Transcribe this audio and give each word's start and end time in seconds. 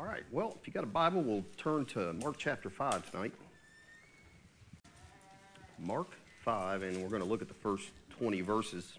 All 0.00 0.06
right. 0.06 0.22
Well, 0.32 0.56
if 0.58 0.66
you 0.66 0.72
got 0.72 0.82
a 0.82 0.86
Bible, 0.86 1.20
we'll 1.20 1.44
turn 1.58 1.84
to 1.86 2.14
Mark 2.14 2.36
chapter 2.38 2.70
5 2.70 3.10
tonight. 3.10 3.34
Mark 5.78 6.06
5, 6.42 6.80
and 6.80 7.02
we're 7.02 7.10
going 7.10 7.20
to 7.20 7.28
look 7.28 7.42
at 7.42 7.48
the 7.48 7.54
first 7.54 7.90
20 8.18 8.40
verses. 8.40 8.94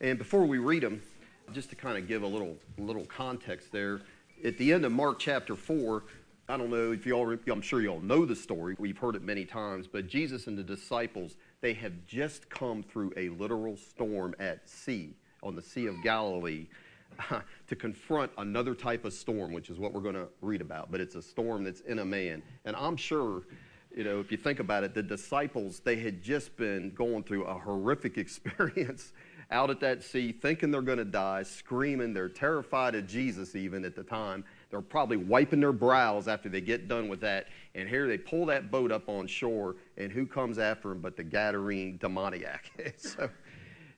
And 0.00 0.16
before 0.16 0.44
we 0.44 0.58
read 0.58 0.84
them, 0.84 1.02
just 1.52 1.70
to 1.70 1.74
kind 1.74 1.98
of 1.98 2.06
give 2.06 2.22
a 2.22 2.26
little 2.26 2.56
little 2.78 3.04
context 3.06 3.72
there, 3.72 4.00
at 4.44 4.56
the 4.58 4.72
end 4.74 4.84
of 4.84 4.92
Mark 4.92 5.18
chapter 5.18 5.56
4, 5.56 6.04
I 6.48 6.56
don't 6.56 6.70
know 6.70 6.92
if 6.92 7.04
you 7.04 7.14
all, 7.14 7.36
I'm 7.50 7.62
sure 7.62 7.80
you 7.80 7.88
all 7.88 8.00
know 8.00 8.24
the 8.24 8.36
story. 8.36 8.76
We've 8.78 8.98
heard 8.98 9.16
it 9.16 9.22
many 9.22 9.44
times, 9.44 9.88
but 9.88 10.06
Jesus 10.06 10.46
and 10.46 10.56
the 10.56 10.62
disciples, 10.62 11.34
they 11.62 11.72
have 11.72 12.06
just 12.06 12.48
come 12.48 12.84
through 12.84 13.12
a 13.16 13.30
literal 13.30 13.76
storm 13.76 14.36
at 14.38 14.68
sea, 14.70 15.16
on 15.42 15.56
the 15.56 15.62
Sea 15.62 15.86
of 15.86 16.00
Galilee, 16.04 16.68
to 17.68 17.76
confront 17.76 18.30
another 18.38 18.74
type 18.74 19.04
of 19.04 19.12
storm, 19.12 19.52
which 19.52 19.70
is 19.70 19.78
what 19.78 19.92
we're 19.92 20.00
going 20.00 20.14
to 20.14 20.28
read 20.40 20.60
about. 20.60 20.90
But 20.90 21.00
it's 21.00 21.14
a 21.14 21.22
storm 21.22 21.64
that's 21.64 21.80
in 21.80 22.00
a 22.00 22.04
man. 22.04 22.42
And 22.64 22.76
I'm 22.76 22.96
sure, 22.96 23.42
you 23.94 24.04
know, 24.04 24.20
if 24.20 24.30
you 24.30 24.36
think 24.36 24.60
about 24.60 24.84
it, 24.84 24.94
the 24.94 25.02
disciples, 25.02 25.80
they 25.80 25.96
had 25.96 26.22
just 26.22 26.56
been 26.56 26.90
going 26.94 27.24
through 27.24 27.44
a 27.44 27.54
horrific 27.54 28.18
experience 28.18 29.12
out 29.50 29.70
at 29.70 29.80
that 29.80 30.02
sea, 30.02 30.32
thinking 30.32 30.70
they're 30.70 30.80
going 30.80 30.98
to 30.98 31.04
die, 31.04 31.42
screaming. 31.42 32.14
They're 32.14 32.28
terrified 32.28 32.94
of 32.94 33.06
Jesus 33.06 33.56
even 33.56 33.84
at 33.84 33.96
the 33.96 34.04
time. 34.04 34.44
They're 34.70 34.80
probably 34.80 35.16
wiping 35.16 35.60
their 35.60 35.72
brows 35.72 36.28
after 36.28 36.48
they 36.48 36.60
get 36.60 36.86
done 36.86 37.08
with 37.08 37.20
that. 37.22 37.48
And 37.74 37.88
here 37.88 38.06
they 38.06 38.18
pull 38.18 38.46
that 38.46 38.70
boat 38.70 38.92
up 38.92 39.08
on 39.08 39.26
shore, 39.26 39.76
and 39.96 40.12
who 40.12 40.26
comes 40.26 40.58
after 40.58 40.90
them 40.90 41.00
but 41.00 41.16
the 41.16 41.24
Gadarene 41.24 41.98
demoniac? 41.98 42.70
so, 42.96 43.28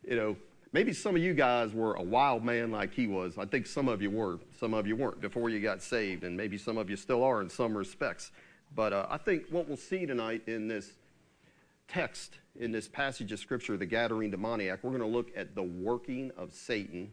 you 0.08 0.16
know, 0.16 0.36
maybe 0.72 0.92
some 0.92 1.14
of 1.14 1.22
you 1.22 1.34
guys 1.34 1.72
were 1.72 1.94
a 1.94 2.02
wild 2.02 2.44
man 2.44 2.70
like 2.70 2.92
he 2.92 3.06
was. 3.06 3.38
I 3.38 3.44
think 3.44 3.66
some 3.66 3.88
of 3.88 4.02
you 4.02 4.10
were. 4.10 4.38
Some 4.58 4.74
of 4.74 4.86
you 4.86 4.96
weren't 4.96 5.20
before 5.20 5.50
you 5.50 5.60
got 5.60 5.82
saved, 5.82 6.24
and 6.24 6.36
maybe 6.36 6.58
some 6.58 6.78
of 6.78 6.90
you 6.90 6.96
still 6.96 7.22
are 7.22 7.40
in 7.40 7.48
some 7.48 7.76
respects. 7.76 8.32
But 8.74 8.92
uh, 8.92 9.06
I 9.10 9.18
think 9.18 9.44
what 9.50 9.68
we'll 9.68 9.76
see 9.76 10.06
tonight 10.06 10.42
in 10.46 10.68
this 10.68 10.92
text, 11.88 12.38
in 12.58 12.72
this 12.72 12.88
passage 12.88 13.32
of 13.32 13.38
Scripture, 13.38 13.76
the 13.76 13.86
Gadarene 13.86 14.30
demoniac, 14.30 14.82
we're 14.82 14.90
going 14.90 15.02
to 15.02 15.06
look 15.06 15.30
at 15.36 15.54
the 15.54 15.62
working 15.62 16.30
of 16.36 16.54
Satan 16.54 17.10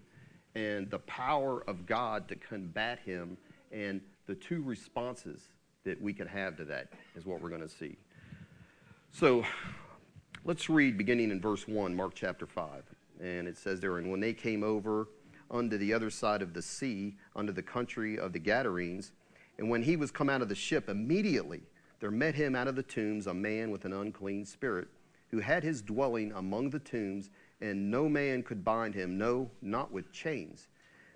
and 0.55 0.89
the 0.89 0.99
power 0.99 1.63
of 1.67 1.85
God 1.85 2.27
to 2.29 2.35
combat 2.35 2.99
him 3.05 3.37
and 3.71 4.01
the 4.25 4.35
two 4.35 4.61
responses 4.61 5.49
that 5.83 6.01
we 6.01 6.13
can 6.13 6.27
have 6.27 6.57
to 6.57 6.65
that 6.65 6.89
is 7.15 7.25
what 7.25 7.41
we're 7.41 7.49
going 7.49 7.61
to 7.61 7.69
see. 7.69 7.97
So 9.11 9.43
let's 10.45 10.69
read 10.69 10.97
beginning 10.97 11.31
in 11.31 11.41
verse 11.41 11.67
1, 11.67 11.95
Mark 11.95 12.13
chapter 12.15 12.45
5. 12.45 12.83
And 13.19 13.47
it 13.47 13.57
says 13.57 13.79
there, 13.79 13.97
And 13.97 14.09
when 14.09 14.19
they 14.19 14.33
came 14.33 14.63
over 14.63 15.07
unto 15.51 15.77
the 15.77 15.93
other 15.93 16.09
side 16.09 16.41
of 16.41 16.53
the 16.53 16.61
sea, 16.61 17.17
unto 17.35 17.51
the 17.51 17.61
country 17.61 18.17
of 18.17 18.33
the 18.33 18.39
Gadarenes, 18.39 19.11
and 19.57 19.69
when 19.69 19.83
he 19.83 19.95
was 19.95 20.11
come 20.11 20.29
out 20.29 20.41
of 20.41 20.49
the 20.49 20.55
ship, 20.55 20.87
immediately 20.89 21.61
there 21.99 22.11
met 22.11 22.35
him 22.35 22.55
out 22.55 22.67
of 22.67 22.75
the 22.75 22.83
tombs 22.83 23.27
a 23.27 23.33
man 23.33 23.71
with 23.71 23.83
an 23.85 23.93
unclean 23.93 24.45
spirit, 24.45 24.87
who 25.31 25.39
had 25.39 25.63
his 25.63 25.81
dwelling 25.81 26.31
among 26.33 26.69
the 26.69 26.79
tombs, 26.79 27.29
and 27.59 27.91
no 27.91 28.07
man 28.07 28.41
could 28.41 28.63
bind 28.63 28.95
him, 28.95 29.17
no, 29.17 29.51
not 29.61 29.91
with 29.91 30.11
chains 30.13 30.67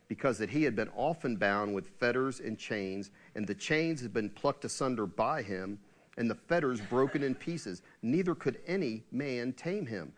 because 0.07 0.37
that 0.37 0.49
he 0.49 0.63
had 0.63 0.75
been 0.75 0.89
often 0.95 1.35
bound 1.35 1.73
with 1.73 1.89
fetters 1.99 2.39
and 2.39 2.57
chains, 2.57 3.09
and 3.35 3.47
the 3.47 3.55
chains 3.55 4.01
had 4.01 4.13
been 4.13 4.29
plucked 4.29 4.65
asunder 4.65 5.05
by 5.05 5.41
him, 5.41 5.79
and 6.17 6.29
the 6.29 6.35
fetters 6.35 6.79
broken 6.81 7.23
in 7.23 7.33
pieces. 7.33 7.81
Neither 8.03 8.35
could 8.35 8.59
any 8.67 9.03
man 9.11 9.53
tame 9.53 9.87
him. 9.87 10.13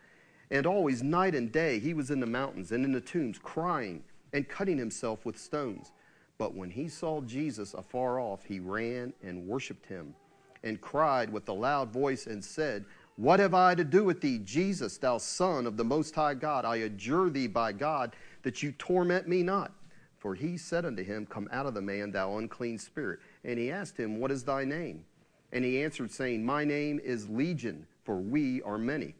And 0.50 0.66
always, 0.66 1.02
night 1.02 1.34
and 1.34 1.50
day, 1.50 1.78
he 1.78 1.94
was 1.94 2.10
in 2.10 2.20
the 2.20 2.26
mountains 2.26 2.72
and 2.72 2.84
in 2.84 2.92
the 2.92 3.00
tombs, 3.00 3.38
crying 3.38 4.02
and 4.32 4.48
cutting 4.48 4.78
himself 4.78 5.24
with 5.24 5.38
stones. 5.38 5.92
But 6.38 6.54
when 6.54 6.70
he 6.70 6.88
saw 6.88 7.20
Jesus 7.22 7.74
afar 7.74 8.20
off, 8.20 8.44
he 8.44 8.60
ran 8.60 9.12
and 9.22 9.46
worshipped 9.46 9.86
him, 9.86 10.14
and 10.62 10.80
cried 10.80 11.32
with 11.32 11.48
a 11.48 11.52
loud 11.52 11.92
voice 11.92 12.26
and 12.26 12.44
said, 12.44 12.84
What 13.16 13.40
have 13.40 13.54
I 13.54 13.74
to 13.74 13.84
do 13.84 14.04
with 14.04 14.20
thee, 14.20 14.38
Jesus, 14.38 14.98
thou 14.98 15.18
Son 15.18 15.66
of 15.66 15.76
the 15.76 15.84
Most 15.84 16.14
High 16.14 16.34
God? 16.34 16.64
I 16.64 16.76
adjure 16.76 17.30
thee 17.30 17.46
by 17.46 17.72
God 17.72 18.14
that 18.42 18.62
you 18.62 18.72
torment 18.72 19.26
me 19.26 19.42
not. 19.42 19.72
For 20.18 20.34
he 20.34 20.56
said 20.56 20.84
unto 20.84 21.02
him, 21.02 21.26
Come 21.26 21.48
out 21.52 21.66
of 21.66 21.74
the 21.74 21.82
man, 21.82 22.10
thou 22.10 22.36
unclean 22.36 22.78
spirit. 22.78 23.20
And 23.44 23.58
he 23.58 23.70
asked 23.70 23.96
him, 23.96 24.18
What 24.20 24.30
is 24.30 24.44
thy 24.44 24.64
name? 24.64 25.04
And 25.52 25.64
he 25.64 25.82
answered, 25.82 26.10
saying, 26.10 26.44
My 26.44 26.64
name 26.64 27.00
is 27.02 27.28
Legion, 27.28 27.86
for 28.04 28.16
we 28.16 28.60
are 28.62 28.78
many. 28.78 29.14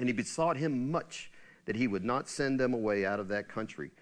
And 0.00 0.08
he 0.08 0.12
besought 0.12 0.56
him 0.56 0.90
much 0.90 1.30
that 1.66 1.76
he 1.76 1.86
would 1.86 2.04
not 2.04 2.28
send 2.28 2.58
them 2.58 2.74
away 2.74 3.06
out 3.06 3.20
of 3.20 3.28
that 3.28 3.48
country. 3.48 3.92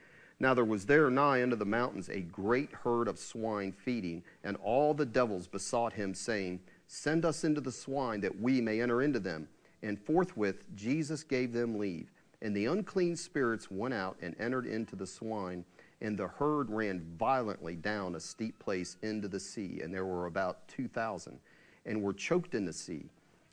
Now 0.41 0.55
there 0.55 0.65
was 0.65 0.87
there 0.87 1.11
nigh 1.11 1.43
unto 1.43 1.57
the 1.57 1.67
mountains 1.67 2.09
a 2.09 2.21
great 2.21 2.73
herd 2.73 3.07
of 3.07 3.19
swine 3.19 3.73
feeding, 3.73 4.23
and 4.43 4.57
all 4.63 4.95
the 4.95 5.05
devils 5.05 5.47
besought 5.47 5.93
him, 5.93 6.15
saying, 6.15 6.61
Send 6.87 7.27
us 7.27 7.45
into 7.45 7.61
the 7.61 7.73
swine, 7.73 8.23
that 8.23 8.41
we 8.41 8.63
may 8.63 8.81
enter 8.81 9.03
into 9.03 9.21
them. 9.21 9.49
And 9.83 10.01
forthwith 10.01 10.65
Jesus 10.75 11.23
gave 11.23 11.53
them 11.53 11.79
leave. 11.79 12.11
And 12.41 12.57
the 12.57 12.67
unclean 12.67 13.17
spirits 13.17 13.71
went 13.71 13.93
out 13.93 14.17
and 14.23 14.35
entered 14.39 14.65
into 14.65 14.97
the 14.97 15.07
swine 15.07 15.67
and 16.01 16.17
the 16.17 16.29
herd 16.29 16.71
ran 16.71 17.05
violently 17.19 17.75
down 17.75 18.15
a 18.15 18.21
steep 18.21 18.59
place 18.59 18.97
into 19.03 19.29
the 19.29 19.41
sea, 19.41 19.81
and 19.83 19.93
there 19.93 20.07
were 20.07 20.27
about 20.27 20.69
2,000, 20.69 21.39
and 21.87 22.03
were 22.03 22.13
choked 22.13 22.55
in 22.55 22.65
the 22.65 22.73
sea. 22.73 23.07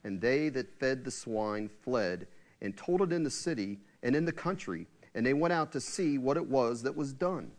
And 0.04 0.22
they 0.22 0.50
that 0.50 0.80
fed 0.80 1.04
the 1.04 1.12
swine 1.12 1.70
fled, 1.84 2.28
and 2.66 2.76
told 2.76 3.02
it 3.02 3.14
in 3.14 3.24
the 3.24 3.30
city 3.30 3.80
and 4.04 4.16
in 4.16 4.26
the 4.26 4.32
country, 4.32 4.88
and 5.14 5.26
they 5.26 5.34
went 5.34 5.54
out 5.54 5.72
to 5.72 5.80
see 5.80 6.18
what 6.18 6.36
it 6.36 6.46
was 6.46 6.82
that 6.84 6.96
was 6.96 7.14
done. 7.14 7.52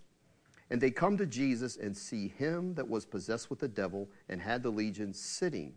And 0.68 0.80
they 0.80 0.90
come 0.90 1.16
to 1.16 1.26
Jesus 1.26 1.76
and 1.76 1.96
see 1.96 2.28
him 2.28 2.74
that 2.74 2.88
was 2.88 3.06
possessed 3.06 3.48
with 3.48 3.60
the 3.60 3.68
devil 3.68 4.08
and 4.28 4.42
had 4.42 4.62
the 4.62 4.70
legion 4.70 5.14
sitting 5.14 5.74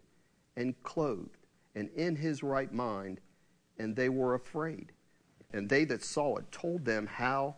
and 0.58 0.82
clothed 0.84 1.38
and 1.76 1.90
in 1.96 2.16
his 2.16 2.42
right 2.42 2.74
mind, 2.74 3.22
and 3.78 3.96
they 3.96 4.10
were 4.10 4.34
afraid. 4.34 4.92
And 5.54 5.70
they 5.70 5.86
that 5.86 6.04
saw 6.04 6.38
it 6.38 6.52
told 6.52 6.84
them 6.84 7.08
how 7.08 7.56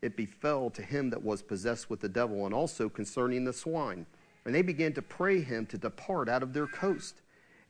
it 0.00 0.16
befell 0.16 0.70
to 0.70 0.82
him 0.82 1.10
that 1.10 1.22
was 1.22 1.42
possessed 1.42 1.90
with 1.90 2.00
the 2.00 2.08
devil, 2.08 2.46
and 2.46 2.54
also 2.54 2.88
concerning 2.88 3.44
the 3.44 3.52
swine. 3.52 4.06
And 4.44 4.54
they 4.54 4.62
began 4.62 4.94
to 4.94 5.02
pray 5.02 5.40
him 5.42 5.66
to 5.66 5.78
depart 5.78 6.28
out 6.28 6.42
of 6.42 6.52
their 6.54 6.66
coast. 6.66 7.20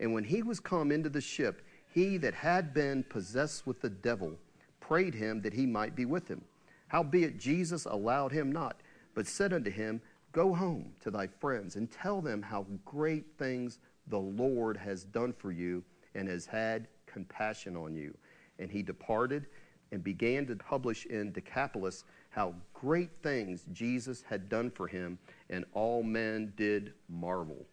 And 0.01 0.15
when 0.15 0.25
he 0.25 0.43
was 0.43 0.61
come 0.61 0.91
into 0.91 1.11
the 1.11 1.21
ship, 1.21 1.63
he 1.93 2.17
that 2.19 2.35
had 2.35 2.73
been 2.73 3.05
possessed 3.05 3.67
with 3.67 3.81
the 3.81 3.91
devil 3.91 4.39
prayed 4.81 5.15
him 5.15 5.43
that 5.43 5.53
he 5.53 5.67
might 5.67 5.95
be 5.95 6.05
with 6.05 6.29
him. 6.29 6.43
Howbeit 6.89 7.39
Jesus 7.39 7.85
allowed 7.85 8.33
him 8.33 8.51
not, 8.51 8.81
but 9.15 9.27
said 9.27 9.53
unto 9.53 9.71
him, 9.71 10.01
Go 10.33 10.55
home 10.55 10.93
to 11.01 11.11
thy 11.11 11.27
friends 11.27 11.77
and 11.77 11.91
tell 11.91 12.21
them 12.21 12.43
how 12.43 12.67
great 12.85 13.27
things 13.39 13.79
the 14.07 14.19
Lord 14.19 14.77
has 14.77 15.05
done 15.05 15.33
for 15.33 15.53
you 15.53 15.85
and 16.15 16.29
has 16.29 16.47
had 16.47 16.89
compassion 17.07 17.77
on 17.77 17.95
you. 17.95 18.17
And 18.59 18.71
he 18.71 18.83
departed 18.83 19.47
and 19.93 20.03
began 20.03 20.47
to 20.47 20.57
publish 20.57 21.05
in 21.07 21.33
Decapolis 21.33 22.05
how 22.31 22.55
great 22.73 23.11
things 23.23 23.67
Jesus 23.73 24.23
had 24.27 24.49
done 24.49 24.71
for 24.71 24.87
him, 24.87 25.19
and 25.51 25.67
all 25.75 26.03
men 26.03 26.55
did 26.57 26.95
marvel. 27.11 27.67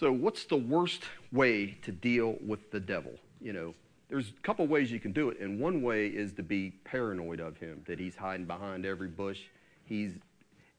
So, 0.00 0.10
what's 0.10 0.44
the 0.44 0.56
worst 0.56 1.02
way 1.30 1.76
to 1.82 1.92
deal 1.92 2.38
with 2.46 2.70
the 2.70 2.80
devil? 2.80 3.12
You 3.38 3.52
know, 3.52 3.74
there's 4.08 4.30
a 4.30 4.40
couple 4.40 4.66
ways 4.66 4.90
you 4.90 4.98
can 4.98 5.12
do 5.12 5.28
it, 5.28 5.38
and 5.40 5.60
one 5.60 5.82
way 5.82 6.06
is 6.06 6.32
to 6.34 6.42
be 6.42 6.70
paranoid 6.84 7.38
of 7.38 7.58
him, 7.58 7.82
that 7.86 7.98
he's 7.98 8.16
hiding 8.16 8.46
behind 8.46 8.86
every 8.86 9.08
bush, 9.08 9.40
he's 9.84 10.12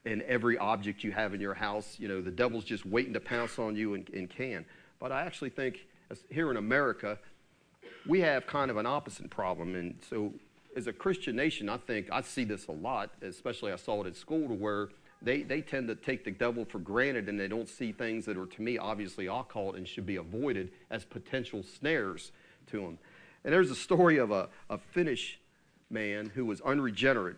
in 0.06 0.24
every 0.24 0.58
object 0.58 1.04
you 1.04 1.12
have 1.12 1.36
in 1.36 1.40
your 1.40 1.54
house. 1.54 1.98
You 2.00 2.08
know, 2.08 2.20
the 2.20 2.32
devil's 2.32 2.64
just 2.64 2.84
waiting 2.84 3.14
to 3.14 3.20
pounce 3.20 3.60
on 3.60 3.76
you 3.76 3.94
and, 3.94 4.10
and 4.10 4.28
can. 4.28 4.66
But 5.00 5.12
I 5.12 5.22
actually 5.22 5.52
think 5.52 5.86
here 6.32 6.50
in 6.50 6.58
America, 6.58 7.20
we 8.08 8.22
have 8.22 8.48
kind 8.48 8.72
of 8.72 8.78
an 8.78 8.88
opposite 8.88 9.30
problem, 9.30 9.76
and 9.76 10.00
so 10.10 10.34
as 10.76 10.88
a 10.88 10.94
Christian 10.94 11.36
nation, 11.36 11.70
I 11.70 11.78
think 11.78 12.08
I 12.12 12.22
see 12.22 12.44
this 12.44 12.66
a 12.66 12.72
lot, 12.72 13.12
especially 13.22 13.72
I 13.72 13.76
saw 13.76 14.02
it 14.02 14.08
at 14.08 14.16
school, 14.16 14.48
to 14.48 14.56
where 14.56 14.90
they, 15.22 15.44
they 15.44 15.62
tend 15.62 15.88
to 15.88 15.96
take 15.96 16.24
the 16.24 16.32
devil 16.32 16.66
for 16.66 16.80
granted 16.80 17.30
and 17.30 17.40
they 17.40 17.48
don't 17.48 17.70
see 17.70 17.92
things 17.92 18.26
that 18.26 18.38
are, 18.38 18.48
to 18.48 18.62
me, 18.62 18.78
obviously 18.78 19.28
occult 19.28 19.76
and 19.76 19.88
should 19.88 20.06
be 20.06 20.16
avoided 20.16 20.72
as 20.90 21.06
potential 21.06 21.64
snares 21.64 22.32
to 22.68 22.82
them. 22.82 22.98
And 23.44 23.54
there's 23.54 23.72
a 23.72 23.76
story 23.76 24.18
of 24.18 24.32
a, 24.32 24.50
a 24.70 24.78
Finnish 24.78 25.40
man 25.90 26.32
who 26.34 26.46
was 26.46 26.62
unregenerate 26.62 27.38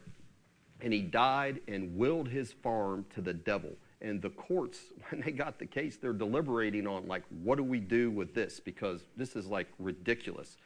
and 0.81 0.93
he 0.93 1.01
died 1.01 1.61
and 1.67 1.97
willed 1.97 2.27
his 2.29 2.51
farm 2.51 3.05
to 3.15 3.21
the 3.21 3.33
devil. 3.33 3.71
And 4.01 4.21
the 4.21 4.29
courts, 4.29 4.79
when 5.09 5.21
they 5.21 5.31
got 5.31 5.59
the 5.59 5.65
case, 5.65 5.97
they're 5.97 6.13
deliberating 6.13 6.87
on, 6.87 7.07
like, 7.07 7.23
what 7.43 7.57
do 7.57 7.63
we 7.63 7.79
do 7.79 8.11
with 8.11 8.33
this? 8.33 8.59
Because 8.59 9.01
this 9.17 9.35
is 9.35 9.47
like 9.47 9.67
ridiculous. 9.79 10.57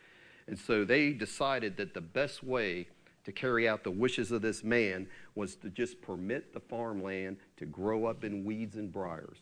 And 0.48 0.58
so 0.58 0.86
they 0.86 1.12
decided 1.12 1.78
that 1.78 1.94
the 1.94 2.02
best 2.02 2.44
way 2.44 2.88
to 3.28 3.34
carry 3.34 3.68
out 3.68 3.84
the 3.84 3.92
wishes 3.92 4.32
of 4.32 4.42
this 4.42 4.64
man 4.64 5.06
was 5.36 5.58
to 5.58 5.70
just 5.70 6.02
permit 6.02 6.54
the 6.54 6.62
farmland 6.62 7.36
to 7.58 7.66
grow 7.66 8.06
up 8.06 8.24
in 8.24 8.46
weeds 8.46 8.78
and 8.78 8.90
briars, 8.90 9.40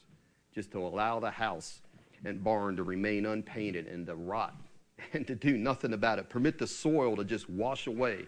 just 0.56 0.72
to 0.72 0.80
allow 0.80 1.20
the 1.20 1.30
house 1.30 1.82
and 2.26 2.44
barn 2.44 2.76
to 2.78 2.82
remain 2.82 3.28
unpainted 3.28 3.86
and 3.86 4.08
to 4.08 4.16
rot 4.16 4.56
and 5.14 5.28
to 5.28 5.36
do 5.36 5.56
nothing 5.56 5.94
about 5.94 6.18
it. 6.18 6.30
Permit 6.30 6.58
the 6.58 6.66
soil 6.66 7.16
to 7.16 7.24
just 7.24 7.48
wash 7.48 7.86
away. 7.86 8.26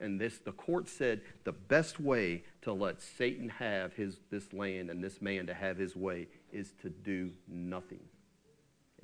And 0.00 0.20
this, 0.20 0.38
the 0.38 0.50
court 0.50 0.88
said 0.88 1.20
the 1.44 1.52
best 1.52 2.00
way 2.00 2.42
to 2.62 2.72
let 2.72 3.00
Satan 3.00 3.48
have 3.48 3.92
his, 3.92 4.16
this 4.32 4.52
land 4.52 4.90
and 4.90 5.04
this 5.04 5.22
man 5.22 5.46
to 5.46 5.54
have 5.54 5.76
his 5.76 5.94
way 5.94 6.26
is 6.52 6.72
to 6.82 6.90
do 6.90 7.30
nothing. 7.46 8.02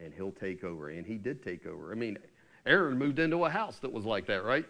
And 0.01 0.13
he'll 0.13 0.33
take 0.33 0.65
over. 0.65 0.91
And 0.91 1.07
he 1.07 1.17
did 1.17 1.45
take 1.45 1.65
over. 1.65 1.93
I 1.93 1.95
mean, 1.95 2.19
Aaron 2.67 2.99
moved 2.99 3.21
into 3.21 3.45
a 3.45 3.51
house 3.51 3.79
that 3.79 3.93
was 3.93 4.05
like 4.05 4.27
that, 4.27 4.43
right? 4.43 4.67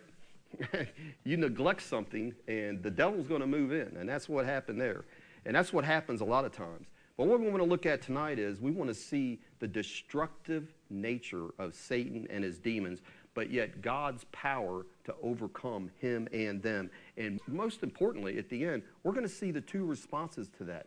you 1.25 1.37
neglect 1.37 1.83
something, 1.83 2.35
and 2.49 2.83
the 2.83 2.91
devil's 2.91 3.27
going 3.27 3.41
to 3.41 3.47
move 3.47 3.73
in. 3.73 3.97
And 3.97 4.09
that's 4.09 4.29
what 4.29 4.45
happened 4.45 4.81
there. 4.81 5.05
And 5.45 5.55
that's 5.55 5.73
what 5.73 5.85
happens 5.85 6.21
a 6.21 6.25
lot 6.25 6.45
of 6.45 6.53
times. 6.53 6.87
But 7.17 7.27
what 7.27 7.41
we 7.41 7.47
want 7.47 7.59
to 7.59 7.69
look 7.69 7.87
at 7.87 8.03
tonight 8.03 8.39
is 8.39 8.61
we 8.61 8.71
want 8.71 8.89
to 8.89 8.95
see 8.95 9.41
the 9.59 9.69
destructive 9.69 10.73
nature 10.89 11.49
of 11.59 11.75
Satan 11.75 12.27
and 12.31 12.43
his 12.43 12.59
demons, 12.59 13.01
but 13.35 13.51
yet 13.51 13.83
God's 13.83 14.25
power 14.33 14.87
to 15.05 15.15
overcome 15.23 15.91
him 15.99 16.29
and 16.33 16.63
them. 16.63 16.91
And 17.17 17.41
most 17.47 17.83
importantly, 17.83 18.39
at 18.39 18.49
the 18.49 18.65
end, 18.65 18.83
we're 19.03 19.13
going 19.13 19.27
to 19.27 19.33
see 19.33 19.51
the 19.51 19.61
two 19.61 19.85
responses 19.85 20.49
to 20.59 20.65
that. 20.65 20.87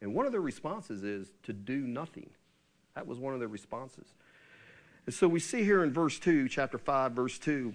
And 0.00 0.14
one 0.14 0.26
of 0.26 0.32
the 0.32 0.40
responses 0.40 1.04
is 1.04 1.32
to 1.44 1.52
do 1.52 1.78
nothing. 1.78 2.28
That 2.94 3.06
was 3.06 3.18
one 3.18 3.34
of 3.34 3.40
the 3.40 3.48
responses. 3.48 4.14
And 5.06 5.14
so 5.14 5.28
we 5.28 5.40
see 5.40 5.64
here 5.64 5.82
in 5.82 5.92
verse 5.92 6.18
2, 6.18 6.48
chapter 6.48 6.78
5, 6.78 7.12
verse 7.12 7.38
2, 7.38 7.72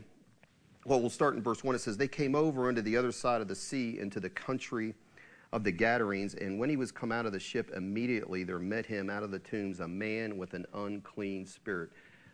well, 0.88 1.02
we'll 1.02 1.10
start 1.10 1.36
in 1.36 1.44
verse 1.44 1.66
1. 1.66 1.76
It 1.76 1.80
says, 1.80 1.98
They 1.98 2.08
came 2.08 2.34
over 2.34 2.70
unto 2.70 2.82
the 2.82 2.96
other 2.96 3.12
side 3.12 3.42
of 3.42 3.50
the 3.50 3.56
sea 3.56 4.00
into 4.00 4.22
the 4.22 4.30
country 4.30 4.96
of 5.52 5.66
the 5.66 5.72
Gadarenes. 5.72 6.34
And 6.36 6.58
when 6.58 6.70
he 6.70 6.78
was 6.78 6.94
come 6.94 7.12
out 7.12 7.26
of 7.26 7.34
the 7.34 7.42
ship, 7.42 7.72
immediately 7.76 8.46
there 8.46 8.58
met 8.58 8.86
him 8.86 9.10
out 9.10 9.22
of 9.22 9.30
the 9.30 9.40
tombs 9.40 9.82
a 9.82 9.88
man 9.88 10.38
with 10.38 10.54
an 10.54 10.66
unclean 10.74 11.46
spirit. 11.46 11.90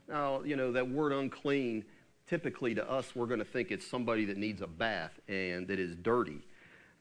Now, 0.07 0.43
you 0.43 0.55
know, 0.55 0.71
that 0.71 0.87
word 0.87 1.13
unclean, 1.13 1.83
typically 2.27 2.75
to 2.75 2.87
us, 2.87 3.15
we're 3.15 3.25
going 3.25 3.39
to 3.39 3.45
think 3.45 3.71
it's 3.71 3.87
somebody 3.87 4.23
that 4.25 4.37
needs 4.37 4.61
a 4.61 4.67
bath 4.67 5.19
and 5.27 5.67
that 5.67 5.79
is 5.79 5.95
dirty. 5.95 6.45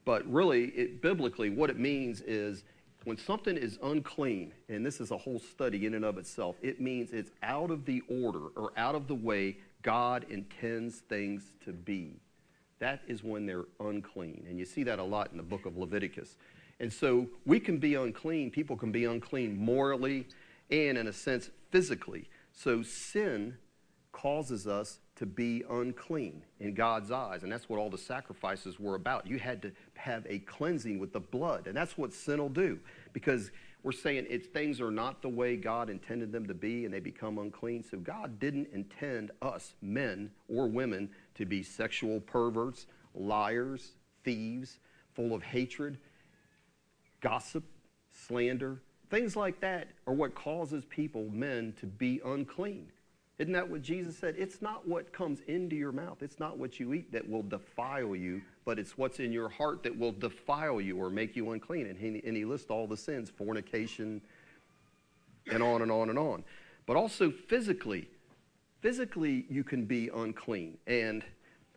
But 0.07 0.27
really, 0.33 0.69
it, 0.69 1.03
biblically, 1.03 1.51
what 1.51 1.69
it 1.69 1.79
means 1.79 2.23
is 2.23 2.65
when 3.05 3.19
something 3.19 3.59
is 3.59 3.79
unclean, 3.83 4.55
and 4.71 4.87
this 4.87 5.01
is 5.01 5.11
a 5.11 5.19
whole 5.19 5.39
study 5.39 5.85
in 5.85 5.95
and 5.95 6.05
of 6.05 6.17
itself, 6.17 6.57
it 6.63 6.81
means 6.81 7.11
it's 7.13 7.31
out 7.43 7.71
of 7.71 7.85
the 7.85 8.03
order 8.09 8.47
or 8.57 8.73
out 8.79 8.95
of 8.95 9.07
the 9.07 9.15
way 9.15 9.59
God 9.83 10.27
intends 10.31 11.01
things 11.01 11.55
to 11.65 11.73
be. 11.73 12.21
That 12.79 13.03
is 13.07 13.23
when 13.23 13.47
they're 13.47 13.67
unclean. 13.81 14.47
And 14.49 14.59
you 14.59 14.65
see 14.65 14.83
that 14.85 14.99
a 14.99 15.05
lot 15.05 15.31
in 15.31 15.37
the 15.37 15.43
book 15.43 15.67
of 15.67 15.77
Leviticus. 15.77 16.37
And 16.81 16.93
so 16.93 17.29
we 17.47 17.61
can 17.61 17.79
be 17.79 17.95
unclean, 17.95 18.51
people 18.51 18.77
can 18.77 18.91
be 18.91 19.05
unclean 19.05 19.57
morally 19.57 20.27
and, 20.71 20.99
in 20.99 21.07
a 21.07 21.13
sense, 21.13 21.51
physically. 21.71 22.29
So 22.53 22.83
sin 22.83 23.57
causes 24.11 24.67
us 24.67 24.99
to 25.17 25.27
be 25.27 25.63
unclean 25.71 26.43
in 26.59 26.75
God's 26.75 27.11
eyes. 27.11 27.43
And 27.43 27.53
that's 27.53 27.69
what 27.69 27.79
all 27.79 27.91
the 27.91 27.99
sacrifices 27.99 28.81
were 28.81 28.95
about. 28.95 29.27
You 29.27 29.39
had 29.39 29.63
to 29.63 29.73
have 29.95 30.27
a 30.29 30.41
cleansing 30.41 30.99
with 30.99 31.13
the 31.13 31.21
blood. 31.21 31.67
And 31.67 31.77
that's 31.77 31.97
what 31.97 32.13
sin 32.13 32.41
will 32.41 32.49
do 32.49 32.79
because 33.13 33.51
we're 33.83 33.93
saying 33.93 34.27
it's, 34.31 34.47
things 34.47 34.81
are 34.81 34.91
not 34.91 35.23
the 35.23 35.29
way 35.29 35.57
God 35.57 35.91
intended 35.91 36.31
them 36.31 36.47
to 36.47 36.55
be 36.55 36.85
and 36.85 36.95
they 36.95 37.01
become 37.01 37.39
unclean. 37.39 37.83
So 37.83 37.99
God 37.99 38.39
didn't 38.39 38.69
intend 38.73 39.33
us, 39.41 39.75
men 39.83 40.31
or 40.49 40.69
women, 40.69 41.11
to 41.35 41.45
be 41.45 41.63
sexual 41.63 42.21
perverts, 42.21 42.87
liars, 43.15 43.93
thieves, 44.25 44.79
full 45.15 45.35
of 45.35 45.43
hatred, 45.43 45.99
gossip, 47.21 47.65
slander. 48.11 48.81
Things 49.11 49.37
like 49.37 49.61
that 49.61 49.89
are 50.07 50.15
what 50.15 50.35
causes 50.35 50.85
people, 50.89 51.29
men, 51.33 51.75
to 51.81 51.87
be 51.87 52.21
unclean. 52.25 52.87
Isn't 53.39 53.53
that 53.55 53.69
what 53.69 53.83
Jesus 53.83 54.17
said? 54.17 54.35
It's 54.39 54.63
not 54.63 54.87
what 54.87 55.13
comes 55.13 55.41
into 55.49 55.75
your 55.75 55.91
mouth. 55.91 56.19
It's 56.23 56.39
not 56.39 56.59
what 56.59 56.79
you 56.79 56.93
eat 56.93 57.11
that 57.13 57.29
will 57.29 57.43
defile 57.43 58.15
you, 58.15 58.43
but 58.65 58.79
it's 58.79 58.97
what's 58.99 59.19
in 59.19 59.33
your 59.33 59.49
heart 59.49 59.83
that 59.83 59.99
will 59.99 60.13
defile 60.13 60.81
you 60.81 60.99
or 60.99 61.11
make 61.11 61.35
you 61.35 61.51
unclean. 61.51 61.87
And 61.87 61.99
he, 61.99 62.23
and 62.25 62.37
he 62.37 62.45
lists 62.45 62.71
all 62.71 62.87
the 62.87 62.97
sins 62.97 63.31
fornication, 63.31 64.21
and 65.51 65.63
on 65.63 65.83
and 65.83 65.91
on 65.91 66.11
and 66.11 66.19
on. 66.19 66.45
But 66.87 66.97
also 66.97 67.31
physically, 67.31 68.09
physically, 68.81 69.47
you 69.49 69.65
can 69.65 69.87
be 69.87 70.11
unclean. 70.15 70.79
And 70.87 71.25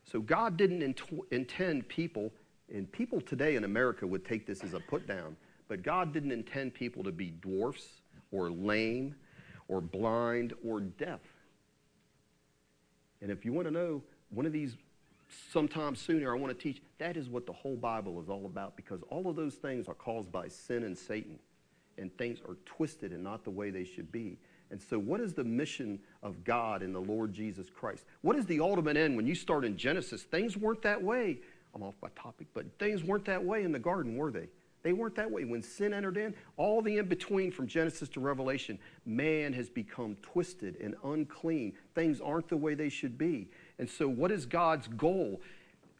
so 0.04 0.20
God 0.20 0.58
didn't 0.58 0.82
int- 0.82 1.26
intend 1.32 1.88
people, 1.88 2.32
and 2.72 2.92
people 2.92 3.22
today 3.22 3.56
in 3.56 3.64
America 3.64 4.06
would 4.06 4.26
take 4.26 4.46
this 4.46 4.64
as 4.64 4.74
a 4.74 4.80
put 4.82 5.08
down, 5.08 5.36
but 5.68 5.82
God 5.82 6.14
didn't 6.14 6.32
intend 6.32 6.74
people 6.74 7.04
to 7.04 7.12
be 7.12 7.32
dwarfs 7.42 7.88
or 8.32 8.52
lame 8.52 9.16
or 9.68 9.82
blind 9.82 10.54
or 10.64 10.80
deaf. 10.82 11.22
And 13.26 13.32
if 13.32 13.44
you 13.44 13.54
want 13.54 13.68
to 13.68 13.72
know 13.72 14.04
one 14.30 14.46
of 14.46 14.54
these 14.54 14.76
sometime 15.52 15.96
sooner, 15.96 16.32
I 16.32 16.38
want 16.38 16.56
to 16.56 16.64
teach 16.64 16.80
that 17.00 17.18
is 17.18 17.28
what 17.28 17.48
the 17.48 17.54
whole 17.54 17.76
Bible 17.76 18.22
is 18.22 18.30
all 18.30 18.46
about 18.46 18.76
because 18.76 19.02
all 19.10 19.28
of 19.28 19.36
those 19.36 19.56
things 19.56 19.88
are 19.88 19.96
caused 19.96 20.32
by 20.32 20.48
sin 20.48 20.84
and 20.84 20.96
Satan. 20.96 21.40
And 21.98 22.16
things 22.20 22.38
are 22.48 22.56
twisted 22.66 23.14
and 23.14 23.24
not 23.24 23.44
the 23.44 23.50
way 23.50 23.72
they 23.72 23.84
should 23.84 24.12
be. 24.12 24.38
And 24.70 24.80
so, 24.80 25.00
what 25.00 25.22
is 25.22 25.34
the 25.34 25.44
mission 25.44 25.98
of 26.22 26.44
God 26.44 26.84
in 26.84 26.94
the 26.94 27.02
Lord 27.02 27.34
Jesus 27.34 27.68
Christ? 27.68 28.06
What 28.22 28.36
is 28.36 28.46
the 28.46 28.60
ultimate 28.60 28.96
end? 28.96 29.16
When 29.16 29.26
you 29.26 29.34
start 29.34 29.66
in 29.66 29.76
Genesis, 29.76 30.22
things 30.22 30.56
weren't 30.56 30.84
that 30.84 31.02
way. 31.02 31.40
I'm 31.74 31.82
off 31.82 31.96
my 32.04 32.10
topic, 32.10 32.46
but 32.54 32.68
things 32.78 33.04
weren't 33.04 33.26
that 33.26 33.44
way 33.44 33.64
in 33.64 33.72
the 33.72 33.80
garden, 33.80 34.18
were 34.18 34.30
they? 34.30 34.50
They 34.86 34.94
weren't 34.94 35.16
that 35.16 35.32
way. 35.32 35.46
When 35.46 35.64
sin 35.64 35.96
entered 35.96 36.16
in, 36.16 36.36
all 36.58 36.80
the 36.80 37.00
in 37.00 37.08
between 37.08 37.50
from 37.50 37.66
Genesis 37.66 38.08
to 38.10 38.20
Revelation, 38.20 38.78
man 39.04 39.52
has 39.54 39.68
become 39.68 40.16
twisted 40.22 40.78
and 40.80 40.94
unclean. 41.04 41.74
Things 41.96 42.22
aren't 42.22 42.50
the 42.50 42.58
way 42.58 42.76
they 42.76 42.90
should 42.90 43.18
be. 43.18 43.50
And 43.80 43.90
so, 43.90 44.08
what 44.08 44.32
is 44.32 44.46
God's 44.46 44.88
goal? 44.90 45.42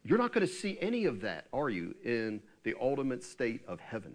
You're 0.04 0.18
not 0.18 0.32
going 0.32 0.46
to 0.46 0.52
see 0.52 0.78
any 0.80 1.04
of 1.06 1.20
that, 1.22 1.46
are 1.52 1.68
you, 1.68 1.96
in 2.04 2.40
the 2.62 2.76
ultimate 2.80 3.24
state 3.24 3.60
of 3.66 3.80
heaven, 3.80 4.14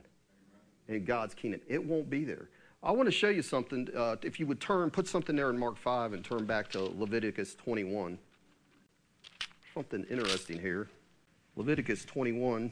in 0.87 1.03
God's 1.03 1.33
kingdom? 1.33 1.59
It 1.67 1.85
won't 1.85 2.09
be 2.09 2.23
there. 2.23 2.47
I 2.81 2.93
want 2.93 3.07
to 3.07 3.11
show 3.11 3.27
you 3.27 3.41
something. 3.41 3.89
Uh, 3.93 4.15
if 4.21 4.39
you 4.39 4.47
would 4.47 4.61
turn, 4.61 4.89
put 4.89 5.05
something 5.05 5.35
there 5.35 5.49
in 5.49 5.59
Mark 5.59 5.77
5 5.77 6.13
and 6.13 6.23
turn 6.23 6.45
back 6.45 6.69
to 6.69 6.79
Leviticus 6.79 7.55
21. 7.55 8.17
Something 9.73 10.05
interesting 10.09 10.61
here. 10.61 10.87
Leviticus 11.57 12.05
21 12.05 12.71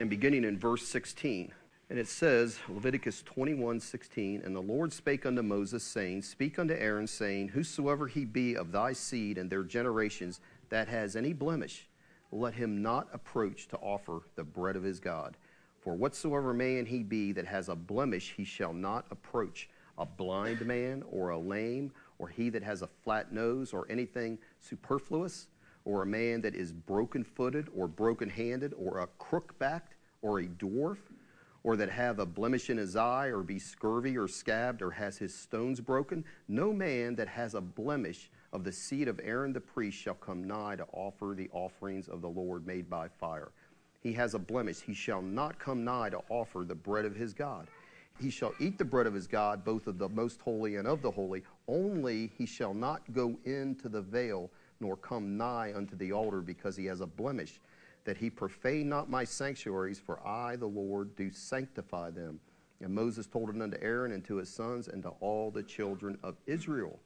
and 0.00 0.10
beginning 0.10 0.44
in 0.44 0.58
verse 0.58 0.86
16. 0.88 1.52
And 1.90 1.98
it 1.98 2.08
says, 2.08 2.58
Leviticus 2.68 3.22
21, 3.22 3.78
16, 3.78 4.42
And 4.44 4.56
the 4.56 4.60
Lord 4.60 4.92
spake 4.92 5.26
unto 5.26 5.42
Moses, 5.42 5.84
saying, 5.84 6.22
Speak 6.22 6.58
unto 6.58 6.74
Aaron, 6.74 7.06
saying, 7.06 7.48
Whosoever 7.48 8.06
he 8.06 8.24
be 8.24 8.56
of 8.56 8.72
thy 8.72 8.92
seed 8.94 9.38
and 9.38 9.50
their 9.50 9.62
generations 9.62 10.40
that 10.70 10.88
has 10.88 11.14
any 11.14 11.32
blemish, 11.32 11.86
let 12.32 12.54
him 12.54 12.82
not 12.82 13.08
approach 13.12 13.68
to 13.68 13.76
offer 13.76 14.20
the 14.34 14.44
bread 14.44 14.76
of 14.76 14.82
his 14.82 14.98
God. 14.98 15.36
For 15.80 15.94
whatsoever 15.94 16.54
man 16.54 16.86
he 16.86 17.02
be 17.02 17.32
that 17.32 17.46
has 17.46 17.68
a 17.68 17.76
blemish, 17.76 18.32
he 18.36 18.44
shall 18.44 18.72
not 18.72 19.06
approach. 19.10 19.68
A 19.98 20.06
blind 20.06 20.66
man, 20.66 21.04
or 21.08 21.28
a 21.28 21.38
lame, 21.38 21.92
or 22.18 22.28
he 22.28 22.48
that 22.48 22.64
has 22.64 22.82
a 22.82 22.88
flat 23.04 23.32
nose, 23.32 23.72
or 23.72 23.86
anything 23.88 24.38
superfluous, 24.58 25.46
or 25.84 26.02
a 26.02 26.06
man 26.06 26.40
that 26.40 26.54
is 26.54 26.72
broken 26.72 27.22
footed 27.22 27.68
or 27.74 27.86
broken 27.86 28.28
handed 28.28 28.72
or 28.76 29.00
a 29.00 29.06
crook 29.18 29.58
backed 29.58 29.93
or 30.24 30.40
a 30.40 30.46
dwarf 30.46 30.96
or 31.62 31.76
that 31.76 31.90
have 31.90 32.18
a 32.18 32.26
blemish 32.26 32.70
in 32.70 32.78
his 32.78 32.96
eye 32.96 33.28
or 33.28 33.42
be 33.42 33.58
scurvy 33.58 34.16
or 34.16 34.26
scabbed 34.26 34.82
or 34.82 34.90
has 34.90 35.16
his 35.18 35.34
stones 35.34 35.80
broken, 35.80 36.24
no 36.48 36.72
man 36.72 37.14
that 37.14 37.28
has 37.28 37.54
a 37.54 37.60
blemish 37.60 38.30
of 38.52 38.64
the 38.64 38.72
seed 38.72 39.06
of 39.06 39.20
Aaron 39.22 39.52
the 39.52 39.60
priest 39.60 39.98
shall 39.98 40.14
come 40.14 40.44
nigh 40.44 40.76
to 40.76 40.86
offer 40.92 41.34
the 41.36 41.48
offerings 41.52 42.08
of 42.08 42.22
the 42.22 42.28
Lord 42.28 42.66
made 42.66 42.88
by 42.90 43.08
fire. 43.08 43.52
He 44.00 44.12
has 44.14 44.34
a 44.34 44.38
blemish. 44.38 44.80
He 44.80 44.94
shall 44.94 45.22
not 45.22 45.58
come 45.58 45.84
nigh 45.84 46.10
to 46.10 46.20
offer 46.28 46.64
the 46.64 46.74
bread 46.74 47.04
of 47.04 47.14
his 47.14 47.32
God. 47.32 47.68
He 48.20 48.30
shall 48.30 48.54
eat 48.60 48.78
the 48.78 48.84
bread 48.84 49.06
of 49.06 49.14
his 49.14 49.26
God, 49.26 49.64
both 49.64 49.86
of 49.86 49.98
the 49.98 50.08
most 50.08 50.40
holy 50.40 50.76
and 50.76 50.86
of 50.86 51.02
the 51.02 51.10
holy. 51.10 51.42
Only 51.66 52.30
he 52.38 52.46
shall 52.46 52.74
not 52.74 53.00
go 53.12 53.36
into 53.44 53.88
the 53.88 54.02
veil 54.02 54.50
nor 54.80 54.96
come 54.96 55.36
nigh 55.36 55.72
unto 55.74 55.96
the 55.96 56.12
altar 56.12 56.40
because 56.40 56.76
he 56.76 56.84
has 56.86 57.00
a 57.00 57.06
blemish, 57.06 57.60
that 58.04 58.16
he 58.18 58.30
profane 58.30 58.88
not 58.88 59.10
my 59.10 59.24
sanctuaries, 59.24 59.98
for 59.98 60.26
I, 60.26 60.56
the 60.56 60.66
Lord, 60.66 61.16
do 61.16 61.30
sanctify 61.32 62.10
them. 62.10 62.40
And 62.80 62.94
Moses 62.94 63.26
told 63.26 63.48
it 63.48 63.60
unto 63.60 63.78
Aaron 63.80 64.12
and 64.12 64.24
to 64.24 64.36
his 64.36 64.50
sons 64.50 64.88
and 64.88 65.02
to 65.04 65.10
all 65.20 65.50
the 65.50 65.62
children 65.62 66.18
of 66.22 66.36
Israel. 66.46 66.98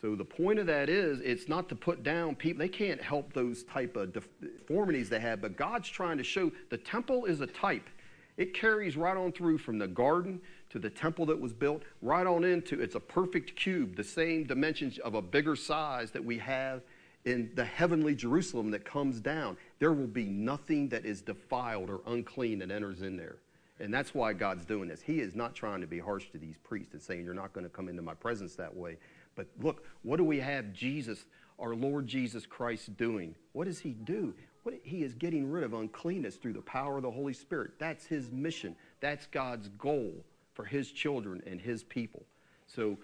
So 0.00 0.14
the 0.14 0.24
point 0.24 0.58
of 0.58 0.66
that 0.66 0.90
is, 0.90 1.20
it's 1.20 1.48
not 1.48 1.70
to 1.70 1.74
put 1.74 2.02
down 2.02 2.34
people. 2.34 2.58
They 2.58 2.68
can't 2.68 3.00
help 3.00 3.32
those 3.32 3.62
type 3.64 3.96
of 3.96 4.12
deformities 4.12 5.08
they 5.08 5.20
have, 5.20 5.40
but 5.40 5.56
God's 5.56 5.88
trying 5.88 6.18
to 6.18 6.24
show 6.24 6.52
the 6.68 6.76
temple 6.76 7.24
is 7.24 7.40
a 7.40 7.46
type. 7.46 7.88
It 8.36 8.52
carries 8.52 8.98
right 8.98 9.16
on 9.16 9.32
through 9.32 9.56
from 9.58 9.78
the 9.78 9.88
garden 9.88 10.42
to 10.68 10.78
the 10.78 10.90
temple 10.90 11.24
that 11.26 11.40
was 11.40 11.54
built, 11.54 11.82
right 12.02 12.26
on 12.26 12.44
into 12.44 12.82
it's 12.82 12.94
a 12.94 13.00
perfect 13.00 13.56
cube, 13.56 13.96
the 13.96 14.04
same 14.04 14.44
dimensions 14.44 14.98
of 14.98 15.14
a 15.14 15.22
bigger 15.22 15.56
size 15.56 16.10
that 16.10 16.22
we 16.22 16.36
have 16.38 16.82
in 17.26 17.50
the 17.56 17.64
heavenly 17.64 18.14
Jerusalem 18.14 18.70
that 18.70 18.84
comes 18.84 19.20
down. 19.20 19.58
There 19.80 19.92
will 19.92 20.06
be 20.06 20.26
nothing 20.26 20.88
that 20.90 21.04
is 21.04 21.20
defiled 21.20 21.90
or 21.90 22.00
unclean 22.06 22.60
that 22.60 22.70
enters 22.70 23.02
in 23.02 23.16
there. 23.16 23.36
And 23.78 23.92
that's 23.92 24.14
why 24.14 24.32
God's 24.32 24.64
doing 24.64 24.88
this. 24.88 25.02
He 25.02 25.20
is 25.20 25.34
not 25.34 25.54
trying 25.54 25.82
to 25.82 25.86
be 25.86 25.98
harsh 25.98 26.30
to 26.30 26.38
these 26.38 26.56
priests 26.56 26.94
and 26.94 27.02
saying, 27.02 27.24
You're 27.24 27.34
not 27.34 27.52
going 27.52 27.64
to 27.64 27.70
come 27.70 27.90
into 27.90 28.00
my 28.00 28.14
presence 28.14 28.54
that 28.54 28.74
way. 28.74 28.96
But 29.34 29.48
look, 29.60 29.84
what 30.02 30.16
do 30.16 30.24
we 30.24 30.38
have 30.38 30.72
Jesus, 30.72 31.26
our 31.58 31.74
Lord 31.74 32.06
Jesus 32.06 32.46
Christ, 32.46 32.96
doing? 32.96 33.34
What 33.52 33.66
does 33.66 33.80
he 33.80 33.90
do? 33.90 34.32
What, 34.62 34.74
he 34.82 35.02
is 35.02 35.12
getting 35.12 35.50
rid 35.50 35.62
of 35.62 35.74
uncleanness 35.74 36.36
through 36.36 36.54
the 36.54 36.62
power 36.62 36.96
of 36.96 37.02
the 37.02 37.10
Holy 37.10 37.34
Spirit. 37.34 37.72
That's 37.78 38.06
his 38.06 38.30
mission. 38.30 38.74
That's 39.00 39.26
God's 39.26 39.68
goal 39.76 40.24
for 40.54 40.64
his 40.64 40.90
children 40.90 41.42
and 41.46 41.60
his 41.60 41.84
people. 41.84 42.22
So 42.66 42.96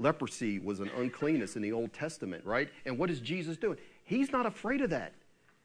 leprosy 0.00 0.58
was 0.58 0.80
an 0.80 0.90
uncleanness 0.96 1.56
in 1.56 1.62
the 1.62 1.72
Old 1.72 1.92
Testament, 1.92 2.44
right? 2.44 2.68
And 2.84 2.98
what 2.98 3.10
is 3.10 3.20
Jesus 3.20 3.56
doing? 3.56 3.78
He's 4.04 4.32
not 4.32 4.46
afraid 4.46 4.80
of 4.80 4.90
that. 4.90 5.12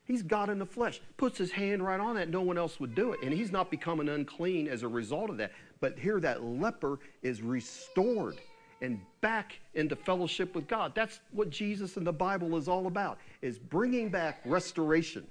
He's 0.05 0.21
God 0.21 0.49
in 0.49 0.59
the 0.59 0.65
flesh. 0.65 1.01
Puts 1.17 1.37
his 1.37 1.51
hand 1.51 1.83
right 1.83 1.99
on 1.99 2.15
that. 2.15 2.29
No 2.29 2.41
one 2.41 2.57
else 2.57 2.79
would 2.79 2.93
do 2.93 3.13
it. 3.13 3.21
And 3.23 3.33
he's 3.33 3.51
not 3.51 3.71
becoming 3.71 4.07
unclean 4.07 4.67
as 4.67 4.83
a 4.83 4.87
result 4.87 5.31
of 5.31 5.37
that. 5.37 5.51
But 5.79 5.97
here, 5.97 6.19
that 6.19 6.43
leper 6.43 6.99
is 7.23 7.41
restored 7.41 8.39
and 8.81 8.99
back 9.21 9.59
into 9.73 9.95
fellowship 9.95 10.53
with 10.53 10.67
God. 10.67 10.93
That's 10.93 11.19
what 11.31 11.49
Jesus 11.49 11.97
and 11.97 12.05
the 12.05 12.13
Bible 12.13 12.55
is 12.55 12.67
all 12.67 12.85
about, 12.87 13.17
is 13.41 13.57
bringing 13.57 14.09
back 14.09 14.41
restoration, 14.45 15.25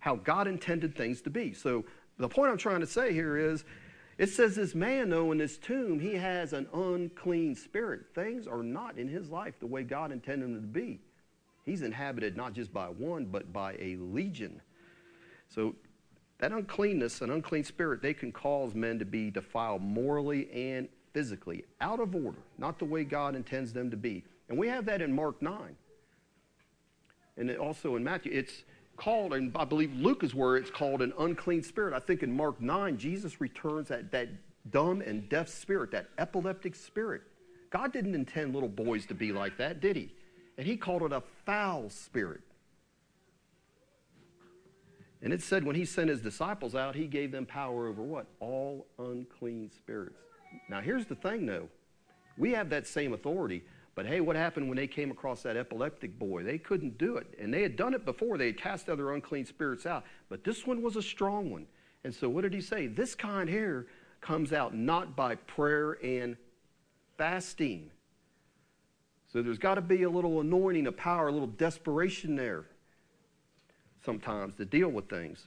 how 0.00 0.16
God 0.16 0.48
intended 0.48 0.96
things 0.96 1.20
to 1.22 1.30
be. 1.30 1.52
So 1.52 1.84
the 2.18 2.28
point 2.28 2.50
I'm 2.50 2.58
trying 2.58 2.80
to 2.80 2.86
say 2.86 3.12
here 3.12 3.36
is, 3.36 3.64
it 4.22 4.28
says 4.28 4.54
this 4.54 4.72
man, 4.72 5.10
though, 5.10 5.32
in 5.32 5.38
this 5.38 5.58
tomb, 5.58 5.98
he 5.98 6.14
has 6.14 6.52
an 6.52 6.68
unclean 6.72 7.56
spirit. 7.56 8.02
Things 8.14 8.46
are 8.46 8.62
not 8.62 8.96
in 8.96 9.08
his 9.08 9.28
life 9.28 9.58
the 9.58 9.66
way 9.66 9.82
God 9.82 10.12
intended 10.12 10.48
them 10.48 10.60
to 10.60 10.66
be. 10.68 11.00
He's 11.64 11.82
inhabited 11.82 12.36
not 12.36 12.52
just 12.52 12.72
by 12.72 12.86
one, 12.86 13.24
but 13.24 13.52
by 13.52 13.72
a 13.80 13.96
legion. 13.96 14.60
So 15.48 15.74
that 16.38 16.52
uncleanness, 16.52 17.20
an 17.20 17.30
unclean 17.30 17.64
spirit, 17.64 18.00
they 18.00 18.14
can 18.14 18.30
cause 18.30 18.76
men 18.76 19.00
to 19.00 19.04
be 19.04 19.28
defiled 19.28 19.82
morally 19.82 20.48
and 20.52 20.88
physically, 21.12 21.64
out 21.80 21.98
of 21.98 22.14
order, 22.14 22.38
not 22.58 22.78
the 22.78 22.84
way 22.84 23.02
God 23.02 23.34
intends 23.34 23.72
them 23.72 23.90
to 23.90 23.96
be. 23.96 24.22
And 24.48 24.56
we 24.56 24.68
have 24.68 24.84
that 24.84 25.02
in 25.02 25.12
Mark 25.12 25.42
9. 25.42 25.74
And 27.38 27.50
also 27.56 27.96
in 27.96 28.04
Matthew, 28.04 28.30
it's 28.32 28.62
called, 29.02 29.34
and 29.34 29.52
I 29.56 29.64
believe 29.64 29.92
Luke 29.94 30.22
is 30.22 30.34
where 30.34 30.56
it's 30.56 30.70
called 30.70 31.02
an 31.02 31.12
unclean 31.18 31.62
spirit. 31.62 31.92
I 31.92 31.98
think 31.98 32.22
in 32.22 32.32
Mark 32.32 32.60
9, 32.60 32.98
Jesus 32.98 33.40
returns 33.40 33.88
that, 33.88 34.12
that 34.12 34.28
dumb 34.70 35.00
and 35.00 35.28
deaf 35.28 35.48
spirit, 35.48 35.90
that 35.90 36.06
epileptic 36.18 36.74
spirit. 36.74 37.22
God 37.70 37.92
didn't 37.92 38.14
intend 38.14 38.54
little 38.54 38.68
boys 38.68 39.06
to 39.06 39.14
be 39.14 39.32
like 39.32 39.56
that, 39.58 39.80
did 39.80 39.96
he? 39.96 40.12
And 40.56 40.66
he 40.66 40.76
called 40.76 41.02
it 41.02 41.12
a 41.12 41.22
foul 41.44 41.90
spirit. 41.90 42.42
And 45.22 45.32
it 45.32 45.42
said 45.42 45.64
when 45.64 45.76
he 45.76 45.84
sent 45.84 46.08
his 46.08 46.20
disciples 46.20 46.74
out, 46.74 46.94
he 46.94 47.06
gave 47.06 47.32
them 47.32 47.46
power 47.46 47.88
over 47.88 48.02
what? 48.02 48.26
All 48.40 48.86
unclean 48.98 49.70
spirits. 49.76 50.18
Now, 50.68 50.80
here's 50.80 51.06
the 51.06 51.14
thing, 51.14 51.46
though. 51.46 51.68
We 52.38 52.52
have 52.52 52.70
that 52.70 52.86
same 52.86 53.14
authority, 53.14 53.62
but 53.94 54.06
hey, 54.06 54.20
what 54.20 54.36
happened 54.36 54.68
when 54.68 54.76
they 54.76 54.86
came 54.86 55.10
across 55.10 55.42
that 55.42 55.56
epileptic 55.56 56.18
boy? 56.18 56.42
They 56.42 56.58
couldn't 56.58 56.96
do 56.96 57.16
it. 57.16 57.26
And 57.38 57.52
they 57.52 57.62
had 57.62 57.76
done 57.76 57.92
it 57.92 58.04
before, 58.04 58.38
they 58.38 58.46
had 58.46 58.56
cast 58.56 58.88
other 58.88 59.12
unclean 59.12 59.44
spirits 59.44 59.84
out. 59.84 60.04
But 60.28 60.44
this 60.44 60.66
one 60.66 60.82
was 60.82 60.96
a 60.96 61.02
strong 61.02 61.50
one. 61.50 61.66
And 62.04 62.14
so, 62.14 62.28
what 62.28 62.42
did 62.42 62.54
he 62.54 62.60
say? 62.60 62.86
This 62.86 63.14
kind 63.14 63.48
here 63.48 63.86
comes 64.20 64.52
out 64.52 64.74
not 64.74 65.14
by 65.14 65.34
prayer 65.34 65.98
and 66.02 66.36
fasting. 67.18 67.90
So, 69.30 69.42
there's 69.42 69.58
got 69.58 69.74
to 69.74 69.82
be 69.82 70.02
a 70.04 70.10
little 70.10 70.40
anointing, 70.40 70.86
a 70.86 70.92
power, 70.92 71.28
a 71.28 71.32
little 71.32 71.46
desperation 71.46 72.34
there 72.34 72.64
sometimes 74.04 74.56
to 74.56 74.64
deal 74.64 74.88
with 74.88 75.08
things. 75.08 75.46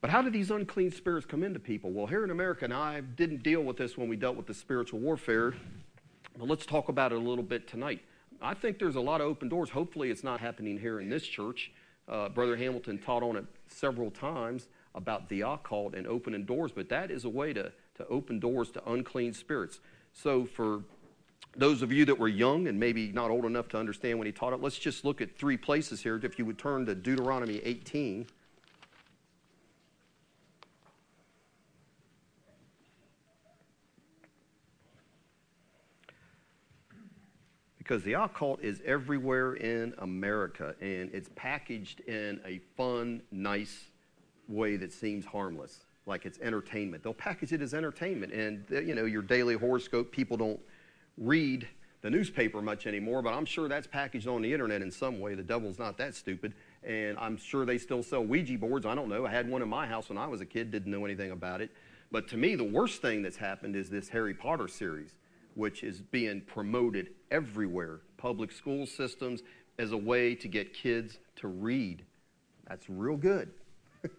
But 0.00 0.10
how 0.10 0.20
do 0.20 0.30
these 0.30 0.50
unclean 0.50 0.90
spirits 0.90 1.26
come 1.26 1.42
into 1.42 1.60
people? 1.60 1.90
Well, 1.90 2.06
here 2.06 2.24
in 2.24 2.30
America, 2.30 2.64
and 2.64 2.74
I 2.74 3.00
didn't 3.00 3.42
deal 3.42 3.62
with 3.62 3.76
this 3.76 3.96
when 3.96 4.08
we 4.08 4.16
dealt 4.16 4.36
with 4.36 4.46
the 4.46 4.52
spiritual 4.52 5.00
warfare, 5.00 5.54
but 6.38 6.48
let's 6.48 6.66
talk 6.66 6.88
about 6.88 7.12
it 7.12 7.16
a 7.16 7.18
little 7.18 7.44
bit 7.44 7.68
tonight. 7.68 8.02
I 8.42 8.54
think 8.54 8.78
there's 8.78 8.96
a 8.96 9.00
lot 9.00 9.20
of 9.20 9.26
open 9.26 9.48
doors. 9.48 9.70
Hopefully, 9.70 10.10
it's 10.10 10.24
not 10.24 10.40
happening 10.40 10.78
here 10.78 11.00
in 11.00 11.08
this 11.08 11.26
church. 11.26 11.72
Uh, 12.08 12.28
Brother 12.28 12.56
Hamilton 12.56 12.98
taught 12.98 13.22
on 13.22 13.36
it 13.36 13.44
several 13.68 14.10
times 14.10 14.68
about 14.94 15.28
the 15.28 15.42
occult 15.42 15.94
and 15.94 16.06
opening 16.06 16.44
doors, 16.44 16.72
but 16.72 16.88
that 16.88 17.10
is 17.10 17.24
a 17.24 17.28
way 17.28 17.52
to, 17.52 17.72
to 17.96 18.06
open 18.08 18.38
doors 18.38 18.70
to 18.72 18.90
unclean 18.90 19.32
spirits. 19.32 19.80
So, 20.12 20.44
for 20.44 20.82
those 21.56 21.82
of 21.82 21.92
you 21.92 22.04
that 22.04 22.18
were 22.18 22.28
young 22.28 22.66
and 22.66 22.78
maybe 22.78 23.12
not 23.12 23.30
old 23.30 23.44
enough 23.44 23.68
to 23.68 23.78
understand 23.78 24.18
when 24.18 24.26
he 24.26 24.32
taught 24.32 24.52
it, 24.52 24.60
let's 24.60 24.78
just 24.78 25.04
look 25.04 25.20
at 25.20 25.38
three 25.38 25.56
places 25.56 26.02
here. 26.02 26.20
If 26.22 26.38
you 26.38 26.44
would 26.44 26.58
turn 26.58 26.84
to 26.86 26.94
Deuteronomy 26.94 27.60
18. 27.64 28.26
Because 37.84 38.02
the 38.02 38.14
occult 38.14 38.62
is 38.62 38.80
everywhere 38.86 39.54
in 39.54 39.92
America 39.98 40.74
and 40.80 41.10
it's 41.12 41.28
packaged 41.36 42.00
in 42.00 42.40
a 42.46 42.58
fun, 42.78 43.20
nice 43.30 43.88
way 44.48 44.76
that 44.76 44.90
seems 44.90 45.26
harmless, 45.26 45.84
like 46.06 46.24
it's 46.24 46.38
entertainment. 46.40 47.02
They'll 47.02 47.12
package 47.12 47.52
it 47.52 47.60
as 47.60 47.74
entertainment, 47.74 48.32
and 48.32 48.64
uh, 48.72 48.80
you 48.80 48.94
know 48.94 49.04
your 49.04 49.20
daily 49.20 49.54
horoscope. 49.54 50.12
People 50.12 50.38
don't 50.38 50.60
read 51.18 51.68
the 52.00 52.08
newspaper 52.08 52.62
much 52.62 52.86
anymore, 52.86 53.20
but 53.20 53.34
I'm 53.34 53.44
sure 53.44 53.68
that's 53.68 53.86
packaged 53.86 54.28
on 54.28 54.40
the 54.40 54.52
internet 54.52 54.80
in 54.80 54.90
some 54.90 55.20
way. 55.20 55.34
The 55.34 55.42
devil's 55.42 55.78
not 55.78 55.98
that 55.98 56.14
stupid, 56.14 56.54
and 56.82 57.18
I'm 57.18 57.36
sure 57.36 57.66
they 57.66 57.78
still 57.78 58.02
sell 58.02 58.24
Ouija 58.24 58.56
boards. 58.56 58.86
I 58.86 58.94
don't 58.94 59.10
know. 59.10 59.26
I 59.26 59.30
had 59.30 59.48
one 59.48 59.60
in 59.60 59.68
my 59.68 59.86
house 59.86 60.08
when 60.08 60.16
I 60.16 60.26
was 60.26 60.40
a 60.40 60.46
kid. 60.46 60.70
Didn't 60.70 60.90
know 60.90 61.04
anything 61.04 61.32
about 61.32 61.60
it. 61.60 61.70
But 62.10 62.28
to 62.28 62.38
me, 62.38 62.54
the 62.54 62.64
worst 62.64 63.02
thing 63.02 63.22
that's 63.22 63.36
happened 63.36 63.76
is 63.76 63.90
this 63.90 64.08
Harry 64.08 64.34
Potter 64.34 64.68
series 64.68 65.14
which 65.54 65.82
is 65.82 66.00
being 66.00 66.40
promoted 66.40 67.10
everywhere, 67.30 68.00
public 68.16 68.52
school 68.52 68.86
systems, 68.86 69.42
as 69.78 69.92
a 69.92 69.96
way 69.96 70.34
to 70.34 70.48
get 70.48 70.72
kids 70.72 71.18
to 71.36 71.48
read. 71.48 72.04
That's 72.68 72.88
real 72.88 73.16
good. 73.16 73.50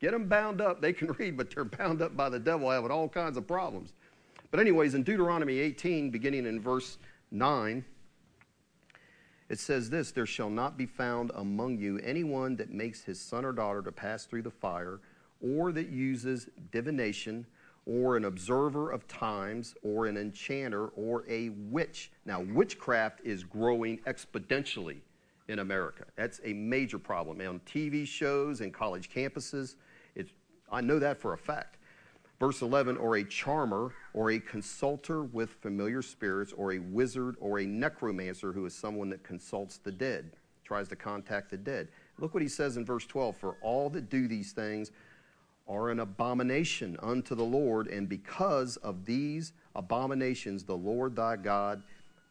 get 0.00 0.12
them 0.12 0.26
bound 0.28 0.60
up. 0.60 0.80
They 0.80 0.92
can 0.92 1.12
read, 1.18 1.36
but 1.36 1.54
they're 1.54 1.64
bound 1.64 2.02
up 2.02 2.16
by 2.16 2.28
the 2.28 2.38
devil, 2.38 2.70
having 2.70 2.90
all 2.90 3.08
kinds 3.08 3.36
of 3.36 3.46
problems. 3.46 3.92
But, 4.50 4.60
anyways, 4.60 4.94
in 4.94 5.02
Deuteronomy 5.02 5.58
18, 5.58 6.10
beginning 6.10 6.46
in 6.46 6.60
verse 6.60 6.98
9, 7.30 7.84
it 9.48 9.58
says 9.58 9.90
this 9.90 10.10
There 10.12 10.26
shall 10.26 10.50
not 10.50 10.76
be 10.76 10.86
found 10.86 11.30
among 11.34 11.78
you 11.78 11.98
anyone 11.98 12.56
that 12.56 12.70
makes 12.70 13.02
his 13.02 13.20
son 13.20 13.44
or 13.44 13.52
daughter 13.52 13.82
to 13.82 13.92
pass 13.92 14.24
through 14.24 14.42
the 14.42 14.50
fire, 14.50 15.00
or 15.40 15.72
that 15.72 15.88
uses 15.88 16.48
divination 16.70 17.46
or 17.90 18.16
an 18.16 18.24
observer 18.24 18.92
of 18.92 19.08
times, 19.08 19.74
or 19.82 20.06
an 20.06 20.16
enchanter, 20.16 20.88
or 20.88 21.24
a 21.28 21.48
witch. 21.48 22.12
Now, 22.24 22.40
witchcraft 22.40 23.20
is 23.24 23.42
growing 23.42 23.98
exponentially 24.06 24.98
in 25.48 25.58
America. 25.58 26.04
That's 26.14 26.40
a 26.44 26.52
major 26.52 27.00
problem. 27.00 27.40
On 27.40 27.60
TV 27.66 28.06
shows 28.06 28.60
and 28.60 28.72
college 28.72 29.10
campuses, 29.10 29.74
it's, 30.14 30.30
I 30.70 30.80
know 30.80 31.00
that 31.00 31.20
for 31.20 31.32
a 31.32 31.38
fact. 31.38 31.78
Verse 32.38 32.62
11, 32.62 32.96
or 32.96 33.16
a 33.16 33.24
charmer, 33.24 33.92
or 34.14 34.30
a 34.30 34.38
consulter 34.38 35.24
with 35.24 35.50
familiar 35.50 36.00
spirits, 36.00 36.52
or 36.52 36.74
a 36.74 36.78
wizard, 36.78 37.34
or 37.40 37.58
a 37.58 37.66
necromancer, 37.66 38.52
who 38.52 38.66
is 38.66 38.74
someone 38.74 39.10
that 39.10 39.24
consults 39.24 39.78
the 39.78 39.90
dead, 39.90 40.30
tries 40.62 40.86
to 40.88 40.96
contact 40.96 41.50
the 41.50 41.56
dead. 41.56 41.88
Look 42.20 42.34
what 42.34 42.42
he 42.42 42.48
says 42.48 42.76
in 42.76 42.84
verse 42.84 43.04
12 43.04 43.36
For 43.36 43.56
all 43.60 43.90
that 43.90 44.08
do 44.08 44.28
these 44.28 44.52
things 44.52 44.92
are 45.70 45.90
an 45.90 46.00
abomination 46.00 46.96
unto 47.00 47.36
the 47.36 47.44
Lord, 47.44 47.86
and 47.86 48.08
because 48.08 48.76
of 48.78 49.06
these 49.06 49.52
abominations 49.76 50.64
the 50.64 50.76
Lord 50.76 51.14
thy 51.14 51.36
God 51.36 51.82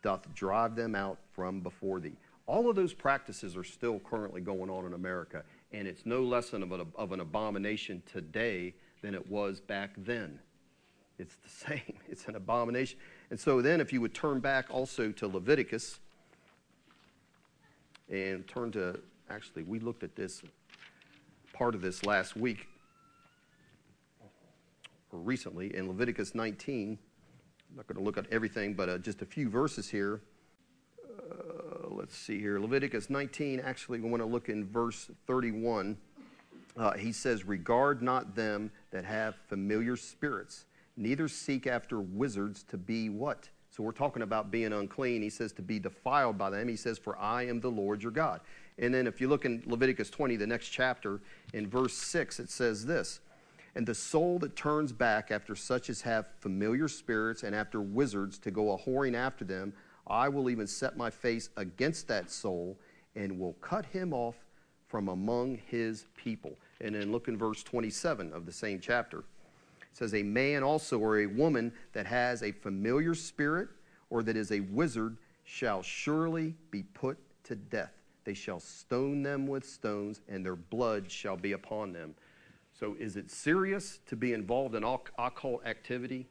doth 0.02 0.32
drive 0.36 0.76
them 0.76 0.94
out 0.94 1.18
from 1.32 1.62
before 1.62 2.02
thee. 2.02 2.18
All 2.48 2.70
of 2.70 2.76
those 2.76 2.94
practices 2.94 3.56
are 3.56 3.64
still 3.64 4.00
currently 4.00 4.42
going 4.42 4.70
on 4.70 4.86
in 4.86 4.94
America, 4.94 5.44
and 5.72 5.88
it's 5.88 6.06
no 6.06 6.22
less 6.22 6.52
of 6.52 6.70
an, 6.70 6.86
of 6.96 7.12
an 7.14 7.22
abomination 7.22 8.04
today 8.12 8.74
than 9.02 9.16
it 9.16 9.32
was 9.32 9.62
back 9.62 9.92
then. 9.98 10.38
It's 11.18 11.36
the 11.36 11.50
same, 11.68 11.96
it's 12.10 12.28
an 12.28 12.36
abomination. 12.36 13.00
And 13.30 13.40
so 13.40 13.62
then, 13.62 13.80
if 13.80 13.94
you 13.94 14.02
would 14.02 14.14
turn 14.14 14.42
back 14.42 14.66
also 14.70 15.14
to 15.14 15.28
Leviticus 15.28 16.00
and 18.10 18.46
turn 18.48 18.72
to, 18.72 19.00
actually, 19.30 19.64
we 19.64 19.80
looked 19.80 20.04
at 20.04 20.16
this 20.18 20.42
part 21.54 21.74
of 21.74 21.82
this 21.82 22.06
last 22.06 22.36
week 22.36 22.68
recently 25.12 25.76
in 25.76 25.88
Leviticus 25.88 26.36
19. 26.36 26.98
I'm 27.70 27.76
not 27.76 27.88
going 27.88 27.98
to 27.98 28.04
look 28.04 28.18
at 28.18 28.26
everything, 28.32 28.74
but 28.74 28.90
uh, 28.90 28.98
just 28.98 29.22
a 29.22 29.26
few 29.26 29.50
verses 29.50 29.90
here. 29.90 30.22
Uh, 31.08 31.88
let's 31.90 32.16
see 32.16 32.40
here. 32.40 32.60
Leviticus 32.60 33.10
19, 33.10 33.60
actually, 33.60 34.00
we 34.00 34.10
want 34.10 34.22
to 34.22 34.28
look 34.28 34.50
in 34.50 34.66
verse 34.66 35.10
31. 35.28 35.98
Uh, 36.78 36.94
he 36.94 37.12
says, 37.12 37.46
Regard 37.46 38.02
not 38.02 38.36
them 38.36 38.72
that 38.92 39.06
have 39.06 39.36
familiar 39.48 39.96
spirits, 39.96 40.66
neither 40.98 41.28
seek 41.28 41.68
after 41.68 42.00
wizards 42.00 42.64
to 42.64 42.78
be 42.78 43.10
what? 43.10 43.50
So 43.70 43.84
we're 43.84 43.92
talking 43.92 44.24
about 44.24 44.50
being 44.50 44.74
unclean. 44.74 45.22
He 45.22 45.30
says 45.30 45.52
to 45.54 45.62
be 45.62 45.80
defiled 45.80 46.38
by 46.38 46.50
them. 46.50 46.68
He 46.68 46.76
says, 46.76 46.98
For 46.98 47.18
I 47.20 47.46
am 47.46 47.60
the 47.60 47.70
Lord 47.70 48.02
your 48.02 48.12
God. 48.12 48.42
And 48.80 48.94
then 48.94 49.08
if 49.08 49.22
you 49.22 49.28
look 49.28 49.46
in 49.46 49.62
Leviticus 49.66 50.10
20, 50.10 50.38
the 50.38 50.48
next 50.48 50.70
chapter, 50.70 51.22
in 51.54 51.70
verse 51.70 51.94
6, 51.94 52.40
it 52.40 52.50
says 52.50 52.86
this 52.86 53.20
and 53.76 53.86
the 53.86 53.96
soul 53.96 54.40
that 54.40 54.56
turns 54.56 54.92
back 54.92 55.32
after 55.32 55.56
such 55.56 55.90
as 55.90 56.02
have 56.02 56.28
familiar 56.40 56.88
spirits 56.88 57.44
and 57.44 57.56
after 57.56 57.82
wizards 57.82 58.38
to 58.40 58.52
go 58.52 58.72
a 58.74 58.78
whoring 58.78 59.16
after 59.16 59.46
them, 59.46 59.74
I 60.08 60.30
will 60.30 60.50
even 60.50 60.68
set 60.68 60.98
my 60.98 61.10
face 61.10 61.50
against 61.56 62.08
that 62.08 62.32
soul 62.32 62.78
and 63.16 63.40
will 63.40 63.54
cut 63.54 63.86
him 63.86 64.14
off 64.14 64.36
from 64.88 65.08
among 65.08 65.60
his 65.68 66.08
people. 66.18 66.58
And 66.82 66.96
then 66.96 67.12
look 67.12 67.28
in 67.28 67.38
verse 67.38 67.62
27 67.64 68.34
of 68.34 68.46
the 68.46 68.52
same 68.52 68.80
chapter. 68.80 69.20
It 69.20 69.26
says, 69.94 70.16
A 70.16 70.24
man 70.24 70.64
also 70.64 70.98
or 70.98 71.20
a 71.20 71.26
woman 71.28 71.72
that 71.94 72.08
has 72.08 72.42
a 72.42 72.52
familiar 72.52 73.14
spirit 73.14 73.70
or 74.10 74.24
that 74.24 74.36
is 74.36 74.52
a 74.52 74.62
wizard 74.62 75.18
shall 75.44 75.84
surely 75.84 76.56
be 76.72 76.84
put 76.84 77.18
to 77.44 77.56
death. 77.56 77.94
They 78.24 78.34
shall 78.34 78.60
stone 78.60 79.24
them 79.24 79.48
with 79.48 79.66
stones, 79.66 80.22
and 80.28 80.46
their 80.46 80.56
blood 80.56 81.10
shall 81.10 81.38
be 81.38 81.54
upon 81.54 81.94
them. 81.94 82.16
So, 82.80 82.96
is 82.98 83.18
it 83.18 83.30
serious 83.30 84.00
to 84.08 84.16
be 84.16 84.32
involved 84.32 84.74
in 84.74 84.86
occult 84.86 85.66
activity? 85.66 86.28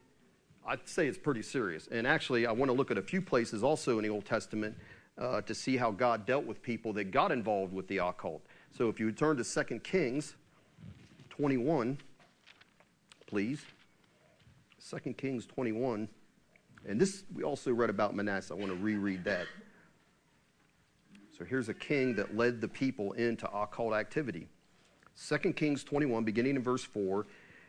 I'd 0.65 0.87
say 0.87 1.07
it's 1.07 1.17
pretty 1.17 1.43
serious. 1.43 1.87
And 1.91 2.07
actually, 2.07 2.47
I 2.47 2.51
want 2.51 2.69
to 2.69 2.73
look 2.73 2.89
at 2.89 2.97
a 2.97 3.03
few 3.03 3.21
places 3.21 3.63
also 3.63 3.99
in 3.99 4.03
the 4.03 4.09
Old 4.09 4.25
Testament 4.25 4.75
uh, 5.19 5.41
to 5.41 5.53
see 5.53 5.77
how 5.77 5.91
God 5.91 6.25
dealt 6.25 6.45
with 6.45 6.63
people 6.63 6.91
that 6.93 7.11
got 7.11 7.31
involved 7.31 7.71
with 7.71 7.87
the 7.87 7.99
occult. 7.99 8.41
So, 8.75 8.89
if 8.89 8.99
you 8.99 9.11
turn 9.11 9.37
to 9.37 9.43
2 9.43 9.79
Kings 9.81 10.33
21, 11.29 11.99
please. 13.27 13.63
2 14.89 15.13
Kings 15.13 15.45
21. 15.45 16.09
And 16.87 16.99
this, 16.99 17.25
we 17.31 17.43
also 17.43 17.71
read 17.71 17.91
about 17.91 18.15
Manasseh. 18.15 18.55
I 18.55 18.57
want 18.57 18.71
to 18.71 18.77
reread 18.77 19.23
that. 19.25 19.45
So 21.37 21.45
here's 21.45 21.69
a 21.69 21.73
king 21.73 22.15
that 22.15 22.35
led 22.35 22.59
the 22.59 22.67
people 22.67 23.13
into 23.13 23.49
occult 23.49 23.93
activity. 23.93 24.49
2 25.27 25.37
Kings 25.53 25.83
21, 25.83 26.23
beginning 26.23 26.55
in 26.55 26.63
verse 26.63 26.83
4. 26.83 27.25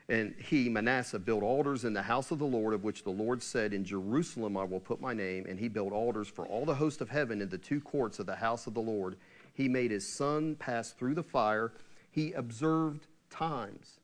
And 0.09 0.35
he, 0.39 0.69
Manasseh, 0.69 1.19
built 1.19 1.43
altars 1.43 1.85
in 1.85 1.93
the 1.93 2.03
house 2.03 2.31
of 2.31 2.39
the 2.39 2.47
Lord, 2.47 2.75
of 2.75 2.83
which 2.83 3.05
the 3.05 3.11
Lord 3.11 3.43
said, 3.43 3.73
In 3.73 3.85
Jerusalem 3.85 4.57
I 4.57 4.65
will 4.65 4.81
put 4.81 5.01
my 5.01 5.15
name. 5.15 5.47
And 5.49 5.59
he 5.59 5.69
built 5.69 5.93
altars 5.93 6.29
for 6.29 6.47
all 6.47 6.65
the 6.65 6.75
host 6.75 7.01
of 7.01 7.09
heaven 7.09 7.41
in 7.41 7.49
the 7.49 7.59
two 7.59 7.81
courts 7.81 8.19
of 8.19 8.27
the 8.27 8.37
house 8.37 8.67
of 8.67 8.75
the 8.75 8.81
Lord. 8.81 9.17
He 9.53 9.69
made 9.69 9.91
his 9.91 10.09
son 10.09 10.57
pass 10.57 10.91
through 10.91 11.15
the 11.15 11.23
fire. 11.23 11.73
He 12.11 12.33
observed 12.33 13.07
times 13.31 14.01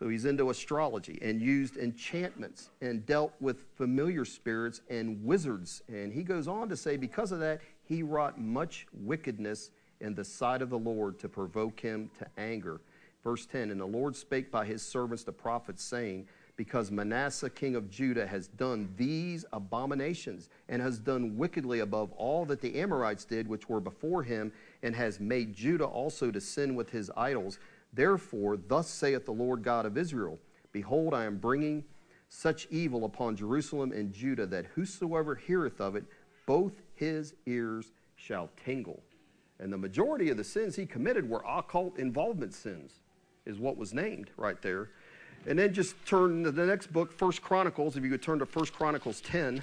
so 0.00 0.08
he's 0.08 0.24
into 0.24 0.48
astrology 0.48 1.18
and 1.20 1.42
used 1.42 1.76
enchantments 1.76 2.70
and 2.80 3.04
dealt 3.04 3.34
with 3.38 3.66
familiar 3.76 4.24
spirits 4.24 4.80
and 4.88 5.22
wizards. 5.22 5.82
And 5.88 6.10
he 6.10 6.22
goes 6.22 6.48
on 6.48 6.70
to 6.70 6.76
say, 6.76 6.96
because 6.96 7.32
of 7.32 7.40
that, 7.40 7.60
he 7.84 8.02
wrought 8.02 8.40
much 8.40 8.86
wickedness 8.94 9.70
in 10.00 10.14
the 10.14 10.24
sight 10.24 10.62
of 10.62 10.70
the 10.70 10.78
Lord 10.78 11.18
to 11.20 11.28
provoke 11.28 11.80
him 11.80 12.10
to 12.18 12.26
anger. 12.38 12.80
Verse 13.22 13.46
10 13.46 13.70
And 13.70 13.80
the 13.80 13.86
Lord 13.86 14.16
spake 14.16 14.50
by 14.50 14.64
his 14.64 14.82
servants 14.82 15.24
the 15.24 15.32
prophets, 15.32 15.82
saying, 15.82 16.26
Because 16.56 16.90
Manasseh 16.90 17.50
king 17.50 17.76
of 17.76 17.90
Judah 17.90 18.26
has 18.26 18.48
done 18.48 18.88
these 18.96 19.44
abominations, 19.52 20.48
and 20.68 20.80
has 20.80 20.98
done 20.98 21.36
wickedly 21.36 21.80
above 21.80 22.12
all 22.12 22.44
that 22.46 22.60
the 22.60 22.80
Amorites 22.80 23.24
did, 23.24 23.46
which 23.46 23.68
were 23.68 23.80
before 23.80 24.22
him, 24.22 24.52
and 24.82 24.94
has 24.94 25.20
made 25.20 25.54
Judah 25.54 25.84
also 25.84 26.30
to 26.30 26.40
sin 26.40 26.74
with 26.74 26.90
his 26.90 27.10
idols 27.16 27.58
Therefore, 27.92 28.56
thus 28.56 28.88
saith 28.88 29.24
the 29.24 29.32
Lord 29.32 29.62
God 29.62 29.86
of 29.86 29.98
Israel 29.98 30.38
Behold, 30.72 31.14
I 31.14 31.24
am 31.24 31.38
bringing 31.38 31.84
such 32.28 32.68
evil 32.70 33.04
upon 33.04 33.34
Jerusalem 33.34 33.90
and 33.90 34.12
Judah 34.12 34.46
that 34.46 34.66
whosoever 34.66 35.34
heareth 35.34 35.80
of 35.80 35.96
it, 35.96 36.04
both 36.46 36.80
his 36.94 37.34
ears 37.46 37.90
shall 38.14 38.48
tingle. 38.64 39.02
And 39.60 39.70
the 39.70 39.78
majority 39.78 40.30
of 40.30 40.38
the 40.38 40.44
sins 40.44 40.74
he 40.74 40.86
committed 40.86 41.28
were 41.28 41.44
occult 41.46 41.98
involvement 41.98 42.54
sins, 42.54 42.92
is 43.44 43.58
what 43.58 43.76
was 43.76 43.92
named 43.92 44.30
right 44.38 44.60
there. 44.62 44.88
And 45.46 45.58
then 45.58 45.72
just 45.74 45.94
turn 46.06 46.44
to 46.44 46.50
the 46.50 46.64
next 46.64 46.92
book, 46.92 47.12
First 47.12 47.42
Chronicles. 47.42 47.96
If 47.96 48.02
you 48.02 48.10
could 48.10 48.22
turn 48.22 48.38
to 48.38 48.46
First 48.46 48.72
Chronicles 48.72 49.20
10. 49.20 49.62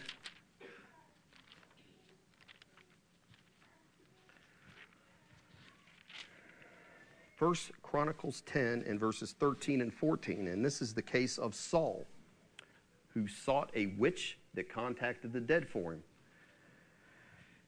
First 7.36 7.72
Chronicles 7.84 8.42
10 8.42 8.84
and 8.88 9.00
verses 9.00 9.36
13 9.40 9.82
and 9.82 9.94
14. 9.94 10.48
And 10.48 10.64
this 10.64 10.82
is 10.82 10.94
the 10.94 11.02
case 11.04 11.38
of 11.38 11.54
Saul, 11.54 12.06
who 13.10 13.28
sought 13.28 13.72
a 13.76 13.88
witch 13.98 14.38
that 14.56 14.70
contacted 14.70 15.34
the 15.34 15.40
dead 15.40 15.68
for 15.68 15.94
him. 15.94 16.04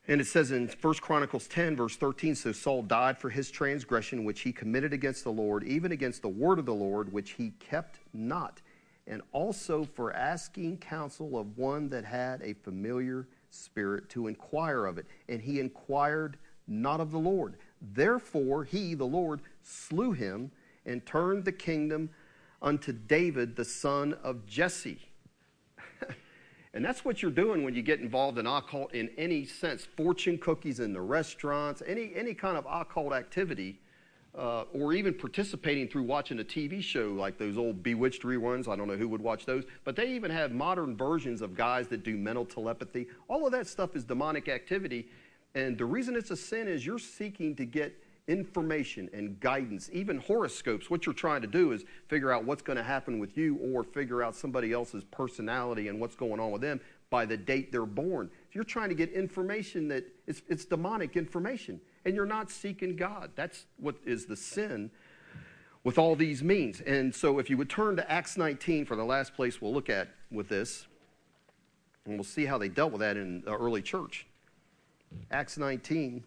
And 0.07 0.19
it 0.19 0.25
says 0.25 0.51
in 0.51 0.69
1 0.81 0.93
Chronicles 0.95 1.47
10, 1.47 1.75
verse 1.75 1.95
13 1.95 2.35
So 2.35 2.51
Saul 2.51 2.81
died 2.81 3.17
for 3.17 3.29
his 3.29 3.51
transgression 3.51 4.23
which 4.23 4.41
he 4.41 4.51
committed 4.51 4.93
against 4.93 5.23
the 5.23 5.31
Lord, 5.31 5.63
even 5.63 5.91
against 5.91 6.21
the 6.21 6.29
word 6.29 6.57
of 6.57 6.65
the 6.65 6.73
Lord, 6.73 7.12
which 7.13 7.31
he 7.31 7.51
kept 7.59 7.99
not, 8.13 8.62
and 9.05 9.21
also 9.31 9.83
for 9.83 10.13
asking 10.13 10.77
counsel 10.77 11.38
of 11.38 11.57
one 11.57 11.89
that 11.89 12.05
had 12.05 12.41
a 12.41 12.53
familiar 12.53 13.27
spirit 13.51 14.09
to 14.09 14.27
inquire 14.27 14.85
of 14.85 14.97
it. 14.97 15.05
And 15.27 15.41
he 15.41 15.59
inquired 15.59 16.38
not 16.67 16.99
of 16.99 17.12
the 17.12 17.19
Lord. 17.19 17.57
Therefore, 17.81 18.63
he, 18.63 18.93
the 18.93 19.05
Lord, 19.05 19.41
slew 19.62 20.12
him 20.12 20.51
and 20.85 21.05
turned 21.05 21.45
the 21.45 21.51
kingdom 21.51 22.09
unto 22.62 22.91
David, 22.91 23.55
the 23.55 23.65
son 23.65 24.15
of 24.23 24.45
Jesse. 24.45 25.09
And 26.73 26.86
that's 26.86 27.03
what 27.03 27.21
you're 27.21 27.32
doing 27.32 27.63
when 27.63 27.73
you 27.73 27.82
get 27.82 27.99
involved 27.99 28.38
in 28.38 28.45
occult 28.45 28.93
in 28.93 29.10
any 29.17 29.45
sense 29.45 29.86
fortune 29.86 30.38
cookies 30.38 30.79
in 30.79 30.93
the 30.93 31.01
restaurants, 31.01 31.82
any, 31.86 32.12
any 32.15 32.34
kind 32.34 32.58
of 32.58 32.65
occult 32.69 33.13
activity. 33.13 33.79
Uh, 34.38 34.63
or 34.73 34.93
even 34.93 35.12
participating 35.12 35.88
through 35.88 36.03
watching 36.03 36.39
a 36.39 36.43
TV 36.43 36.84
show 36.84 37.08
like 37.08 37.39
those 37.39 37.58
old 37.58 37.82
Bewitched 37.82 38.21
reruns. 38.21 38.67
I 38.67 38.75
don't 38.75 38.88
know 38.88 38.95
who 38.95 39.08
would 39.08 39.21
watch 39.21 39.43
those, 39.43 39.63
but 39.84 39.95
they 39.95 40.13
even 40.13 40.29
have 40.29 40.51
modern 40.51 40.95
versions 40.95 41.41
of 41.41 41.58
guys 41.58 41.88
that 41.88 42.03
do 42.03 42.15
mental 42.15 42.45
telepathy. 42.45 43.08
All 43.27 43.47
of 43.47 43.51
that 43.53 43.65
stuff 43.65 43.95
is 43.95 44.03
demonic 44.03 44.47
activity, 44.47 45.10
and 45.55 45.79
the 45.79 45.84
reason 45.84 46.15
it's 46.15 46.29
a 46.29 46.38
sin 46.38 46.67
is 46.67 46.86
you're 46.86 46.99
seeking 46.99 47.55
to 47.55 47.65
get 47.65 47.91
information 48.29 49.09
and 49.11 49.39
guidance, 49.39 49.89
even 49.91 50.19
horoscopes. 50.19 50.89
What 50.89 51.05
you're 51.05 51.13
trying 51.13 51.41
to 51.41 51.47
do 51.47 51.71
is 51.71 51.83
figure 52.07 52.31
out 52.31 52.45
what's 52.45 52.61
going 52.61 52.77
to 52.77 52.83
happen 52.83 53.19
with 53.19 53.35
you 53.35 53.57
or 53.57 53.83
figure 53.83 54.21
out 54.21 54.35
somebody 54.35 54.71
else's 54.71 55.03
personality 55.03 55.87
and 55.87 55.99
what's 55.99 56.15
going 56.15 56.39
on 56.39 56.51
with 56.51 56.61
them 56.61 56.79
by 57.09 57.25
the 57.25 57.35
date 57.35 57.71
they're 57.71 57.87
born. 57.87 58.29
You're 58.53 58.63
trying 58.63 58.89
to 58.89 58.95
get 58.95 59.11
information 59.11 59.87
that 59.87 60.05
it's, 60.27 60.43
it's 60.47 60.63
demonic 60.63 61.17
information, 61.17 61.81
and 62.05 62.15
you're 62.15 62.25
not 62.27 62.51
seeking 62.51 62.95
God. 62.95 63.31
That's 63.35 63.65
what 63.77 63.95
is 64.05 64.27
the 64.27 64.35
sin 64.35 64.91
with 65.83 65.97
all 65.97 66.15
these 66.15 66.43
means. 66.43 66.81
And 66.81 67.13
so, 67.13 67.39
if 67.39 67.49
you 67.49 67.57
would 67.57 67.69
turn 67.69 67.95
to 67.95 68.11
Acts 68.11 68.37
19 68.37 68.85
for 68.85 68.95
the 68.95 69.03
last 69.03 69.33
place 69.33 69.59
we'll 69.59 69.73
look 69.73 69.89
at 69.89 70.09
with 70.31 70.49
this, 70.49 70.85
and 72.05 72.15
we'll 72.15 72.23
see 72.23 72.45
how 72.45 72.57
they 72.57 72.69
dealt 72.69 72.91
with 72.91 73.01
that 73.01 73.17
in 73.17 73.41
the 73.41 73.55
early 73.55 73.81
church. 73.81 74.27
Acts 75.31 75.57
19, 75.57 76.23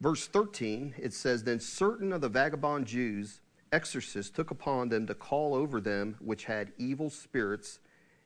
verse 0.00 0.26
13, 0.26 0.94
it 0.98 1.12
says, 1.12 1.44
Then 1.44 1.60
certain 1.60 2.12
of 2.12 2.20
the 2.20 2.28
vagabond 2.28 2.86
Jews, 2.86 3.40
exorcists, 3.72 4.30
took 4.30 4.50
upon 4.50 4.88
them 4.88 5.06
to 5.06 5.14
call 5.14 5.54
over 5.54 5.80
them 5.80 6.16
which 6.20 6.44
had 6.44 6.72
evil 6.78 7.10
spirits, 7.10 7.78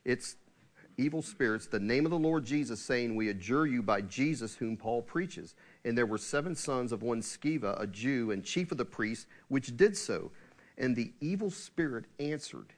its 0.03 0.35
evil 0.97 1.21
spirits, 1.21 1.67
the 1.67 1.79
name 1.79 2.05
of 2.05 2.11
the 2.11 2.17
Lord 2.17 2.45
Jesus, 2.45 2.79
saying, 2.79 3.15
We 3.15 3.29
adjure 3.29 3.65
you 3.65 3.81
by 3.83 4.01
Jesus 4.01 4.55
whom 4.55 4.77
Paul 4.77 5.01
preaches. 5.01 5.55
And 5.83 5.97
there 5.97 6.05
were 6.05 6.17
seven 6.17 6.55
sons 6.55 6.91
of 6.91 7.03
one 7.03 7.21
Sceva, 7.21 7.79
a 7.79 7.87
Jew, 7.87 8.31
and 8.31 8.43
chief 8.43 8.71
of 8.71 8.77
the 8.77 8.85
priests, 8.85 9.27
which 9.47 9.75
did 9.77 9.97
so. 9.97 10.31
And 10.77 10.95
the 10.95 11.13
evil 11.21 11.49
spirit 11.49 12.05
answered 12.19 12.73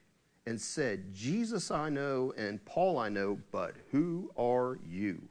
and 0.46 0.60
said, 0.60 1.14
Jesus 1.14 1.72
I 1.72 1.90
know, 1.90 2.34
and 2.38 2.64
Paul 2.66 2.98
I 2.98 3.10
know, 3.10 3.40
but 3.52 3.76
who 3.92 4.32
are 4.38 4.80
you? 4.88 5.28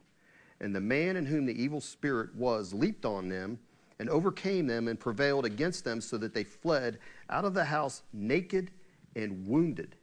And 0.59 0.75
the 0.75 0.81
man 0.81 1.15
in 1.15 1.25
whom 1.25 1.45
the 1.45 1.61
evil 1.61 1.81
spirit 1.81 2.35
was 2.35 2.73
leaped 2.73 3.05
on 3.05 3.29
them 3.29 3.59
and 3.99 4.09
overcame 4.09 4.67
them 4.67 4.87
and 4.87 4.99
prevailed 4.99 5.45
against 5.45 5.83
them, 5.83 6.01
so 6.01 6.17
that 6.17 6.33
they 6.33 6.43
fled 6.43 6.99
out 7.29 7.45
of 7.45 7.53
the 7.53 7.65
house 7.65 8.03
naked 8.13 8.69
and 9.15 9.47
wounded. 9.47 9.95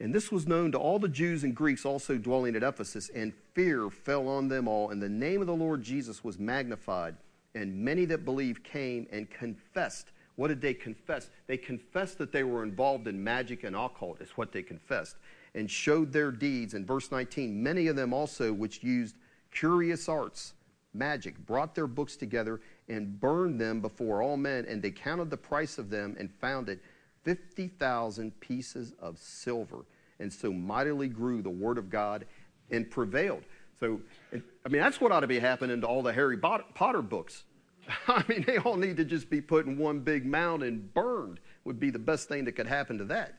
And 0.00 0.12
this 0.12 0.32
was 0.32 0.46
known 0.46 0.72
to 0.72 0.78
all 0.78 0.98
the 0.98 1.08
Jews 1.08 1.44
and 1.44 1.54
Greeks 1.54 1.86
also 1.86 2.18
dwelling 2.18 2.56
at 2.56 2.64
Ephesus, 2.64 3.08
and 3.14 3.32
fear 3.54 3.88
fell 3.88 4.28
on 4.28 4.48
them 4.48 4.66
all, 4.66 4.90
and 4.90 5.00
the 5.00 5.08
name 5.08 5.40
of 5.40 5.46
the 5.46 5.54
Lord 5.54 5.82
Jesus 5.82 6.24
was 6.24 6.38
magnified. 6.38 7.14
And 7.54 7.84
many 7.84 8.04
that 8.06 8.24
believed 8.24 8.64
came 8.64 9.06
and 9.12 9.30
confessed 9.30 10.10
what 10.36 10.48
did 10.48 10.60
they 10.60 10.74
confess? 10.74 11.30
They 11.46 11.56
confessed 11.56 12.18
that 12.18 12.32
they 12.32 12.42
were 12.42 12.62
involved 12.62 13.06
in 13.06 13.22
magic 13.22 13.64
and 13.64 13.76
occult, 13.76 14.20
is 14.20 14.30
what 14.30 14.52
they 14.52 14.62
confessed, 14.62 15.16
and 15.54 15.70
showed 15.70 16.12
their 16.12 16.30
deeds. 16.30 16.74
In 16.74 16.84
verse 16.84 17.10
19, 17.10 17.62
many 17.62 17.86
of 17.86 17.96
them 17.96 18.12
also, 18.12 18.52
which 18.52 18.82
used 18.82 19.16
curious 19.50 20.08
arts, 20.08 20.54
magic, 20.92 21.38
brought 21.46 21.74
their 21.74 21.86
books 21.86 22.16
together 22.16 22.60
and 22.88 23.18
burned 23.20 23.60
them 23.60 23.80
before 23.80 24.22
all 24.22 24.36
men, 24.36 24.66
and 24.68 24.82
they 24.82 24.90
counted 24.90 25.30
the 25.30 25.36
price 25.36 25.78
of 25.78 25.90
them 25.90 26.16
and 26.18 26.30
found 26.40 26.68
it 26.68 26.80
50,000 27.24 28.38
pieces 28.40 28.92
of 28.98 29.18
silver. 29.18 29.84
And 30.20 30.32
so 30.32 30.52
mightily 30.52 31.08
grew 31.08 31.42
the 31.42 31.50
word 31.50 31.78
of 31.78 31.90
God 31.90 32.26
and 32.70 32.90
prevailed. 32.90 33.42
So, 33.80 34.00
I 34.32 34.68
mean, 34.68 34.80
that's 34.80 35.00
what 35.00 35.12
ought 35.12 35.20
to 35.20 35.26
be 35.26 35.38
happening 35.38 35.80
to 35.80 35.86
all 35.86 36.02
the 36.02 36.12
Harry 36.12 36.36
Potter 36.36 37.02
books. 37.02 37.44
I 38.08 38.24
mean, 38.28 38.44
they 38.46 38.58
all 38.58 38.76
need 38.76 38.96
to 38.98 39.04
just 39.04 39.28
be 39.28 39.40
put 39.40 39.66
in 39.66 39.76
one 39.76 40.00
big 40.00 40.24
mound 40.24 40.62
and 40.62 40.92
burned, 40.94 41.40
would 41.64 41.80
be 41.80 41.90
the 41.90 41.98
best 41.98 42.28
thing 42.28 42.44
that 42.44 42.52
could 42.52 42.66
happen 42.66 42.98
to 42.98 43.04
that. 43.06 43.38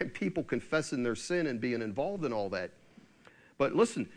And 0.00 0.12
people 0.14 0.42
confessing 0.42 1.02
their 1.02 1.14
sin 1.14 1.46
and 1.46 1.60
being 1.60 1.82
involved 1.82 2.24
in 2.24 2.32
all 2.32 2.48
that. 2.50 2.70
But 3.58 3.74
listen, 3.74 4.08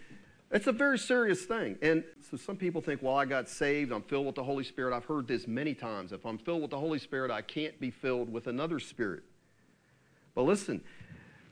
It's 0.49 0.67
a 0.67 0.71
very 0.71 0.97
serious 0.97 1.43
thing. 1.43 1.77
And 1.81 2.03
so 2.29 2.37
some 2.37 2.55
people 2.55 2.81
think, 2.81 3.01
well, 3.01 3.17
I 3.17 3.25
got 3.25 3.49
saved, 3.49 3.91
I'm 3.91 4.01
filled 4.01 4.25
with 4.25 4.35
the 4.35 4.43
Holy 4.43 4.63
Spirit. 4.63 4.95
I've 4.95 5.05
heard 5.05 5.27
this 5.27 5.45
many 5.45 5.73
times. 5.73 6.13
If 6.13 6.25
I'm 6.25 6.37
filled 6.37 6.61
with 6.61 6.71
the 6.71 6.79
Holy 6.79 6.99
Spirit, 6.99 7.31
I 7.31 7.41
can't 7.41 7.77
be 7.81 7.91
filled 7.91 8.31
with 8.31 8.47
another 8.47 8.79
spirit. 8.79 9.23
But 10.35 10.43
listen, 10.43 10.81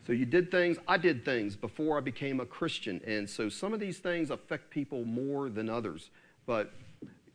so 0.08 0.14
you 0.14 0.26
did 0.26 0.50
things, 0.50 0.78
I 0.88 0.98
did 0.98 1.26
things 1.26 1.58
before 1.58 1.98
I 1.98 2.02
became 2.02 2.40
a 2.40 2.46
Christian. 2.46 3.02
And 3.06 3.30
so 3.30 3.50
some 3.50 3.74
of 3.74 3.82
these 3.82 3.98
things 3.98 4.30
affect 4.30 4.70
people 4.70 5.04
more 5.04 5.50
than 5.50 5.70
others. 5.70 6.10
But 6.46 6.72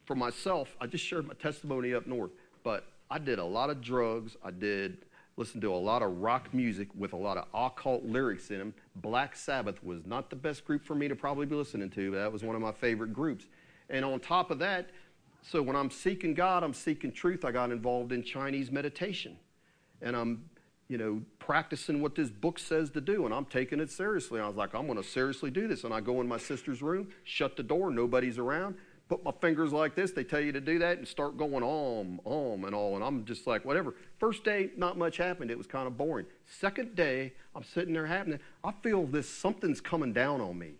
for 0.07 0.14
myself, 0.14 0.75
I 0.81 0.87
just 0.87 1.05
shared 1.05 1.27
my 1.27 1.35
testimony 1.35 1.93
up 1.93 2.07
north. 2.07 2.31
But 2.62 2.87
I 3.11 3.19
did 3.19 3.38
a 3.38 3.45
lot 3.45 3.69
of 3.69 3.83
drugs. 3.83 4.37
I 4.43 4.51
did 4.51 5.05
listen 5.40 5.59
to 5.59 5.72
a 5.72 5.74
lot 5.74 6.03
of 6.03 6.18
rock 6.18 6.53
music 6.53 6.87
with 6.94 7.14
a 7.14 7.16
lot 7.16 7.38
of 7.38 7.46
occult 7.55 8.05
lyrics 8.05 8.50
in 8.50 8.59
them. 8.59 8.74
Black 8.96 9.35
Sabbath 9.35 9.83
was 9.83 10.05
not 10.05 10.29
the 10.29 10.37
best 10.37 10.66
group 10.66 10.85
for 10.85 10.94
me 10.94 11.09
to 11.09 11.16
probably 11.16 11.46
be 11.46 11.55
listening 11.55 11.88
to, 11.88 12.11
but 12.11 12.18
that 12.18 12.31
was 12.31 12.44
one 12.44 12.55
of 12.55 12.61
my 12.61 12.72
favorite 12.72 13.14
groups. 13.14 13.46
And 13.88 14.05
on 14.05 14.20
top 14.20 14.50
of 14.50 14.59
that, 14.59 14.90
so 15.42 15.62
when 15.62 15.76
I'm 15.76 15.90
seeking 15.90 16.35
God, 16.35 16.62
I'm 16.62 16.74
seeking 16.74 17.11
truth, 17.11 17.46
I 17.46 17.53
got 17.53 17.72
involved 17.72 18.12
in 18.12 18.22
Chinese 18.22 18.70
meditation. 18.70 19.38
And 20.03 20.14
I'm, 20.14 20.44
you 20.88 20.98
know, 20.98 21.22
practicing 21.38 22.03
what 22.03 22.14
this 22.14 22.29
book 22.29 22.59
says 22.59 22.90
to 22.90 23.00
do, 23.00 23.24
and 23.24 23.33
I'm 23.33 23.46
taking 23.46 23.81
it 23.81 23.90
seriously. 23.90 24.40
I 24.40 24.46
was 24.46 24.57
like, 24.57 24.74
I'm 24.74 24.87
going 24.87 25.03
to 25.03 25.09
seriously 25.09 25.50
do 25.50 25.66
this. 25.66 25.85
And 25.85 25.94
I 25.94 26.00
go 26.00 26.20
in 26.20 26.29
my 26.29 26.38
sister's 26.38 26.83
room, 26.83 27.09
shut 27.24 27.57
the 27.57 27.62
door, 27.62 27.90
nobody's 27.90 28.37
around 28.37 28.74
put 29.11 29.24
my 29.24 29.33
fingers 29.40 29.72
like 29.72 29.96
this. 29.96 30.12
They 30.12 30.22
tell 30.22 30.40
you 30.40 30.53
to 30.53 30.61
do 30.61 30.79
that 30.79 30.98
and 30.98 31.07
start 31.07 31.37
going 31.37 31.64
om, 31.64 32.20
om, 32.24 32.64
and 32.64 32.74
all. 32.74 32.94
And 32.94 33.03
I'm 33.05 33.24
just 33.24 33.44
like, 33.44 33.64
whatever. 33.64 33.96
First 34.21 34.45
day, 34.45 34.69
not 34.77 34.99
much 34.99 35.17
happened. 35.17 35.51
It 35.51 35.57
was 35.57 35.67
kind 35.67 35.87
of 35.87 35.97
boring. 35.97 36.27
Second 36.45 36.95
day, 36.95 37.33
I'm 37.57 37.65
sitting 37.65 37.95
there 37.95 38.07
happening. 38.07 38.39
I 38.63 38.73
feel 38.83 39.07
this 39.07 39.27
something's 39.27 39.81
coming 39.81 40.13
down 40.13 40.43
on 40.43 40.59
me. 40.59 40.75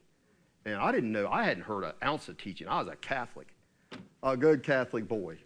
And 0.67 0.75
I 0.75 0.93
didn't 0.93 1.11
know, 1.11 1.27
I 1.27 1.45
hadn't 1.45 1.63
heard 1.63 1.85
an 1.85 1.93
ounce 2.05 2.29
of 2.29 2.37
teaching. 2.37 2.69
I 2.69 2.83
was 2.83 2.89
a 2.93 2.97
Catholic, 2.97 3.49
a 4.23 4.37
good 4.37 4.63
Catholic 4.63 5.09
boy, 5.09 5.39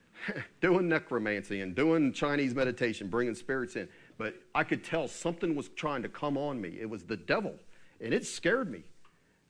doing 0.60 0.88
necromancy 0.88 1.60
and 1.60 1.76
doing 1.76 2.12
Chinese 2.12 2.56
meditation, 2.56 3.06
bringing 3.06 3.36
spirits 3.36 3.76
in. 3.76 3.88
But 4.18 4.34
I 4.52 4.64
could 4.64 4.82
tell 4.82 5.06
something 5.06 5.54
was 5.54 5.68
trying 5.68 6.02
to 6.02 6.08
come 6.08 6.36
on 6.36 6.60
me. 6.60 6.76
It 6.80 6.90
was 6.90 7.04
the 7.04 7.16
devil, 7.16 7.54
and 8.00 8.12
it 8.12 8.26
scared 8.26 8.68
me. 8.68 8.82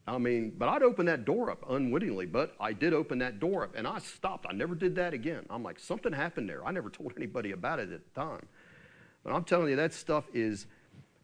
I 0.09 0.17
mean, 0.19 0.55
but 0.57 0.69
I'd 0.69 0.83
open 0.83 1.07
that 1.07 1.25
door 1.25 1.51
up 1.51 1.65
unwittingly, 1.69 2.27
but 2.27 2.55
I 2.59 2.73
did 2.73 2.95
open 2.95 3.19
that 3.19 3.39
door 3.41 3.65
up 3.65 3.75
and 3.77 3.87
I 3.87 3.99
stopped. 3.99 4.47
I 4.49 4.55
never 4.55 4.75
did 4.75 4.95
that 4.97 5.13
again. 5.13 5.45
I'm 5.51 5.63
like, 5.63 5.79
something 5.79 6.13
happened 6.13 6.49
there. 6.49 6.67
I 6.67 6.71
never 6.71 6.89
told 6.89 7.13
anybody 7.17 7.53
about 7.53 7.79
it 7.79 7.93
at 7.93 8.01
the 8.03 8.21
time. 8.21 8.47
But 9.23 9.35
I'm 9.35 9.45
telling 9.45 9.69
you, 9.69 9.77
that 9.77 9.93
stuff 9.93 10.25
is 10.33 10.67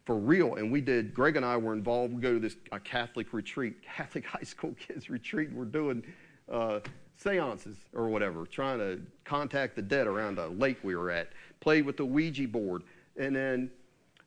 for 0.05 0.15
real. 0.15 0.55
And 0.55 0.71
we 0.71 0.81
did, 0.81 1.13
Greg 1.13 1.35
and 1.35 1.45
I 1.45 1.57
were 1.57 1.73
involved. 1.73 2.13
We 2.13 2.21
go 2.21 2.33
to 2.33 2.39
this 2.39 2.55
a 2.71 2.79
Catholic 2.79 3.33
retreat, 3.33 3.81
Catholic 3.97 4.25
high 4.25 4.43
school 4.43 4.75
kids 4.79 5.09
retreat. 5.09 5.51
We're 5.51 5.65
doing 5.65 6.03
uh, 6.51 6.81
seances 7.17 7.77
or 7.93 8.09
whatever, 8.09 8.45
trying 8.45 8.77
to 8.79 9.01
contact 9.23 9.75
the 9.75 9.81
dead 9.81 10.05
around 10.05 10.37
a 10.37 10.47
lake 10.47 10.77
we 10.83 10.95
were 10.95 11.09
at. 11.09 11.29
Played 11.59 11.85
with 11.85 11.97
the 11.97 12.05
Ouija 12.05 12.47
board. 12.47 12.83
And 13.17 13.35
then, 13.35 13.71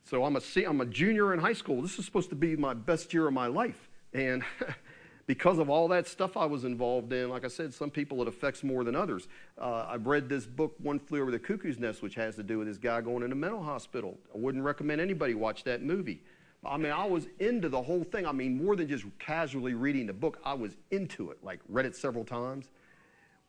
so 0.03 0.25
I'm 0.25 0.37
a, 0.37 0.41
I'm 0.67 0.81
a 0.81 0.87
junior 0.87 1.33
in 1.33 1.39
high 1.39 1.53
school. 1.53 1.81
This 1.81 1.99
is 1.99 2.05
supposed 2.05 2.31
to 2.31 2.37
be 2.37 2.57
my 2.57 2.75
best 2.75 3.15
year 3.15 3.29
of 3.29 3.35
my 3.35 3.47
life. 3.47 3.88
And 4.13 4.43
because 5.27 5.59
of 5.59 5.69
all 5.69 5.89
that 5.89 6.07
stuff 6.07 6.37
I 6.37 6.47
was 6.47 6.65
involved 6.65 7.13
in, 7.13 7.29
like 7.29 7.45
I 7.45 7.49
said, 7.49 7.75
some 7.75 7.91
people 7.91 8.23
it 8.23 8.29
affects 8.29 8.65
more 8.65 8.83
than 8.83 8.97
others. 8.97 9.29
Uh, 9.61 9.87
I've 9.89 10.07
read 10.07 10.29
this 10.29 10.47
book, 10.47 10.75
One 10.79 10.99
Flew 10.99 11.21
Over 11.21 11.31
the 11.31 11.39
Cuckoo's 11.39 11.79
Nest, 11.79 12.03
which 12.03 12.15
has 12.15 12.35
to 12.37 12.43
do 12.43 12.59
with 12.59 12.67
this 12.67 12.79
guy 12.79 13.01
going 13.01 13.23
in 13.23 13.33
a 13.33 13.37
mental 13.37 13.63
hospital. 13.63 14.19
I 14.35 14.39
wouldn't 14.39 14.65
recommend 14.65 15.01
anybody 15.01 15.35
watch 15.35 15.65
that 15.65 15.83
movie. 15.83 16.23
I 16.65 16.77
mean, 16.77 16.93
I 16.93 17.05
was 17.05 17.27
into 17.39 17.69
the 17.69 17.81
whole 17.81 18.05
thing. 18.05 18.27
I 18.27 18.33
mean, 18.33 18.63
more 18.63 18.75
than 18.75 18.89
just 18.89 19.05
casually 19.19 19.75
reading 19.75 20.07
the 20.07 20.13
book, 20.13 20.41
I 20.45 20.55
was 20.55 20.77
into 20.91 21.31
it, 21.31 21.39
like 21.43 21.61
read 21.69 21.87
it 21.87 21.95
several 21.95 22.25
times, 22.25 22.67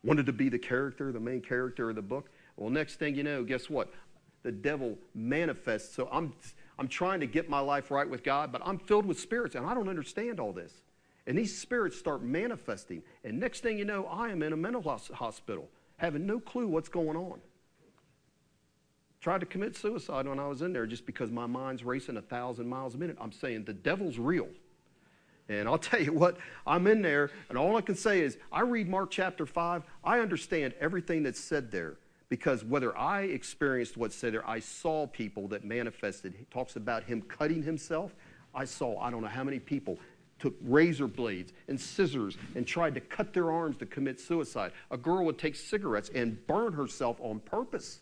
wanted 0.04 0.26
to 0.26 0.32
be 0.32 0.48
the 0.48 0.58
character, 0.58 1.10
the 1.12 1.20
main 1.20 1.40
character 1.40 1.90
of 1.90 1.96
the 1.96 2.02
book. 2.02 2.30
Well, 2.56 2.70
next 2.70 2.96
thing 2.96 3.14
you 3.14 3.22
know, 3.22 3.42
guess 3.42 3.68
what? 3.68 3.92
The 4.42 4.52
devil 4.52 4.96
manifests. 5.14 5.94
So 5.94 6.08
I'm 6.12 6.34
I'm 6.80 6.88
trying 6.88 7.20
to 7.20 7.26
get 7.26 7.50
my 7.50 7.60
life 7.60 7.90
right 7.90 8.08
with 8.08 8.24
God, 8.24 8.50
but 8.50 8.62
I'm 8.64 8.78
filled 8.78 9.04
with 9.04 9.20
spirits 9.20 9.54
and 9.54 9.66
I 9.66 9.74
don't 9.74 9.90
understand 9.90 10.40
all 10.40 10.50
this. 10.50 10.72
And 11.26 11.36
these 11.36 11.56
spirits 11.56 11.98
start 11.98 12.22
manifesting. 12.22 13.02
And 13.22 13.38
next 13.38 13.60
thing 13.62 13.78
you 13.78 13.84
know, 13.84 14.06
I 14.06 14.30
am 14.30 14.42
in 14.42 14.54
a 14.54 14.56
mental 14.56 14.80
hospital, 15.12 15.68
having 15.98 16.24
no 16.24 16.40
clue 16.40 16.66
what's 16.66 16.88
going 16.88 17.18
on. 17.18 17.38
Tried 19.20 19.40
to 19.40 19.46
commit 19.46 19.76
suicide 19.76 20.26
when 20.26 20.38
I 20.38 20.48
was 20.48 20.62
in 20.62 20.72
there 20.72 20.86
just 20.86 21.04
because 21.04 21.30
my 21.30 21.44
mind's 21.44 21.84
racing 21.84 22.16
a 22.16 22.22
thousand 22.22 22.66
miles 22.66 22.94
a 22.94 22.98
minute. 22.98 23.18
I'm 23.20 23.30
saying 23.30 23.64
the 23.64 23.74
devil's 23.74 24.18
real. 24.18 24.48
And 25.50 25.68
I'll 25.68 25.76
tell 25.78 26.00
you 26.00 26.14
what, 26.14 26.38
I'm 26.66 26.86
in 26.86 27.02
there, 27.02 27.30
and 27.50 27.58
all 27.58 27.76
I 27.76 27.82
can 27.82 27.94
say 27.94 28.20
is 28.20 28.38
I 28.50 28.62
read 28.62 28.88
Mark 28.88 29.10
chapter 29.10 29.44
5, 29.44 29.82
I 30.02 30.20
understand 30.20 30.72
everything 30.80 31.24
that's 31.24 31.40
said 31.40 31.70
there 31.70 31.98
because 32.30 32.64
whether 32.64 32.96
I 32.96 33.22
experienced 33.22 33.96
what's 33.96 34.14
said 34.14 34.32
there, 34.32 34.48
I 34.48 34.60
saw 34.60 35.06
people 35.06 35.48
that 35.48 35.64
manifested. 35.64 36.32
He 36.38 36.44
talks 36.44 36.76
about 36.76 37.02
him 37.02 37.20
cutting 37.20 37.62
himself. 37.62 38.14
I 38.54 38.64
saw, 38.64 38.98
I 39.00 39.10
don't 39.10 39.20
know 39.20 39.28
how 39.28 39.44
many 39.44 39.58
people 39.58 39.98
took 40.38 40.54
razor 40.62 41.06
blades 41.06 41.52
and 41.68 41.78
scissors 41.78 42.38
and 42.54 42.66
tried 42.66 42.94
to 42.94 43.00
cut 43.00 43.34
their 43.34 43.50
arms 43.50 43.76
to 43.78 43.86
commit 43.86 44.18
suicide. 44.18 44.72
A 44.90 44.96
girl 44.96 45.24
would 45.26 45.38
take 45.38 45.54
cigarettes 45.54 46.10
and 46.14 46.46
burn 46.46 46.72
herself 46.72 47.18
on 47.20 47.40
purpose 47.40 48.00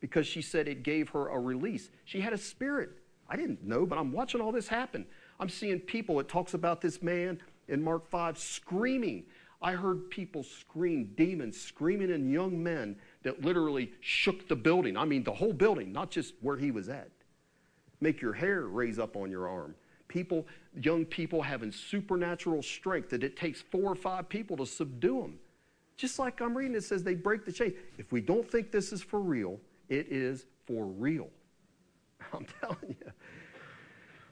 because 0.00 0.26
she 0.26 0.42
said 0.42 0.66
it 0.66 0.82
gave 0.82 1.10
her 1.10 1.28
a 1.28 1.38
release. 1.38 1.90
She 2.04 2.20
had 2.20 2.32
a 2.32 2.38
spirit. 2.38 2.90
I 3.28 3.36
didn't 3.36 3.62
know, 3.62 3.84
but 3.84 3.98
I'm 3.98 4.12
watching 4.12 4.40
all 4.40 4.50
this 4.50 4.66
happen. 4.66 5.06
I'm 5.38 5.50
seeing 5.50 5.78
people, 5.78 6.18
it 6.20 6.28
talks 6.28 6.54
about 6.54 6.80
this 6.80 7.02
man 7.02 7.38
in 7.68 7.84
Mark 7.84 8.08
5 8.08 8.38
screaming. 8.38 9.24
I 9.60 9.72
heard 9.72 10.08
people 10.10 10.42
scream, 10.42 11.12
demons 11.16 11.60
screaming, 11.60 12.12
and 12.12 12.32
young 12.32 12.62
men 12.62 12.96
that 13.28 13.44
literally 13.44 13.92
shook 14.00 14.48
the 14.48 14.56
building. 14.56 14.96
I 14.96 15.04
mean, 15.04 15.22
the 15.22 15.34
whole 15.34 15.52
building, 15.52 15.92
not 15.92 16.10
just 16.10 16.32
where 16.40 16.56
he 16.56 16.70
was 16.70 16.88
at. 16.88 17.10
Make 18.00 18.22
your 18.22 18.32
hair 18.32 18.62
raise 18.62 18.98
up 18.98 19.16
on 19.16 19.30
your 19.30 19.46
arm. 19.46 19.74
People, 20.08 20.46
young 20.80 21.04
people 21.04 21.42
having 21.42 21.70
supernatural 21.70 22.62
strength 22.62 23.10
that 23.10 23.22
it 23.22 23.36
takes 23.36 23.60
four 23.60 23.92
or 23.92 23.94
five 23.94 24.30
people 24.30 24.56
to 24.56 24.64
subdue 24.64 25.20
them. 25.20 25.38
Just 25.98 26.18
like 26.18 26.40
I'm 26.40 26.56
reading, 26.56 26.74
it 26.74 26.84
says 26.84 27.04
they 27.04 27.14
break 27.14 27.44
the 27.44 27.52
chain. 27.52 27.74
If 27.98 28.12
we 28.12 28.22
don't 28.22 28.50
think 28.50 28.72
this 28.72 28.94
is 28.94 29.02
for 29.02 29.20
real, 29.20 29.60
it 29.90 30.06
is 30.10 30.46
for 30.66 30.86
real. 30.86 31.28
I'm 32.32 32.46
telling 32.62 32.96
you. 32.98 33.12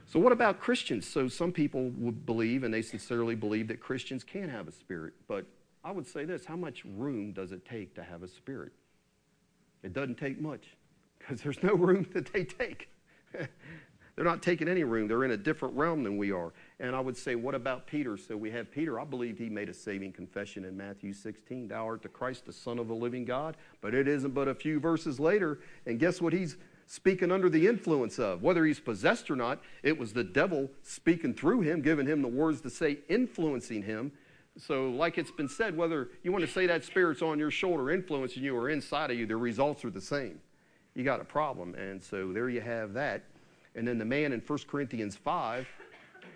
So, 0.07 0.19
what 0.19 0.33
about 0.33 0.59
Christians? 0.59 1.07
So, 1.07 1.29
some 1.29 1.53
people 1.53 1.91
would 1.99 2.25
believe, 2.25 2.63
and 2.63 2.73
they 2.73 2.81
sincerely 2.81 3.35
believe, 3.35 3.69
that 3.69 3.81
Christians 3.81 4.25
can 4.25 4.49
have 4.49 4.69
a 4.69 4.73
spirit. 4.73 5.13
But 5.29 5.45
I 5.85 5.91
would 5.91 6.07
say 6.07 6.25
this 6.25 6.47
how 6.47 6.57
much 6.57 6.83
room 6.85 7.33
does 7.33 7.53
it 7.53 7.67
take 7.67 7.95
to 7.97 8.03
have 8.03 8.23
a 8.23 8.29
spirit? 8.29 8.73
It 9.87 9.93
doesn't 9.93 10.19
take 10.19 10.41
much 10.41 10.65
because 11.19 11.41
there's 11.41 11.63
no 11.63 11.75
room 11.75 12.09
that 12.13 12.33
they 12.33 12.43
take. 12.43 12.91
They're 13.33 14.25
not 14.25 14.43
taking 14.43 14.67
any 14.67 14.83
room. 14.83 15.07
They're 15.07 15.23
in 15.25 15.31
a 15.31 15.37
different 15.37 15.77
realm 15.77 16.03
than 16.03 16.17
we 16.17 16.33
are. 16.33 16.53
And 16.81 16.97
I 16.97 17.01
would 17.01 17.17
say, 17.17 17.37
what 17.37 17.55
about 17.55 17.87
Peter? 17.87 18.17
So 18.17 18.37
we 18.37 18.51
have 18.51 18.73
Peter. 18.73 18.99
I 18.99 19.05
believe 19.05 19.39
he 19.39 19.49
made 19.49 19.69
a 19.69 19.75
saving 19.75 20.13
confession 20.13 20.65
in 20.65 20.77
Matthew 20.77 21.13
16 21.13 21.69
Thou 21.69 21.87
art 21.87 22.03
the 22.03 22.09
Christ, 22.09 22.47
the 22.47 22.53
Son 22.53 22.81
of 22.81 22.89
the 22.89 22.95
living 22.95 23.25
God. 23.25 23.57
But 23.81 23.95
it 23.95 24.09
isn't 24.09 24.35
but 24.35 24.49
a 24.49 24.55
few 24.55 24.81
verses 24.81 25.21
later. 25.21 25.61
And 25.85 26.01
guess 26.01 26.21
what 26.21 26.33
he's 26.33 26.57
speaking 26.87 27.31
under 27.31 27.49
the 27.49 27.69
influence 27.69 28.19
of? 28.19 28.43
Whether 28.43 28.65
he's 28.65 28.81
possessed 28.81 29.31
or 29.31 29.37
not, 29.37 29.63
it 29.85 29.97
was 29.97 30.15
the 30.15 30.25
devil 30.25 30.69
speaking 30.83 31.33
through 31.33 31.61
him, 31.61 31.81
giving 31.81 32.07
him 32.07 32.23
the 32.23 32.29
words 32.29 32.61
to 32.63 32.71
say, 32.71 32.99
influencing 33.09 33.83
him. 33.83 34.11
So, 34.59 34.91
like 34.91 35.19
it's 35.19 35.31
been 35.31 35.49
said, 35.49 35.77
whether 35.77 36.09
you 36.23 36.33
want 36.33 36.45
to 36.45 36.51
say 36.51 36.67
that 36.67 36.85
spirit's 36.85 37.21
on 37.21 37.39
your 37.39 37.51
shoulder 37.51 37.91
influencing 37.91 38.43
you 38.43 38.57
or 38.57 38.71
inside 38.71 39.11
of 39.11 39.19
you, 39.19 39.27
the 39.27 39.37
results 39.37 39.85
are 39.85 39.91
the 39.91 40.01
same. 40.01 40.41
You 40.95 41.05
got 41.05 41.21
a 41.21 41.25
problem. 41.25 41.75
And 41.75 42.03
so 42.03 42.33
there 42.33 42.49
you 42.49 42.63
have 42.63 42.95
that. 42.95 43.25
And 43.75 43.87
then 43.87 43.99
the 43.99 44.05
man 44.05 44.33
in 44.33 44.41
1 44.41 44.59
Corinthians 44.67 45.15
5 45.15 45.67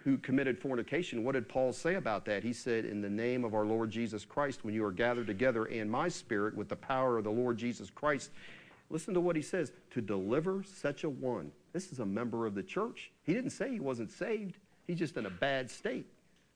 who 0.04 0.16
committed 0.18 0.59
fornication, 0.59 1.24
what 1.24 1.33
did 1.33 1.48
Paul 1.48 1.72
say 1.72 1.94
about 1.96 2.24
that? 2.24 2.42
He 2.42 2.52
said, 2.52 2.85
In 2.85 3.00
the 3.00 3.11
name 3.11 3.44
of 3.44 3.54
our 3.54 3.66
Lord 3.66 3.90
Jesus 3.90 4.24
Christ, 4.24 4.64
when 4.64 4.74
you 4.74 4.85
are 4.85 4.92
gathered 4.92 5.26
together 5.26 5.66
in 5.66 5.90
my 5.90 6.09
spirit 6.09 6.54
with 6.56 6.68
the 6.68 6.76
power 6.76 7.18
of 7.18 7.24
the 7.24 7.30
Lord 7.30 7.59
Jesus 7.59 7.90
Christ, 7.90 8.30
listen 8.88 9.14
to 9.14 9.20
what 9.20 9.37
he 9.37 9.42
says 9.42 9.72
to 9.90 10.00
deliver 10.00 10.62
such 10.62 11.04
a 11.04 11.11
one. 11.11 11.52
This 11.72 11.92
is 11.92 11.98
a 11.98 12.06
member 12.06 12.46
of 12.46 12.54
the 12.54 12.62
church. 12.62 13.11
He 13.24 13.35
didn't 13.35 13.50
say 13.50 13.70
he 13.70 13.80
wasn't 13.80 14.11
saved, 14.11 14.56
he's 14.87 14.98
just 14.98 15.16
in 15.16 15.26
a 15.26 15.30
bad 15.30 15.70
state. 15.70 16.06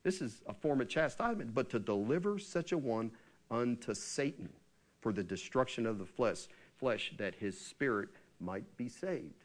This 0.04 0.20
is 0.20 0.42
a 0.46 0.54
form 0.54 0.80
of 0.80 0.88
chastisement, 0.88 1.54
but 1.54 1.70
to 1.70 1.78
deliver 1.78 2.38
such 2.38 2.72
a 2.72 2.78
one 2.78 3.10
unto 3.50 3.94
Satan 3.94 4.50
for 5.00 5.12
the 5.12 5.24
destruction 5.24 5.86
of 5.86 5.98
the 5.98 6.06
flesh, 6.06 6.46
flesh 6.76 7.12
that 7.18 7.34
his 7.34 7.58
spirit 7.58 8.10
might 8.38 8.76
be 8.76 8.88
saved. 8.88 9.44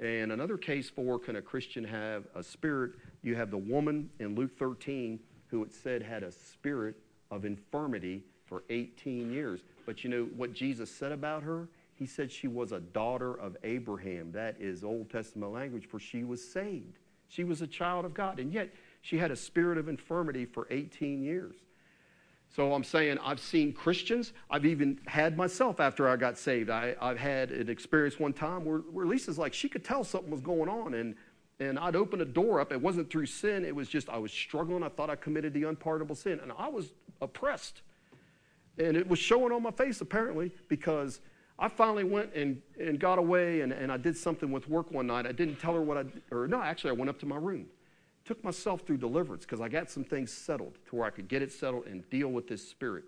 And 0.00 0.32
another 0.32 0.56
case 0.56 0.90
for 0.90 1.18
can 1.18 1.36
a 1.36 1.42
Christian 1.42 1.84
have 1.84 2.24
a 2.34 2.42
spirit? 2.42 2.92
You 3.22 3.36
have 3.36 3.50
the 3.50 3.58
woman 3.58 4.10
in 4.18 4.34
Luke 4.34 4.58
13 4.58 5.20
who 5.54 5.62
it 5.62 5.72
said 5.72 6.02
had 6.02 6.24
a 6.24 6.32
spirit 6.32 6.96
of 7.30 7.44
infirmity 7.44 8.24
for 8.44 8.64
18 8.70 9.30
years. 9.30 9.60
But 9.86 10.02
you 10.02 10.10
know 10.10 10.24
what 10.36 10.52
Jesus 10.52 10.90
said 10.90 11.12
about 11.12 11.44
her? 11.44 11.68
He 11.94 12.06
said 12.06 12.32
she 12.32 12.48
was 12.48 12.72
a 12.72 12.80
daughter 12.80 13.34
of 13.34 13.56
Abraham. 13.62 14.32
That 14.32 14.56
is 14.58 14.82
Old 14.82 15.10
Testament 15.10 15.52
language, 15.52 15.86
for 15.86 16.00
she 16.00 16.24
was 16.24 16.42
saved. 16.42 16.98
She 17.28 17.44
was 17.44 17.62
a 17.62 17.66
child 17.68 18.04
of 18.04 18.14
God. 18.14 18.40
And 18.40 18.52
yet, 18.52 18.70
She 19.04 19.18
had 19.18 19.30
a 19.30 19.36
spirit 19.36 19.76
of 19.76 19.86
infirmity 19.90 20.46
for 20.46 20.66
18 20.70 21.22
years. 21.22 21.56
So 22.56 22.72
I'm 22.72 22.82
saying 22.82 23.18
I've 23.22 23.38
seen 23.38 23.74
Christians. 23.74 24.32
I've 24.50 24.64
even 24.64 24.98
had 25.06 25.36
myself 25.36 25.78
after 25.78 26.08
I 26.08 26.16
got 26.16 26.38
saved. 26.38 26.70
I, 26.70 26.96
have 26.98 27.18
had 27.18 27.50
an 27.50 27.68
experience 27.68 28.18
one 28.18 28.32
time 28.32 28.64
where, 28.64 28.78
where 28.78 29.04
Lisa's 29.04 29.36
like, 29.36 29.52
she 29.52 29.68
could 29.68 29.84
tell 29.84 30.04
something 30.04 30.30
was 30.30 30.40
going 30.40 30.70
on. 30.70 30.94
And, 30.94 31.16
and 31.60 31.78
I'd 31.78 31.96
open 31.96 32.22
a 32.22 32.24
door 32.24 32.60
up. 32.60 32.72
It 32.72 32.80
wasn't 32.80 33.10
through 33.10 33.26
sin. 33.26 33.66
It 33.66 33.76
was 33.76 33.88
just 33.88 34.08
I 34.08 34.16
was 34.16 34.32
struggling. 34.32 34.82
I 34.82 34.88
thought 34.88 35.10
I 35.10 35.16
committed 35.16 35.52
the 35.52 35.64
unpardonable 35.64 36.14
sin. 36.14 36.40
And 36.40 36.50
I 36.56 36.68
was 36.68 36.94
oppressed. 37.20 37.82
And 38.78 38.96
it 38.96 39.06
was 39.06 39.18
showing 39.18 39.52
on 39.52 39.62
my 39.62 39.70
face, 39.70 40.00
apparently, 40.00 40.50
because 40.68 41.20
I 41.58 41.68
finally 41.68 42.04
went 42.04 42.32
and, 42.34 42.62
and 42.80 42.98
got 42.98 43.18
away 43.18 43.60
and, 43.60 43.70
and 43.70 43.92
I 43.92 43.98
did 43.98 44.16
something 44.16 44.50
with 44.50 44.66
work 44.66 44.90
one 44.90 45.08
night. 45.08 45.26
I 45.26 45.32
didn't 45.32 45.56
tell 45.56 45.74
her 45.74 45.82
what 45.82 45.98
I, 45.98 46.04
or 46.34 46.48
no, 46.48 46.62
actually, 46.62 46.90
I 46.92 46.94
went 46.94 47.10
up 47.10 47.18
to 47.18 47.26
my 47.26 47.36
room 47.36 47.66
took 48.24 48.42
myself 48.42 48.82
through 48.82 48.96
deliverance 48.96 49.44
because 49.44 49.60
I 49.60 49.68
got 49.68 49.90
some 49.90 50.04
things 50.04 50.32
settled 50.32 50.78
to 50.88 50.96
where 50.96 51.06
I 51.06 51.10
could 51.10 51.28
get 51.28 51.42
it 51.42 51.52
settled 51.52 51.86
and 51.86 52.08
deal 52.10 52.28
with 52.28 52.48
this 52.48 52.66
spirit. 52.66 53.04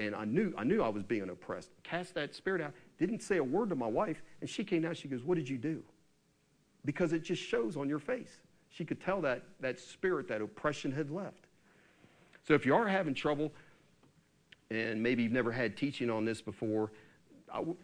And 0.00 0.14
I 0.14 0.24
knew 0.24 0.54
I 0.56 0.64
knew 0.64 0.82
I 0.82 0.88
was 0.88 1.02
being 1.02 1.28
oppressed. 1.28 1.70
Cast 1.82 2.14
that 2.14 2.34
spirit 2.34 2.60
out. 2.60 2.72
Didn't 2.98 3.20
say 3.20 3.38
a 3.38 3.44
word 3.44 3.70
to 3.70 3.74
my 3.74 3.86
wife, 3.86 4.22
and 4.40 4.48
she 4.48 4.64
came 4.64 4.84
out. 4.84 4.96
She 4.96 5.08
goes, 5.08 5.24
"What 5.24 5.36
did 5.36 5.48
you 5.48 5.58
do?" 5.58 5.82
Because 6.84 7.12
it 7.12 7.20
just 7.20 7.42
shows 7.42 7.76
on 7.76 7.88
your 7.88 7.98
face. 7.98 8.38
She 8.70 8.84
could 8.84 9.00
tell 9.00 9.20
that 9.22 9.42
that 9.60 9.80
spirit, 9.80 10.28
that 10.28 10.40
oppression 10.40 10.92
had 10.92 11.10
left. 11.10 11.46
So 12.46 12.54
if 12.54 12.64
you 12.64 12.74
are 12.74 12.86
having 12.86 13.14
trouble, 13.14 13.52
and 14.70 15.02
maybe 15.02 15.22
you've 15.24 15.32
never 15.32 15.50
had 15.50 15.76
teaching 15.76 16.10
on 16.10 16.24
this 16.24 16.40
before, 16.40 16.92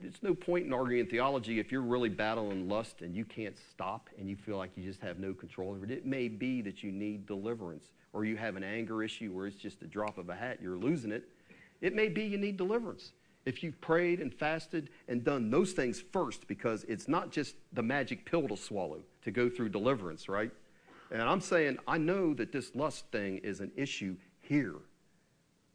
it's 0.02 0.22
no 0.22 0.34
point 0.34 0.66
in 0.66 0.72
arguing 0.72 1.06
theology 1.06 1.58
if 1.58 1.72
you're 1.72 1.82
really 1.82 2.08
battling 2.08 2.68
lust 2.68 3.00
and 3.00 3.14
you 3.14 3.24
can't 3.24 3.56
stop 3.70 4.10
and 4.18 4.28
you 4.28 4.36
feel 4.36 4.56
like 4.56 4.70
you 4.76 4.82
just 4.82 5.00
have 5.00 5.18
no 5.18 5.32
control 5.32 5.70
over 5.70 5.84
it. 5.84 5.90
It 5.90 6.06
may 6.06 6.28
be 6.28 6.62
that 6.62 6.82
you 6.82 6.92
need 6.92 7.26
deliverance 7.26 7.86
or 8.12 8.24
you 8.24 8.36
have 8.36 8.56
an 8.56 8.64
anger 8.64 9.02
issue 9.02 9.32
where 9.32 9.46
it's 9.46 9.56
just 9.56 9.82
a 9.82 9.86
drop 9.86 10.18
of 10.18 10.28
a 10.28 10.34
hat, 10.34 10.58
you're 10.62 10.76
losing 10.76 11.12
it. 11.12 11.28
It 11.80 11.94
may 11.94 12.08
be 12.08 12.24
you 12.24 12.38
need 12.38 12.56
deliverance. 12.56 13.12
If 13.44 13.62
you've 13.62 13.80
prayed 13.80 14.20
and 14.20 14.32
fasted 14.32 14.88
and 15.08 15.22
done 15.22 15.50
those 15.50 15.72
things 15.72 16.02
first, 16.12 16.46
because 16.48 16.84
it's 16.84 17.08
not 17.08 17.30
just 17.30 17.56
the 17.72 17.82
magic 17.82 18.24
pill 18.24 18.48
to 18.48 18.56
swallow 18.56 19.00
to 19.22 19.30
go 19.30 19.50
through 19.50 19.68
deliverance, 19.70 20.28
right? 20.28 20.50
And 21.10 21.22
I'm 21.22 21.40
saying, 21.40 21.78
I 21.86 21.98
know 21.98 22.32
that 22.34 22.52
this 22.52 22.74
lust 22.74 23.04
thing 23.12 23.38
is 23.38 23.60
an 23.60 23.70
issue 23.76 24.16
here. 24.40 24.76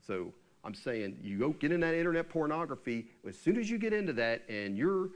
So 0.05 0.33
I'm 0.63 0.73
saying 0.73 1.17
you 1.21 1.39
go 1.39 1.49
get 1.51 1.71
in 1.71 1.79
that 1.81 1.93
internet 1.93 2.29
pornography. 2.29 3.07
As 3.27 3.37
soon 3.37 3.57
as 3.57 3.69
you 3.69 3.77
get 3.77 3.93
into 3.93 4.13
that 4.13 4.43
and 4.49 4.77
you're 4.77 5.09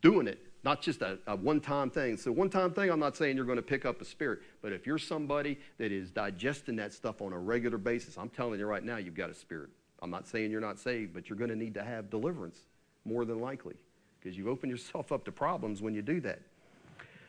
doing 0.00 0.28
it, 0.28 0.38
not 0.64 0.82
just 0.82 1.02
a, 1.02 1.18
a 1.26 1.36
one 1.36 1.60
time 1.60 1.90
thing. 1.90 2.16
So, 2.16 2.32
one 2.32 2.50
time 2.50 2.72
thing, 2.72 2.90
I'm 2.90 3.00
not 3.00 3.16
saying 3.16 3.36
you're 3.36 3.46
going 3.46 3.56
to 3.56 3.62
pick 3.62 3.84
up 3.84 4.00
a 4.00 4.04
spirit, 4.04 4.40
but 4.60 4.72
if 4.72 4.86
you're 4.86 4.98
somebody 4.98 5.58
that 5.78 5.92
is 5.92 6.10
digesting 6.10 6.76
that 6.76 6.92
stuff 6.92 7.22
on 7.22 7.32
a 7.32 7.38
regular 7.38 7.78
basis, 7.78 8.18
I'm 8.18 8.28
telling 8.28 8.58
you 8.58 8.66
right 8.66 8.84
now, 8.84 8.96
you've 8.96 9.14
got 9.14 9.30
a 9.30 9.34
spirit. 9.34 9.70
I'm 10.02 10.10
not 10.10 10.28
saying 10.28 10.50
you're 10.50 10.60
not 10.60 10.78
saved, 10.78 11.14
but 11.14 11.28
you're 11.28 11.38
going 11.38 11.50
to 11.50 11.56
need 11.56 11.74
to 11.74 11.82
have 11.82 12.10
deliverance 12.10 12.60
more 13.04 13.24
than 13.24 13.40
likely 13.40 13.74
because 14.20 14.36
you 14.36 14.48
open 14.48 14.68
yourself 14.70 15.10
up 15.12 15.24
to 15.24 15.32
problems 15.32 15.80
when 15.80 15.94
you 15.94 16.02
do 16.02 16.20
that. 16.20 16.40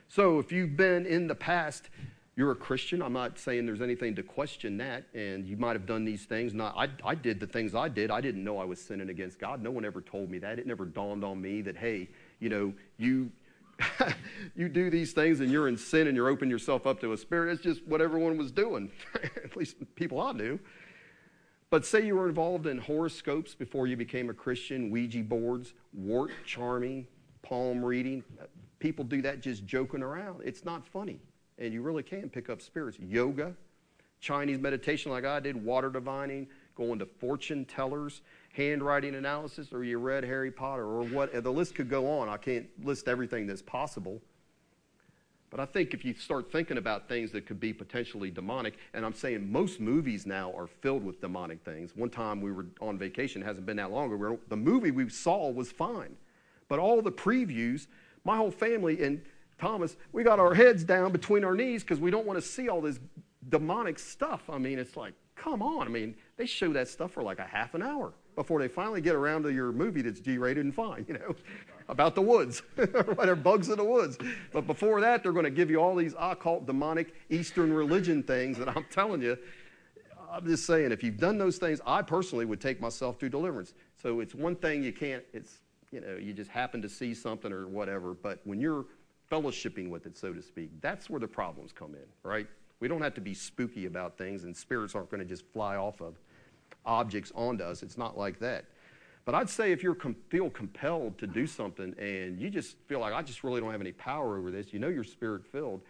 So, 0.07 0.39
if 0.39 0.51
you've 0.51 0.75
been 0.75 1.05
in 1.05 1.27
the 1.27 1.35
past 1.35 1.89
you're 2.39 2.51
a 2.51 2.55
Christian. 2.55 3.01
I'm 3.01 3.11
not 3.11 3.37
saying 3.37 3.65
there's 3.65 3.81
anything 3.81 4.15
to 4.15 4.23
question 4.23 4.77
that. 4.77 5.03
And 5.13 5.45
you 5.45 5.57
might 5.57 5.73
have 5.73 5.85
done 5.85 6.05
these 6.05 6.23
things. 6.23 6.53
Not, 6.53 6.73
I, 6.77 6.87
I 7.03 7.13
did 7.13 7.37
the 7.37 7.45
things 7.45 7.75
I 7.75 7.89
did. 7.89 8.09
I 8.09 8.21
didn't 8.21 8.45
know 8.45 8.57
I 8.59 8.63
was 8.63 8.79
sinning 8.79 9.09
against 9.09 9.39
God. 9.39 9.61
No 9.61 9.71
one 9.71 9.83
ever 9.83 9.99
told 9.99 10.29
me 10.29 10.39
that. 10.39 10.57
It 10.57 10.65
never 10.65 10.85
dawned 10.85 11.25
on 11.25 11.41
me 11.41 11.61
that, 11.63 11.75
hey, 11.75 12.07
you 12.39 12.47
know, 12.47 12.73
you, 12.97 13.29
you 14.55 14.69
do 14.69 14.89
these 14.89 15.11
things 15.11 15.41
and 15.41 15.51
you're 15.51 15.67
in 15.67 15.75
sin 15.75 16.07
and 16.07 16.15
you're 16.15 16.29
opening 16.29 16.49
yourself 16.49 16.87
up 16.87 17.01
to 17.01 17.11
a 17.11 17.17
spirit. 17.17 17.51
It's 17.51 17.61
just 17.61 17.85
what 17.85 17.99
everyone 17.99 18.37
was 18.37 18.53
doing, 18.53 18.89
at 19.43 19.57
least 19.57 19.75
people 19.95 20.21
I 20.21 20.31
knew. 20.31 20.61
But 21.69 21.85
say 21.85 22.05
you 22.05 22.15
were 22.15 22.29
involved 22.29 22.67
in 22.67 22.77
horoscopes 22.77 23.53
before 23.53 23.85
you 23.85 23.97
became 23.97 24.29
a 24.29 24.33
Christian, 24.33 24.91
Ouija 24.91 25.23
boards, 25.23 25.73
wart 25.93 26.31
charming, 26.45 27.05
palm 27.41 27.83
reading. 27.83 28.23
People 28.79 29.03
do 29.03 29.21
that 29.23 29.41
just 29.41 29.65
joking 29.65 30.01
around. 30.01 30.39
It's 30.45 30.63
not 30.63 30.87
funny 30.87 31.19
and 31.59 31.73
you 31.73 31.81
really 31.81 32.03
can 32.03 32.29
pick 32.29 32.49
up 32.49 32.61
spirits. 32.61 32.97
Yoga, 32.99 33.53
Chinese 34.19 34.59
meditation, 34.59 35.11
like 35.11 35.25
I 35.25 35.39
did, 35.39 35.63
water 35.63 35.89
divining, 35.89 36.47
going 36.75 36.99
to 36.99 37.05
fortune 37.05 37.65
tellers, 37.65 38.21
handwriting 38.53 39.15
analysis, 39.15 39.71
or 39.71 39.83
you 39.83 39.97
read 39.97 40.23
Harry 40.23 40.51
Potter, 40.51 40.85
or 40.85 41.03
what. 41.03 41.31
The 41.43 41.51
list 41.51 41.75
could 41.75 41.89
go 41.89 42.09
on. 42.09 42.29
I 42.29 42.37
can't 42.37 42.67
list 42.83 43.07
everything 43.07 43.45
that's 43.45 43.61
possible. 43.61 44.21
But 45.49 45.59
I 45.59 45.65
think 45.65 45.93
if 45.93 46.05
you 46.05 46.13
start 46.13 46.51
thinking 46.51 46.77
about 46.77 47.09
things 47.09 47.31
that 47.31 47.47
could 47.47 47.59
be 47.59 47.73
potentially 47.73 48.29
demonic, 48.29 48.75
and 48.93 49.03
I'm 49.03 49.13
saying 49.13 49.51
most 49.51 49.79
movies 49.79 50.25
now 50.25 50.53
are 50.55 50.67
filled 50.67 51.03
with 51.03 51.21
demonic 51.21 51.63
things. 51.65 51.95
One 51.95 52.09
time 52.09 52.39
we 52.39 52.51
were 52.51 52.67
on 52.81 52.97
vacation, 52.97 53.41
hasn't 53.41 53.65
been 53.65 53.77
that 53.77 53.91
long 53.91 54.13
ago, 54.13 54.39
the 54.47 54.57
movie 54.57 54.91
we 54.91 55.09
saw 55.09 55.49
was 55.49 55.71
fine. 55.71 56.15
But 56.67 56.77
all 56.77 57.01
the 57.01 57.11
previews, 57.11 57.87
my 58.23 58.37
whole 58.37 58.51
family, 58.51 59.01
and 59.03 59.23
Thomas, 59.59 59.97
we 60.11 60.23
got 60.23 60.39
our 60.39 60.53
heads 60.53 60.83
down 60.83 61.11
between 61.11 61.43
our 61.43 61.55
knees 61.55 61.83
because 61.83 61.99
we 61.99 62.11
don't 62.11 62.25
want 62.25 62.39
to 62.41 62.45
see 62.45 62.69
all 62.69 62.81
this 62.81 62.99
demonic 63.49 63.99
stuff. 63.99 64.49
I 64.49 64.57
mean, 64.57 64.79
it's 64.79 64.95
like, 64.95 65.13
come 65.35 65.61
on. 65.61 65.87
I 65.87 65.89
mean, 65.89 66.15
they 66.37 66.45
show 66.45 66.71
that 66.73 66.87
stuff 66.87 67.11
for 67.11 67.23
like 67.23 67.39
a 67.39 67.45
half 67.45 67.73
an 67.73 67.81
hour 67.81 68.13
before 68.35 68.59
they 68.59 68.67
finally 68.67 69.01
get 69.01 69.15
around 69.15 69.43
to 69.43 69.51
your 69.51 69.71
movie 69.71 70.01
that's 70.01 70.19
G-rated 70.19 70.63
and 70.63 70.73
fine, 70.73 71.05
you 71.09 71.15
know, 71.15 71.35
about 71.87 72.15
the 72.15 72.21
woods 72.21 72.61
or 72.77 72.85
whatever, 73.15 73.35
bugs 73.35 73.69
in 73.69 73.77
the 73.77 73.83
woods. 73.83 74.17
But 74.53 74.67
before 74.67 75.01
that, 75.01 75.23
they're 75.23 75.33
going 75.33 75.45
to 75.45 75.51
give 75.51 75.69
you 75.69 75.77
all 75.77 75.95
these 75.95 76.13
occult, 76.17 76.65
demonic, 76.65 77.13
Eastern 77.29 77.73
religion 77.73 78.23
things 78.23 78.57
that 78.57 78.69
I'm 78.69 78.85
telling 78.91 79.21
you. 79.21 79.37
I'm 80.31 80.45
just 80.45 80.65
saying, 80.65 80.91
if 80.91 81.03
you've 81.03 81.17
done 81.17 81.39
those 81.39 81.57
things, 81.57 81.81
I 81.87 82.03
personally 82.03 82.45
would 82.45 82.61
take 82.61 82.79
myself 82.79 83.19
through 83.19 83.29
deliverance. 83.29 83.73
So 84.01 84.19
it's 84.19 84.35
one 84.35 84.55
thing 84.55 84.83
you 84.83 84.93
can't, 84.93 85.23
it's, 85.33 85.57
you 85.91 86.01
know, 86.01 86.17
you 86.17 86.33
just 86.33 86.51
happen 86.51 86.83
to 86.83 86.89
see 86.89 87.15
something 87.15 87.51
or 87.51 87.67
whatever. 87.67 88.13
But 88.13 88.39
when 88.43 88.61
you're 88.61 88.85
fellowshipping 89.29 89.89
with 89.89 90.05
it, 90.05 90.17
so 90.17 90.33
to 90.33 90.41
speak. 90.41 90.69
That's 90.81 91.09
where 91.09 91.19
the 91.19 91.27
problems 91.27 91.71
come 91.71 91.93
in, 91.93 92.07
right? 92.23 92.47
We 92.79 92.87
don't 92.87 93.01
have 93.01 93.13
to 93.15 93.21
be 93.21 93.33
spooky 93.33 93.85
about 93.85 94.17
things, 94.17 94.43
and 94.43 94.55
spirits 94.55 94.95
aren't 94.95 95.09
going 95.09 95.19
to 95.19 95.25
just 95.25 95.45
fly 95.51 95.75
off 95.75 96.01
of 96.01 96.15
objects 96.85 97.31
onto 97.35 97.63
us. 97.63 97.83
It's 97.83 97.97
not 97.97 98.17
like 98.17 98.39
that. 98.39 98.65
But 99.25 99.35
I'd 99.35 99.49
say 99.49 99.71
if 99.71 99.83
you 99.83 99.93
com- 99.93 100.15
feel 100.29 100.49
compelled 100.49 101.17
to 101.19 101.27
do 101.27 101.45
something 101.45 101.93
and 101.99 102.39
you 102.39 102.49
just 102.49 102.77
feel 102.87 102.99
like, 102.99 103.13
I 103.13 103.21
just 103.21 103.43
really 103.43 103.61
don't 103.61 103.71
have 103.71 103.81
any 103.81 103.91
power 103.91 104.37
over 104.37 104.49
this, 104.49 104.73
you 104.73 104.79
know 104.79 104.87
you're 104.87 105.03
spirit 105.03 105.45
filled, 105.45 105.81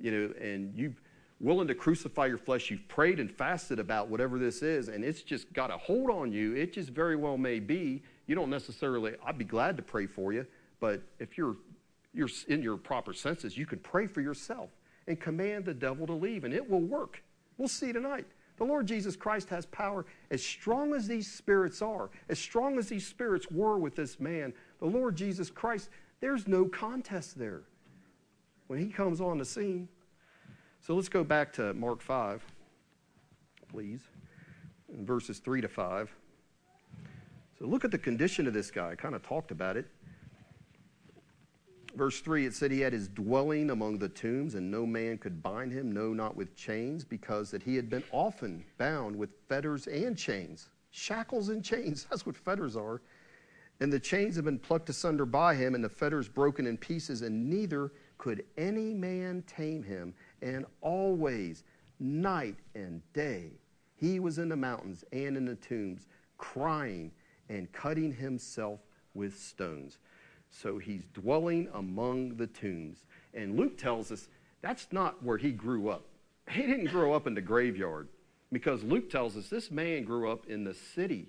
you 0.00 0.10
know, 0.10 0.34
and 0.40 0.74
you're 0.74 0.94
willing 1.38 1.68
to 1.68 1.74
crucify 1.74 2.26
your 2.26 2.38
flesh, 2.38 2.70
you've 2.70 2.86
prayed 2.88 3.20
and 3.20 3.30
fasted 3.30 3.78
about 3.78 4.08
whatever 4.08 4.38
this 4.38 4.62
is, 4.62 4.88
and 4.88 5.04
it's 5.04 5.22
just 5.22 5.52
got 5.52 5.70
a 5.70 5.76
hold 5.76 6.10
on 6.10 6.32
you, 6.32 6.54
it 6.54 6.72
just 6.72 6.90
very 6.90 7.16
well 7.16 7.38
may 7.38 7.60
be. 7.60 8.02
You 8.26 8.34
don't 8.34 8.50
necessarily, 8.50 9.14
I'd 9.24 9.38
be 9.38 9.44
glad 9.44 9.76
to 9.76 9.82
pray 9.82 10.06
for 10.06 10.32
you, 10.32 10.46
but 10.80 11.02
if 11.18 11.38
you're 11.38 11.56
you're 12.12 12.28
in 12.48 12.62
your 12.62 12.76
proper 12.76 13.12
senses, 13.12 13.56
you 13.56 13.66
can 13.66 13.78
pray 13.78 14.06
for 14.06 14.20
yourself 14.20 14.70
and 15.06 15.20
command 15.20 15.64
the 15.64 15.74
devil 15.74 16.06
to 16.06 16.12
leave, 16.12 16.44
and 16.44 16.52
it 16.52 16.68
will 16.68 16.80
work. 16.80 17.22
We'll 17.56 17.68
see 17.68 17.92
tonight. 17.92 18.26
The 18.56 18.64
Lord 18.64 18.86
Jesus 18.86 19.16
Christ 19.16 19.48
has 19.48 19.64
power 19.66 20.04
as 20.30 20.44
strong 20.44 20.94
as 20.94 21.08
these 21.08 21.30
spirits 21.30 21.80
are, 21.80 22.10
as 22.28 22.38
strong 22.38 22.78
as 22.78 22.88
these 22.88 23.06
spirits 23.06 23.50
were 23.50 23.78
with 23.78 23.96
this 23.96 24.20
man. 24.20 24.52
The 24.80 24.86
Lord 24.86 25.16
Jesus 25.16 25.50
Christ, 25.50 25.88
there's 26.20 26.46
no 26.46 26.66
contest 26.66 27.38
there 27.38 27.62
when 28.66 28.78
he 28.78 28.88
comes 28.88 29.20
on 29.20 29.38
the 29.38 29.44
scene. 29.44 29.88
So 30.80 30.94
let's 30.94 31.08
go 31.08 31.24
back 31.24 31.52
to 31.54 31.72
Mark 31.74 32.02
5, 32.02 32.44
please, 33.68 34.02
in 34.92 35.06
verses 35.06 35.38
3 35.38 35.62
to 35.62 35.68
5. 35.68 36.14
So 37.58 37.66
look 37.66 37.84
at 37.84 37.90
the 37.90 37.98
condition 37.98 38.46
of 38.46 38.52
this 38.52 38.70
guy. 38.70 38.90
I 38.90 38.94
kind 38.94 39.14
of 39.14 39.22
talked 39.22 39.50
about 39.50 39.76
it 39.76 39.86
verse 41.94 42.20
3, 42.20 42.46
it 42.46 42.54
said 42.54 42.70
he 42.70 42.80
had 42.80 42.92
his 42.92 43.08
dwelling 43.08 43.70
among 43.70 43.98
the 43.98 44.08
tombs, 44.08 44.54
and 44.54 44.70
no 44.70 44.86
man 44.86 45.18
could 45.18 45.42
bind 45.42 45.72
him, 45.72 45.92
no, 45.92 46.12
not 46.12 46.36
with 46.36 46.56
chains, 46.56 47.04
because 47.04 47.50
that 47.50 47.62
he 47.62 47.76
had 47.76 47.88
been 47.88 48.04
often 48.12 48.64
bound 48.78 49.16
with 49.16 49.30
fetters 49.48 49.86
and 49.86 50.16
chains. 50.16 50.68
Shackles 50.90 51.48
and 51.48 51.64
chains, 51.64 52.06
that's 52.10 52.26
what 52.26 52.36
fetters 52.36 52.76
are. 52.76 53.02
And 53.80 53.92
the 53.92 54.00
chains 54.00 54.36
had 54.36 54.44
been 54.44 54.58
plucked 54.58 54.88
asunder 54.90 55.24
by 55.24 55.54
him, 55.54 55.74
and 55.74 55.82
the 55.82 55.88
fetters 55.88 56.28
broken 56.28 56.66
in 56.66 56.76
pieces, 56.76 57.22
and 57.22 57.48
neither 57.48 57.92
could 58.18 58.44
any 58.58 58.92
man 58.92 59.42
tame 59.46 59.82
him. 59.82 60.12
And 60.42 60.66
always, 60.82 61.64
night 61.98 62.56
and 62.74 63.00
day, 63.12 63.52
he 63.96 64.20
was 64.20 64.38
in 64.38 64.48
the 64.48 64.56
mountains 64.56 65.04
and 65.12 65.36
in 65.36 65.46
the 65.46 65.54
tombs, 65.54 66.06
crying 66.36 67.12
and 67.48 67.70
cutting 67.72 68.12
himself 68.12 68.80
with 69.14 69.38
stones. 69.38 69.98
So 70.50 70.78
he's 70.78 71.04
dwelling 71.14 71.68
among 71.74 72.36
the 72.36 72.46
tombs. 72.46 73.04
And 73.34 73.56
Luke 73.56 73.78
tells 73.78 74.10
us 74.10 74.28
that's 74.62 74.88
not 74.90 75.22
where 75.22 75.38
he 75.38 75.52
grew 75.52 75.88
up. 75.88 76.04
He 76.50 76.62
didn't 76.62 76.86
grow 76.86 77.12
up 77.14 77.26
in 77.26 77.34
the 77.34 77.40
graveyard 77.40 78.08
because 78.52 78.82
Luke 78.82 79.10
tells 79.10 79.36
us 79.36 79.48
this 79.48 79.70
man 79.70 80.04
grew 80.04 80.30
up 80.30 80.46
in 80.46 80.64
the 80.64 80.74
city. 80.74 81.28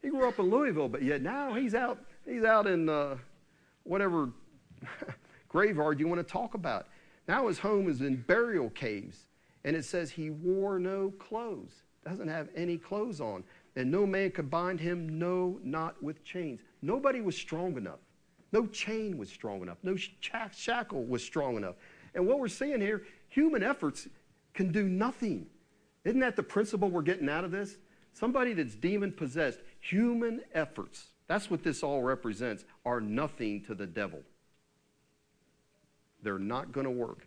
He 0.00 0.08
grew 0.08 0.26
up 0.26 0.38
in 0.38 0.50
Louisville, 0.50 0.88
but 0.88 1.02
yet 1.02 1.22
now 1.22 1.54
he's 1.54 1.74
out, 1.74 1.98
he's 2.26 2.44
out 2.44 2.66
in 2.66 2.88
uh, 2.88 3.16
whatever 3.84 4.30
graveyard 5.48 6.00
you 6.00 6.08
want 6.08 6.26
to 6.26 6.32
talk 6.32 6.54
about. 6.54 6.88
Now 7.28 7.46
his 7.46 7.58
home 7.58 7.88
is 7.88 8.00
in 8.00 8.16
burial 8.16 8.70
caves. 8.70 9.26
And 9.64 9.76
it 9.76 9.84
says 9.84 10.10
he 10.10 10.30
wore 10.30 10.78
no 10.78 11.12
clothes, 11.18 11.82
doesn't 12.04 12.28
have 12.28 12.48
any 12.56 12.76
clothes 12.76 13.20
on. 13.20 13.44
And 13.76 13.90
no 13.90 14.06
man 14.06 14.30
could 14.30 14.50
bind 14.50 14.80
him, 14.80 15.18
no, 15.18 15.58
not 15.62 16.02
with 16.02 16.24
chains. 16.24 16.60
Nobody 16.82 17.20
was 17.20 17.36
strong 17.36 17.76
enough. 17.76 18.00
No 18.52 18.66
chain 18.66 19.16
was 19.16 19.30
strong 19.30 19.62
enough. 19.62 19.78
No 19.82 19.96
shackle 19.96 21.04
was 21.04 21.24
strong 21.24 21.56
enough. 21.56 21.76
And 22.14 22.26
what 22.26 22.38
we're 22.38 22.48
seeing 22.48 22.80
here, 22.80 23.04
human 23.28 23.62
efforts 23.62 24.08
can 24.52 24.70
do 24.72 24.88
nothing. 24.88 25.46
Isn't 26.04 26.20
that 26.20 26.36
the 26.36 26.42
principle 26.42 26.90
we're 26.90 27.02
getting 27.02 27.28
out 27.28 27.44
of 27.44 27.50
this? 27.50 27.76
Somebody 28.12 28.52
that's 28.52 28.74
demon 28.74 29.12
possessed, 29.12 29.60
human 29.80 30.42
efforts, 30.52 31.06
that's 31.28 31.50
what 31.50 31.62
this 31.62 31.82
all 31.82 32.02
represents, 32.02 32.64
are 32.84 33.00
nothing 33.00 33.62
to 33.62 33.74
the 33.74 33.86
devil. 33.86 34.20
They're 36.22 36.38
not 36.38 36.72
going 36.72 36.84
to 36.84 36.90
work. 36.90 37.26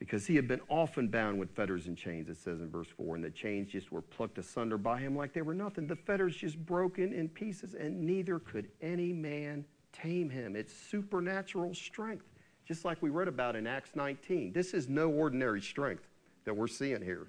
Because 0.00 0.26
he 0.26 0.34
had 0.34 0.48
been 0.48 0.62
often 0.70 1.08
bound 1.08 1.38
with 1.38 1.50
fetters 1.50 1.86
and 1.86 1.96
chains, 1.96 2.30
it 2.30 2.38
says 2.38 2.60
in 2.60 2.70
verse 2.70 2.88
4, 2.96 3.16
and 3.16 3.22
the 3.22 3.30
chains 3.30 3.70
just 3.70 3.92
were 3.92 4.00
plucked 4.00 4.38
asunder 4.38 4.78
by 4.78 4.98
him 4.98 5.14
like 5.14 5.34
they 5.34 5.42
were 5.42 5.54
nothing. 5.54 5.86
The 5.86 5.94
fetters 5.94 6.34
just 6.34 6.58
broken 6.64 7.12
in 7.12 7.28
pieces, 7.28 7.74
and 7.74 8.00
neither 8.00 8.38
could 8.38 8.70
any 8.80 9.12
man 9.12 9.62
tame 9.92 10.30
him. 10.30 10.56
It's 10.56 10.74
supernatural 10.74 11.74
strength, 11.74 12.24
just 12.66 12.82
like 12.82 13.02
we 13.02 13.10
read 13.10 13.28
about 13.28 13.56
in 13.56 13.66
Acts 13.66 13.90
19. 13.94 14.54
This 14.54 14.72
is 14.72 14.88
no 14.88 15.10
ordinary 15.10 15.60
strength 15.60 16.08
that 16.46 16.54
we're 16.54 16.66
seeing 16.66 17.02
here. 17.02 17.26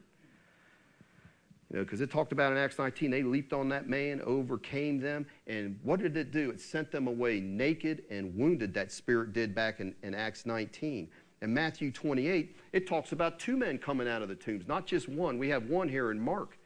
You 1.69 1.77
know, 1.77 1.83
because 1.83 1.99
it 1.99 2.09
talked 2.09 2.31
about 2.31 2.53
in 2.53 2.57
Acts 2.57 2.79
19, 2.79 3.11
they 3.11 3.23
leaped 3.23 3.51
on 3.51 3.67
that 3.69 3.89
man, 3.89 4.21
overcame 4.21 4.97
them, 4.97 5.25
and 5.45 5.77
what 5.83 5.99
did 5.99 6.15
it 6.15 6.31
do? 6.31 6.51
It 6.51 6.61
sent 6.61 6.89
them 6.89 7.07
away 7.07 7.41
naked 7.41 8.03
and 8.09 8.33
wounded, 8.33 8.73
that 8.75 8.93
spirit 8.93 9.33
did 9.33 9.53
back 9.53 9.81
in, 9.81 9.93
in 10.03 10.15
Acts 10.15 10.45
19. 10.45 11.09
In 11.41 11.53
Matthew 11.53 11.91
28, 11.91 12.55
it 12.71 12.87
talks 12.87 13.11
about 13.11 13.39
two 13.39 13.57
men 13.57 13.77
coming 13.77 14.07
out 14.07 14.21
of 14.21 14.29
the 14.29 14.35
tombs, 14.35 14.67
not 14.67 14.85
just 14.85 15.09
one. 15.09 15.37
We 15.37 15.49
have 15.49 15.65
one 15.65 15.89
here 15.89 16.11
in 16.11 16.19
Mark. 16.19 16.57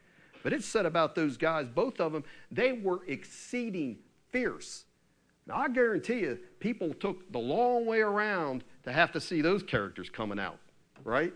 But 0.42 0.52
it 0.52 0.62
said 0.62 0.86
about 0.86 1.14
those 1.14 1.36
guys, 1.36 1.66
both 1.68 1.98
of 1.98 2.12
them, 2.12 2.24
they 2.50 2.72
were 2.72 3.00
exceeding 3.06 3.98
fierce. 4.30 4.84
Now, 5.46 5.56
I 5.56 5.68
guarantee 5.68 6.20
you, 6.20 6.38
people 6.60 6.92
took 6.94 7.32
the 7.32 7.38
long 7.38 7.86
way 7.86 8.00
around 8.00 8.64
to 8.84 8.92
have 8.92 9.12
to 9.12 9.20
see 9.20 9.40
those 9.40 9.62
characters 9.62 10.10
coming 10.10 10.38
out, 10.38 10.58
right? 11.04 11.32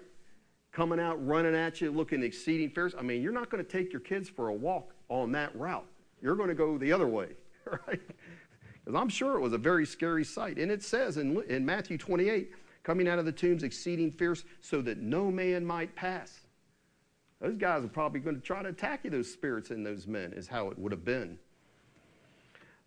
coming 0.72 1.00
out 1.00 1.24
running 1.26 1.54
at 1.54 1.80
you, 1.80 1.90
looking 1.90 2.22
exceeding 2.22 2.70
fierce. 2.70 2.94
I 2.96 3.02
mean, 3.02 3.22
you're 3.22 3.32
not 3.32 3.50
going 3.50 3.64
to 3.64 3.70
take 3.70 3.92
your 3.92 4.00
kids 4.00 4.28
for 4.28 4.48
a 4.48 4.54
walk 4.54 4.94
on 5.08 5.32
that 5.32 5.54
route. 5.58 5.86
You're 6.22 6.36
going 6.36 6.48
to 6.48 6.54
go 6.54 6.78
the 6.78 6.92
other 6.92 7.08
way, 7.08 7.28
right? 7.66 8.00
Because 8.84 9.00
I'm 9.00 9.08
sure 9.08 9.36
it 9.36 9.40
was 9.40 9.52
a 9.52 9.58
very 9.58 9.84
scary 9.84 10.24
sight. 10.24 10.58
And 10.58 10.70
it 10.70 10.82
says 10.82 11.16
in, 11.16 11.42
in 11.48 11.66
Matthew 11.66 11.98
28, 11.98 12.52
coming 12.82 13.08
out 13.08 13.18
of 13.18 13.24
the 13.24 13.32
tombs 13.32 13.62
exceeding 13.62 14.10
fierce, 14.10 14.44
so 14.60 14.82
that 14.82 14.98
no 14.98 15.30
man 15.30 15.64
might 15.64 15.94
pass. 15.94 16.40
Those 17.40 17.56
guys 17.56 17.84
are 17.84 17.88
probably 17.88 18.20
going 18.20 18.36
to 18.36 18.42
try 18.42 18.62
to 18.62 18.68
attack 18.68 19.00
you, 19.04 19.10
those 19.10 19.32
spirits 19.32 19.70
in 19.70 19.82
those 19.82 20.06
men, 20.06 20.32
is 20.32 20.48
how 20.48 20.68
it 20.68 20.78
would 20.78 20.92
have 20.92 21.04
been. 21.04 21.38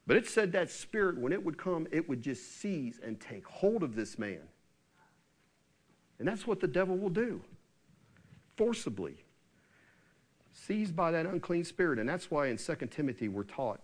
But 0.06 0.18
it 0.18 0.28
said 0.28 0.52
that 0.52 0.70
spirit, 0.70 1.18
when 1.18 1.32
it 1.32 1.44
would 1.44 1.58
come, 1.58 1.88
it 1.92 2.08
would 2.10 2.22
just 2.22 2.60
seize 2.60 3.00
and 3.04 3.20
take 3.20 3.48
hold 3.48 3.84
of 3.84 3.96
this 3.96 4.20
man. 4.20 4.42
And 6.20 6.28
that's 6.28 6.46
what 6.46 6.60
the 6.60 6.68
devil 6.68 6.98
will 6.98 7.10
do 7.10 7.42
forcibly, 8.56 9.16
seized 10.52 10.96
by 10.96 11.10
that 11.12 11.26
unclean 11.26 11.64
spirit. 11.64 11.98
And 11.98 12.08
that's 12.08 12.30
why 12.30 12.48
in 12.48 12.58
2 12.58 12.76
Timothy 12.92 13.28
we're 13.28 13.44
taught 13.44 13.80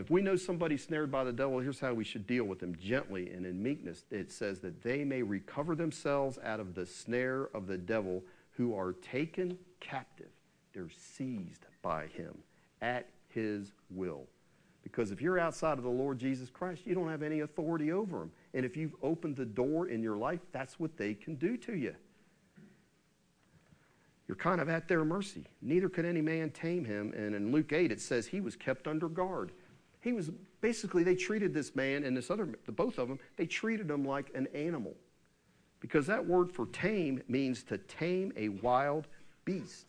if 0.00 0.10
we 0.10 0.20
know 0.20 0.36
somebody 0.36 0.76
snared 0.76 1.10
by 1.10 1.24
the 1.24 1.32
devil, 1.32 1.58
here's 1.58 1.80
how 1.80 1.94
we 1.94 2.04
should 2.04 2.26
deal 2.26 2.44
with 2.44 2.58
them 2.58 2.76
gently 2.76 3.30
and 3.30 3.46
in 3.46 3.62
meekness. 3.62 4.04
It 4.10 4.30
says 4.30 4.60
that 4.60 4.82
they 4.82 5.04
may 5.04 5.22
recover 5.22 5.74
themselves 5.74 6.38
out 6.44 6.60
of 6.60 6.74
the 6.74 6.84
snare 6.84 7.48
of 7.54 7.66
the 7.66 7.78
devil 7.78 8.22
who 8.50 8.76
are 8.76 8.92
taken 8.92 9.58
captive. 9.80 10.30
They're 10.74 10.90
seized 10.90 11.64
by 11.82 12.06
him 12.08 12.36
at 12.82 13.08
his 13.28 13.72
will. 13.90 14.26
Because 14.82 15.10
if 15.10 15.20
you're 15.20 15.38
outside 15.38 15.78
of 15.78 15.84
the 15.84 15.90
Lord 15.90 16.18
Jesus 16.18 16.48
Christ, 16.50 16.82
you 16.84 16.94
don't 16.94 17.08
have 17.08 17.22
any 17.22 17.40
authority 17.40 17.90
over 17.90 18.18
them. 18.20 18.30
And 18.54 18.64
if 18.64 18.76
you've 18.76 18.94
opened 19.02 19.36
the 19.36 19.44
door 19.44 19.88
in 19.88 20.02
your 20.02 20.16
life, 20.16 20.40
that's 20.52 20.78
what 20.78 20.96
they 20.96 21.14
can 21.14 21.34
do 21.34 21.56
to 21.56 21.74
you. 21.74 21.94
You're 24.28 24.36
kind 24.36 24.60
of 24.60 24.68
at 24.68 24.88
their 24.88 25.04
mercy. 25.04 25.46
Neither 25.62 25.88
could 25.88 26.04
any 26.04 26.20
man 26.20 26.50
tame 26.50 26.84
him. 26.84 27.12
And 27.16 27.34
in 27.34 27.52
Luke 27.52 27.72
8, 27.72 27.92
it 27.92 28.00
says 28.00 28.26
he 28.26 28.40
was 28.40 28.56
kept 28.56 28.86
under 28.86 29.08
guard. 29.08 29.52
He 30.00 30.12
was 30.12 30.30
basically, 30.60 31.02
they 31.02 31.14
treated 31.14 31.52
this 31.52 31.74
man 31.74 32.04
and 32.04 32.16
this 32.16 32.30
other, 32.30 32.48
the 32.64 32.72
both 32.72 32.98
of 32.98 33.08
them, 33.08 33.18
they 33.36 33.46
treated 33.46 33.90
him 33.90 34.04
like 34.04 34.30
an 34.34 34.46
animal. 34.54 34.94
Because 35.80 36.06
that 36.06 36.26
word 36.26 36.50
for 36.50 36.66
tame 36.66 37.22
means 37.28 37.62
to 37.64 37.78
tame 37.78 38.32
a 38.36 38.48
wild 38.48 39.06
beast. 39.44 39.86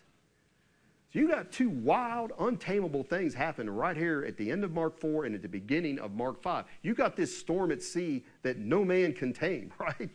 So 1.13 1.19
you 1.19 1.27
got 1.27 1.51
two 1.51 1.69
wild, 1.69 2.33
untamable 2.37 3.03
things 3.03 3.33
happening 3.33 3.73
right 3.73 3.95
here 3.95 4.25
at 4.27 4.37
the 4.37 4.51
end 4.51 4.63
of 4.63 4.73
Mark 4.73 4.99
4 4.99 5.25
and 5.25 5.33
at 5.33 5.41
the 5.41 5.47
beginning 5.47 5.99
of 5.99 6.13
Mark 6.13 6.41
5. 6.41 6.65
You 6.81 6.93
got 6.93 7.15
this 7.15 7.35
storm 7.35 7.71
at 7.71 7.81
sea 7.81 8.25
that 8.43 8.57
no 8.57 8.83
man 8.83 9.13
can 9.13 9.31
tame, 9.31 9.71
right? 9.79 10.09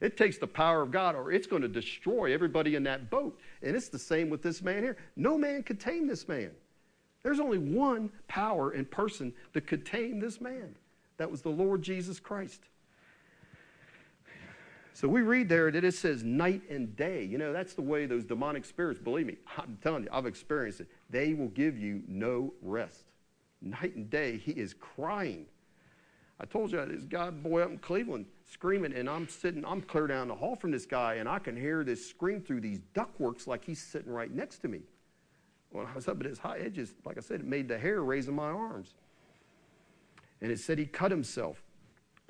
It 0.00 0.16
takes 0.16 0.38
the 0.38 0.46
power 0.46 0.82
of 0.82 0.90
God, 0.90 1.14
or 1.14 1.32
it's 1.32 1.46
going 1.46 1.62
to 1.62 1.68
destroy 1.68 2.32
everybody 2.32 2.74
in 2.74 2.82
that 2.84 3.10
boat. 3.10 3.38
And 3.62 3.74
it's 3.74 3.88
the 3.88 3.98
same 3.98 4.28
with 4.28 4.42
this 4.42 4.62
man 4.62 4.82
here. 4.82 4.96
No 5.16 5.38
man 5.38 5.62
could 5.62 5.80
tame 5.80 6.06
this 6.06 6.28
man. 6.28 6.50
There's 7.26 7.40
only 7.40 7.58
one 7.58 8.10
power 8.28 8.70
and 8.70 8.88
person 8.88 9.34
that 9.52 9.66
could 9.66 9.84
tame 9.84 10.20
this 10.20 10.40
man. 10.40 10.76
That 11.16 11.28
was 11.28 11.42
the 11.42 11.48
Lord 11.48 11.82
Jesus 11.82 12.20
Christ. 12.20 12.60
So 14.92 15.08
we 15.08 15.22
read 15.22 15.48
there 15.48 15.72
that 15.72 15.82
it 15.82 15.94
says 15.94 16.22
night 16.22 16.62
and 16.70 16.94
day. 16.94 17.24
You 17.24 17.36
know, 17.36 17.52
that's 17.52 17.74
the 17.74 17.82
way 17.82 18.06
those 18.06 18.24
demonic 18.24 18.64
spirits, 18.64 19.00
believe 19.00 19.26
me, 19.26 19.38
I'm 19.58 19.76
telling 19.82 20.04
you, 20.04 20.08
I've 20.12 20.26
experienced 20.26 20.78
it. 20.78 20.86
They 21.10 21.34
will 21.34 21.48
give 21.48 21.76
you 21.76 22.04
no 22.06 22.54
rest. 22.62 23.06
Night 23.60 23.96
and 23.96 24.08
day, 24.08 24.36
he 24.36 24.52
is 24.52 24.72
crying. 24.72 25.46
I 26.38 26.44
told 26.44 26.70
you 26.70 26.86
this 26.86 27.02
guy 27.02 27.30
boy 27.30 27.62
up 27.62 27.70
in 27.70 27.78
Cleveland 27.78 28.26
screaming, 28.48 28.92
and 28.92 29.10
I'm 29.10 29.26
sitting, 29.28 29.64
I'm 29.64 29.82
clear 29.82 30.06
down 30.06 30.28
the 30.28 30.36
hall 30.36 30.54
from 30.54 30.70
this 30.70 30.86
guy, 30.86 31.14
and 31.14 31.28
I 31.28 31.40
can 31.40 31.56
hear 31.56 31.82
this 31.82 32.08
scream 32.08 32.40
through 32.40 32.60
these 32.60 32.78
ductworks 32.94 33.48
like 33.48 33.64
he's 33.64 33.82
sitting 33.82 34.12
right 34.12 34.32
next 34.32 34.58
to 34.58 34.68
me. 34.68 34.82
When 35.70 35.86
I 35.86 35.94
was 35.94 36.08
up 36.08 36.20
at 36.20 36.26
his 36.26 36.38
high 36.38 36.58
edges, 36.58 36.94
like 37.04 37.18
I 37.18 37.20
said, 37.20 37.40
it 37.40 37.46
made 37.46 37.68
the 37.68 37.78
hair 37.78 38.02
raise 38.02 38.28
in 38.28 38.34
my 38.34 38.48
arms. 38.48 38.94
And 40.40 40.50
it 40.50 40.58
said 40.58 40.78
he 40.78 40.86
cut 40.86 41.10
himself. 41.10 41.62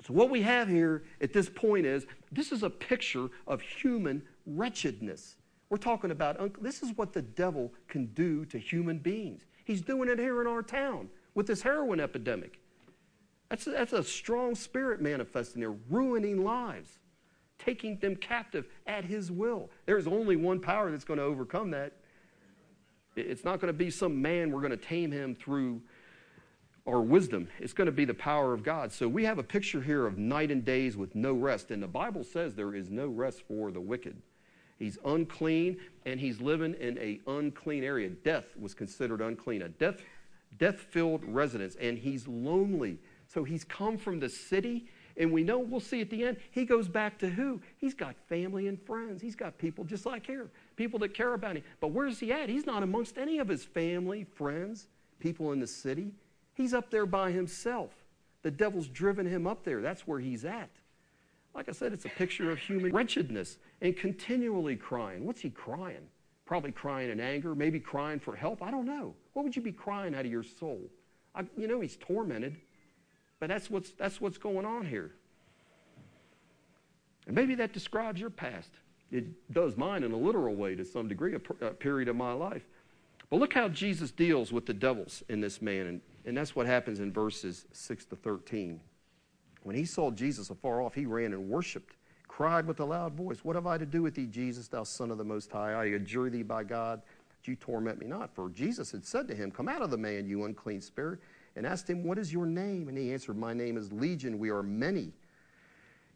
So, 0.05 0.13
what 0.13 0.29
we 0.29 0.41
have 0.43 0.67
here 0.67 1.03
at 1.21 1.33
this 1.33 1.49
point 1.49 1.85
is 1.85 2.05
this 2.31 2.51
is 2.51 2.63
a 2.63 2.69
picture 2.69 3.29
of 3.47 3.61
human 3.61 4.21
wretchedness. 4.45 5.37
We're 5.69 5.77
talking 5.77 6.11
about 6.11 6.61
this 6.61 6.81
is 6.81 6.95
what 6.95 7.13
the 7.13 7.21
devil 7.21 7.73
can 7.87 8.07
do 8.07 8.45
to 8.45 8.57
human 8.57 8.99
beings. 8.99 9.45
He's 9.65 9.81
doing 9.81 10.07
it 10.07 10.19
here 10.19 10.39
in 10.41 10.47
our 10.47 10.61
town 10.61 11.09
with 11.35 11.47
this 11.47 11.61
heroin 11.61 11.99
epidemic. 11.99 12.59
That's 13.49 13.67
a, 13.67 13.71
that's 13.71 13.93
a 13.93 14.03
strong 14.03 14.55
spirit 14.55 15.01
manifesting 15.01 15.61
there, 15.61 15.75
ruining 15.89 16.43
lives, 16.43 16.99
taking 17.59 17.97
them 17.99 18.15
captive 18.15 18.65
at 18.85 19.05
His 19.05 19.31
will. 19.31 19.69
There's 19.85 20.07
only 20.07 20.35
one 20.35 20.59
power 20.59 20.91
that's 20.91 21.05
going 21.05 21.19
to 21.19 21.25
overcome 21.25 21.71
that. 21.71 21.93
It's 23.17 23.43
not 23.43 23.59
going 23.59 23.73
to 23.73 23.77
be 23.77 23.89
some 23.89 24.21
man 24.21 24.51
we're 24.51 24.61
going 24.61 24.71
to 24.71 24.77
tame 24.77 25.11
him 25.11 25.35
through 25.35 25.81
our 26.85 27.01
wisdom. 27.01 27.49
It's 27.59 27.73
going 27.73 27.87
to 27.87 27.91
be 27.91 28.05
the 28.05 28.13
power 28.13 28.53
of 28.53 28.63
God. 28.63 28.91
So 28.93 29.07
we 29.07 29.25
have 29.25 29.39
a 29.39 29.43
picture 29.43 29.81
here 29.81 30.05
of 30.05 30.17
night 30.17 30.51
and 30.51 30.63
days 30.63 30.95
with 30.95 31.15
no 31.15 31.33
rest. 31.33 31.71
And 31.71 31.83
the 31.83 31.87
Bible 31.87 32.23
says 32.23 32.55
there 32.55 32.73
is 32.73 32.89
no 32.89 33.07
rest 33.07 33.43
for 33.47 33.71
the 33.71 33.81
wicked. 33.81 34.21
He's 34.79 34.97
unclean 35.03 35.77
and 36.05 36.19
he's 36.19 36.39
living 36.39 36.75
in 36.75 36.97
a 36.99 37.19
unclean 37.27 37.83
area. 37.83 38.09
Death 38.09 38.45
was 38.57 38.73
considered 38.73 39.21
unclean, 39.21 39.63
a 39.63 39.69
death 39.69 40.01
death 40.57 40.79
filled 40.79 41.25
residence. 41.25 41.75
And 41.75 41.97
he's 41.97 42.27
lonely 42.27 42.99
so 43.27 43.43
he's 43.43 43.63
come 43.63 43.97
from 43.97 44.19
the 44.19 44.29
city, 44.29 44.87
and 45.17 45.31
we 45.31 45.43
know 45.43 45.59
we'll 45.59 45.79
see 45.79 46.01
at 46.01 46.09
the 46.09 46.23
end, 46.23 46.37
he 46.51 46.65
goes 46.65 46.87
back 46.87 47.17
to 47.19 47.29
who? 47.29 47.61
He's 47.77 47.93
got 47.93 48.15
family 48.29 48.67
and 48.67 48.81
friends. 48.81 49.21
He's 49.21 49.35
got 49.35 49.57
people 49.57 49.83
just 49.83 50.05
like 50.05 50.25
here, 50.25 50.49
people 50.77 50.99
that 50.99 51.13
care 51.13 51.33
about 51.33 51.57
him. 51.57 51.63
But 51.81 51.89
where's 51.89 52.19
he 52.19 52.31
at? 52.31 52.47
He's 52.47 52.65
not 52.65 52.83
amongst 52.83 53.17
any 53.17 53.39
of 53.39 53.49
his 53.49 53.65
family, 53.65 54.23
friends, 54.23 54.87
people 55.19 55.51
in 55.51 55.59
the 55.59 55.67
city. 55.67 56.11
He's 56.53 56.73
up 56.73 56.89
there 56.89 57.05
by 57.05 57.31
himself. 57.31 57.91
The 58.43 58.51
devil's 58.51 58.87
driven 58.87 59.25
him 59.25 59.45
up 59.45 59.65
there. 59.65 59.81
That's 59.81 60.07
where 60.07 60.19
he's 60.19 60.45
at. 60.45 60.69
Like 61.53 61.67
I 61.67 61.71
said, 61.71 61.91
it's 61.91 62.05
a 62.05 62.09
picture 62.09 62.51
of 62.51 62.59
human 62.59 62.93
wretchedness 62.93 63.57
and 63.81 63.97
continually 63.97 64.75
crying. 64.75 65.25
What's 65.25 65.41
he 65.41 65.49
crying? 65.49 66.07
Probably 66.45 66.71
crying 66.71 67.09
in 67.09 67.19
anger, 67.19 67.55
maybe 67.55 67.79
crying 67.79 68.19
for 68.19 68.35
help. 68.35 68.61
I 68.61 68.71
don't 68.71 68.85
know. 68.85 69.15
What 69.33 69.43
would 69.43 69.55
you 69.55 69.61
be 69.61 69.71
crying 69.71 70.15
out 70.15 70.25
of 70.25 70.31
your 70.31 70.43
soul? 70.43 70.79
I, 71.35 71.43
you 71.57 71.67
know, 71.67 71.81
he's 71.81 71.97
tormented. 71.97 72.55
But 73.39 73.49
that's 73.49 73.69
what's, 73.69 73.91
that's 73.91 74.21
what's 74.21 74.37
going 74.37 74.65
on 74.65 74.85
here. 74.85 75.11
And 77.25 77.35
maybe 77.35 77.55
that 77.55 77.73
describes 77.73 78.21
your 78.21 78.29
past. 78.29 78.71
It 79.11 79.25
does 79.53 79.77
mine 79.77 80.03
in 80.03 80.11
a 80.11 80.17
literal 80.17 80.55
way 80.55 80.75
to 80.75 80.83
some 80.83 81.07
degree, 81.07 81.35
a, 81.35 81.65
a 81.65 81.71
period 81.71 82.09
of 82.09 82.15
my 82.15 82.33
life. 82.33 82.63
But 83.29 83.39
look 83.39 83.53
how 83.53 83.67
Jesus 83.67 84.11
deals 84.11 84.51
with 84.51 84.65
the 84.65 84.73
devils 84.73 85.23
in 85.29 85.41
this 85.41 85.61
man. 85.61 85.87
And, 85.87 86.01
and 86.25 86.37
that's 86.37 86.55
what 86.55 86.65
happens 86.65 86.99
in 86.99 87.11
verses 87.11 87.65
6 87.71 88.05
to 88.05 88.15
13. 88.15 88.79
When 89.63 89.75
he 89.75 89.85
saw 89.85 90.11
Jesus 90.11 90.49
afar 90.49 90.81
off, 90.81 90.93
he 90.93 91.05
ran 91.05 91.33
and 91.33 91.49
worshiped. 91.49 91.95
cried 92.27 92.65
with 92.65 92.79
a 92.79 92.85
loud 92.85 93.13
voice, 93.13 93.43
What 93.43 93.55
have 93.55 93.67
I 93.67 93.77
to 93.77 93.85
do 93.85 94.01
with 94.03 94.15
thee, 94.15 94.25
Jesus, 94.25 94.67
thou 94.67 94.83
Son 94.83 95.11
of 95.11 95.17
the 95.17 95.25
Most 95.25 95.51
High? 95.51 95.73
I 95.73 95.85
adjure 95.85 96.29
thee 96.29 96.43
by 96.43 96.63
God 96.63 97.01
that 97.29 97.47
you 97.47 97.55
torment 97.55 97.99
me 97.99 98.07
not. 98.07 98.33
For 98.33 98.49
Jesus 98.49 98.91
had 98.91 99.05
said 99.05 99.27
to 99.27 99.35
him, 99.35 99.51
Come 99.51 99.67
out 99.67 99.81
of 99.81 99.91
the 99.91 99.97
man, 99.97 100.25
you 100.25 100.45
unclean 100.45 100.79
spirit, 100.79 101.19
and 101.55 101.65
asked 101.65 101.89
him, 101.89 102.03
What 102.03 102.17
is 102.17 102.31
your 102.31 102.45
name? 102.45 102.87
And 102.87 102.97
he 102.97 103.11
answered, 103.11 103.37
My 103.37 103.53
name 103.53 103.77
is 103.77 103.91
Legion, 103.91 104.39
we 104.39 104.49
are 104.49 104.63
many. 104.63 105.11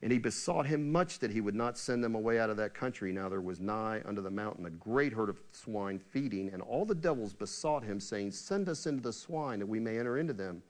And 0.04 0.12
he 0.12 0.18
besought 0.18 0.66
him 0.66 0.92
much 0.92 1.20
that 1.20 1.32
he 1.32 1.42
would 1.42 1.54
not 1.54 1.78
send 1.78 2.04
them 2.04 2.16
away 2.16 2.40
out 2.40 2.50
of 2.50 2.58
that 2.58 2.74
country. 2.74 3.12
Now 3.12 3.30
there 3.30 3.42
was 3.42 3.60
nigh 3.60 4.02
unto 4.06 4.22
the 4.22 4.32
mountain 4.32 4.66
a 4.66 4.72
great 4.72 5.14
herd 5.14 5.30
of 5.30 5.40
swine 5.52 6.00
feeding, 6.00 6.50
and 6.52 6.62
all 6.62 6.86
the 6.86 6.96
devils 6.96 7.34
besought 7.34 7.84
him, 7.84 8.00
saying, 8.00 8.32
Send 8.32 8.68
us 8.68 8.88
into 8.88 9.04
the 9.04 9.14
swine, 9.14 9.60
that 9.60 9.68
we 9.68 9.80
may 9.80 10.00
enter 10.00 10.18
into 10.18 10.34
them. 10.34 10.64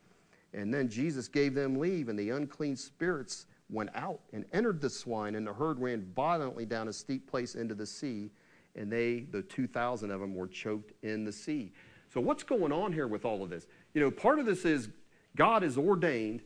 And 0.54 0.74
then 0.74 0.90
Jesus 0.90 1.30
gave 1.30 1.54
them 1.54 1.80
leave, 1.80 2.10
and 2.10 2.20
the 2.20 2.32
unclean 2.32 2.76
spirits 2.76 3.46
went 3.70 3.90
out 3.96 4.20
and 4.34 4.44
entered 4.52 4.82
the 4.82 4.90
swine, 4.90 5.36
and 5.36 5.48
the 5.48 5.54
herd 5.54 5.80
ran 5.80 6.06
violently 6.14 6.66
down 6.66 6.90
a 6.90 6.94
steep 6.94 7.30
place 7.30 7.56
into 7.56 7.74
the 7.74 7.86
sea, 7.86 8.30
and 8.76 8.92
they, 8.92 9.22
the 9.32 9.42
2,000 9.44 10.12
of 10.12 10.20
them, 10.20 10.36
were 10.36 10.48
choked 10.48 10.92
in 11.04 11.24
the 11.24 11.32
sea. 11.32 11.72
So, 12.14 12.20
what's 12.20 12.44
going 12.44 12.74
on 12.74 12.92
here 12.92 13.08
with 13.08 13.24
all 13.24 13.44
of 13.44 13.50
this? 13.50 13.68
You 13.94 14.02
know, 14.02 14.12
part 14.12 14.40
of 14.40 14.46
this 14.46 14.66
is 14.66 14.90
God 15.38 15.64
has 15.64 15.78
ordained 15.78 16.42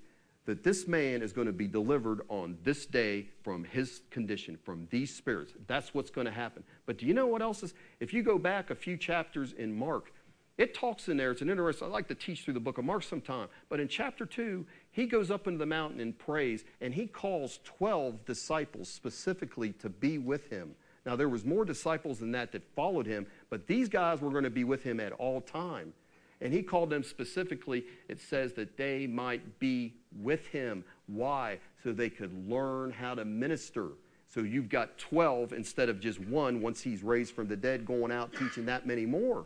that 0.46 0.64
this 0.64 0.88
man 0.88 1.22
is 1.22 1.34
going 1.34 1.48
to 1.48 1.54
be 1.54 1.68
delivered 1.68 2.22
on 2.30 2.58
this 2.64 2.86
day 2.86 3.28
from 3.43 3.64
his 3.64 4.02
condition, 4.12 4.58
from 4.64 4.88
these 4.91 5.14
spirits. 5.14 5.54
That's 5.68 5.93
what's 5.93 6.12
going 6.12 6.26
to 6.26 6.32
happen. 6.32 6.64
But 6.86 6.98
do 6.98 7.06
you 7.06 7.14
know 7.14 7.28
what 7.28 7.41
else 7.41 7.64
is? 7.64 7.74
If 8.00 8.14
you 8.14 8.24
go 8.24 8.38
back 8.38 8.70
a 8.70 8.76
few 8.76 8.96
chapters 8.98 9.54
in 9.54 9.76
Mark, 9.78 10.12
it 10.58 10.74
talks 10.74 11.10
in 11.10 11.18
there, 11.18 11.32
it's 11.32 11.41
an 11.41 11.50
interesting, 11.50 11.88
I 11.88 11.91
like 11.91 12.08
to 12.08 12.16
teach 12.16 12.43
through 12.43 12.54
the 12.54 12.62
book 12.62 12.78
of 12.78 12.86
Mark 12.86 13.04
sometime, 13.04 13.50
but 13.68 13.82
in 13.82 13.89
chapter 13.89 14.26
2, 14.26 14.66
he 14.91 15.06
goes 15.06 15.30
up 15.30 15.48
into 15.48 15.58
the 15.58 15.66
mountain 15.66 16.00
and 16.00 16.18
prays, 16.18 16.64
and 16.80 16.93
he 16.93 17.08
calls 17.08 17.60
12 17.66 18.24
disciples 18.24 18.88
specifically 18.88 19.74
to 19.74 19.89
be 19.89 20.18
with 20.18 20.50
him. 20.50 20.76
Now, 21.06 21.16
there 21.18 21.30
was 21.30 21.43
more 21.43 21.66
disciples 21.66 22.20
than 22.20 22.32
that 22.32 22.54
that 22.54 22.64
followed 22.74 23.06
him, 23.06 23.28
but 23.50 23.68
these 23.68 23.89
guys 23.89 24.22
were 24.22 24.32
going 24.32 24.46
to 24.46 24.50
be 24.50 24.64
with 24.64 24.82
him 24.82 25.00
at 25.00 25.12
all 25.12 25.41
time. 25.41 25.93
And 26.42 26.54
he 26.54 26.62
called 26.62 26.90
them 26.90 27.04
specifically, 27.04 27.86
it 28.10 28.20
says 28.20 28.54
that 28.54 28.78
they 28.78 29.08
might 29.08 29.60
be 29.60 29.94
with 30.22 30.48
him. 30.48 30.84
Why? 31.08 31.60
So 31.84 31.94
they 31.94 32.10
could 32.10 32.50
learn 32.50 32.92
how 32.92 33.16
to 33.16 33.24
minister. 33.26 33.90
So 34.28 34.42
you've 34.42 34.70
got 34.70 34.98
12 34.98 35.54
instead 35.54 35.88
of 35.88 36.00
just 36.00 36.20
one 36.20 36.62
once 36.62 36.82
he's 36.82 37.04
raised 37.04 37.34
from 37.34 37.48
the 37.48 37.56
dead, 37.56 37.86
going 37.86 38.12
out 38.12 38.34
teaching 38.34 38.66
that 38.66 38.86
many 38.86 39.06
more 39.06 39.46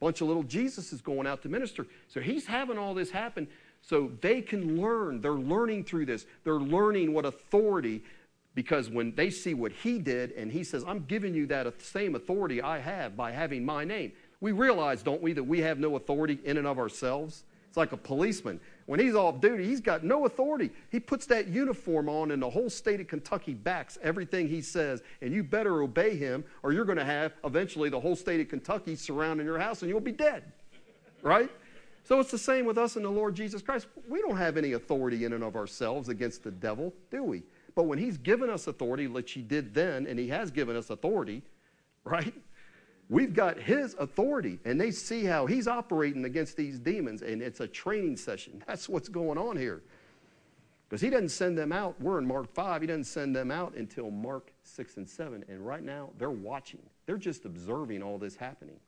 A 0.00 0.04
bunch 0.04 0.20
of 0.22 0.28
little 0.28 0.42
Jesus 0.42 0.92
is 0.92 1.02
going 1.02 1.26
out 1.26 1.42
to 1.42 1.48
minister. 1.48 1.86
So 2.08 2.20
he's 2.20 2.46
having 2.46 2.78
all 2.78 2.94
this 2.94 3.10
happen 3.10 3.46
so 3.82 4.10
they 4.20 4.40
can 4.40 4.80
learn. 4.80 5.20
They're 5.20 5.32
learning 5.32 5.84
through 5.84 6.06
this. 6.06 6.24
They're 6.44 6.54
learning 6.54 7.12
what 7.12 7.26
authority, 7.26 8.02
because 8.54 8.88
when 8.88 9.14
they 9.14 9.28
see 9.30 9.52
what 9.52 9.72
he 9.72 9.98
did 9.98 10.32
and 10.32 10.50
he 10.50 10.64
says, 10.64 10.84
I'm 10.86 11.04
giving 11.04 11.34
you 11.34 11.46
that 11.46 11.82
same 11.82 12.14
authority 12.14 12.62
I 12.62 12.78
have 12.78 13.16
by 13.16 13.32
having 13.32 13.64
my 13.64 13.84
name. 13.84 14.12
We 14.40 14.52
realize, 14.52 15.02
don't 15.02 15.20
we, 15.20 15.32
that 15.34 15.44
we 15.44 15.60
have 15.60 15.78
no 15.78 15.96
authority 15.96 16.38
in 16.44 16.56
and 16.56 16.66
of 16.66 16.78
ourselves? 16.78 17.44
It's 17.68 17.76
like 17.76 17.92
a 17.92 17.96
policeman. 17.96 18.58
When 18.86 18.98
he's 18.98 19.14
off 19.14 19.40
duty, 19.40 19.64
he's 19.64 19.80
got 19.80 20.02
no 20.02 20.26
authority. 20.26 20.70
He 20.90 20.98
puts 20.98 21.26
that 21.26 21.46
uniform 21.46 22.08
on, 22.08 22.32
and 22.32 22.42
the 22.42 22.50
whole 22.50 22.68
state 22.68 23.00
of 23.00 23.06
Kentucky 23.06 23.54
backs 23.54 23.96
everything 24.02 24.48
he 24.48 24.60
says. 24.60 25.02
And 25.22 25.32
you 25.32 25.44
better 25.44 25.82
obey 25.82 26.16
him, 26.16 26.42
or 26.64 26.72
you're 26.72 26.84
going 26.84 26.98
to 26.98 27.04
have 27.04 27.32
eventually 27.44 27.88
the 27.88 28.00
whole 28.00 28.16
state 28.16 28.40
of 28.40 28.48
Kentucky 28.48 28.96
surrounding 28.96 29.46
your 29.46 29.58
house, 29.58 29.82
and 29.82 29.88
you'll 29.88 30.00
be 30.00 30.10
dead. 30.10 30.42
Right? 31.22 31.50
So 32.02 32.18
it's 32.18 32.32
the 32.32 32.38
same 32.38 32.64
with 32.64 32.76
us 32.76 32.96
and 32.96 33.04
the 33.04 33.10
Lord 33.10 33.36
Jesus 33.36 33.62
Christ. 33.62 33.86
We 34.08 34.20
don't 34.20 34.36
have 34.36 34.56
any 34.56 34.72
authority 34.72 35.24
in 35.24 35.32
and 35.32 35.44
of 35.44 35.54
ourselves 35.54 36.08
against 36.08 36.42
the 36.42 36.50
devil, 36.50 36.92
do 37.12 37.22
we? 37.22 37.44
But 37.76 37.84
when 37.84 37.98
he's 37.98 38.18
given 38.18 38.50
us 38.50 38.66
authority, 38.66 39.06
which 39.06 39.30
he 39.30 39.42
did 39.42 39.74
then, 39.74 40.08
and 40.08 40.18
he 40.18 40.26
has 40.28 40.50
given 40.50 40.74
us 40.74 40.90
authority, 40.90 41.42
right? 42.02 42.34
We've 43.10 43.34
got 43.34 43.58
his 43.58 43.96
authority, 43.98 44.60
and 44.64 44.80
they 44.80 44.92
see 44.92 45.24
how 45.24 45.44
he's 45.44 45.66
operating 45.66 46.24
against 46.24 46.56
these 46.56 46.78
demons, 46.78 47.22
and 47.22 47.42
it's 47.42 47.58
a 47.58 47.66
training 47.66 48.16
session. 48.16 48.62
That's 48.68 48.88
what's 48.88 49.08
going 49.08 49.36
on 49.36 49.56
here. 49.56 49.82
Because 50.88 51.00
he 51.00 51.10
doesn't 51.10 51.30
send 51.30 51.58
them 51.58 51.72
out. 51.72 52.00
We're 52.00 52.18
in 52.18 52.26
Mark 52.26 52.54
5. 52.54 52.80
He 52.80 52.86
doesn't 52.86 53.04
send 53.04 53.34
them 53.34 53.50
out 53.50 53.74
until 53.74 54.12
Mark 54.12 54.52
6 54.62 54.96
and 54.96 55.08
7. 55.08 55.44
And 55.48 55.66
right 55.66 55.82
now, 55.82 56.10
they're 56.18 56.30
watching. 56.30 56.80
They're 57.06 57.16
just 57.16 57.44
observing 57.44 58.00
all 58.02 58.16
this 58.16 58.36
happening 58.36 58.78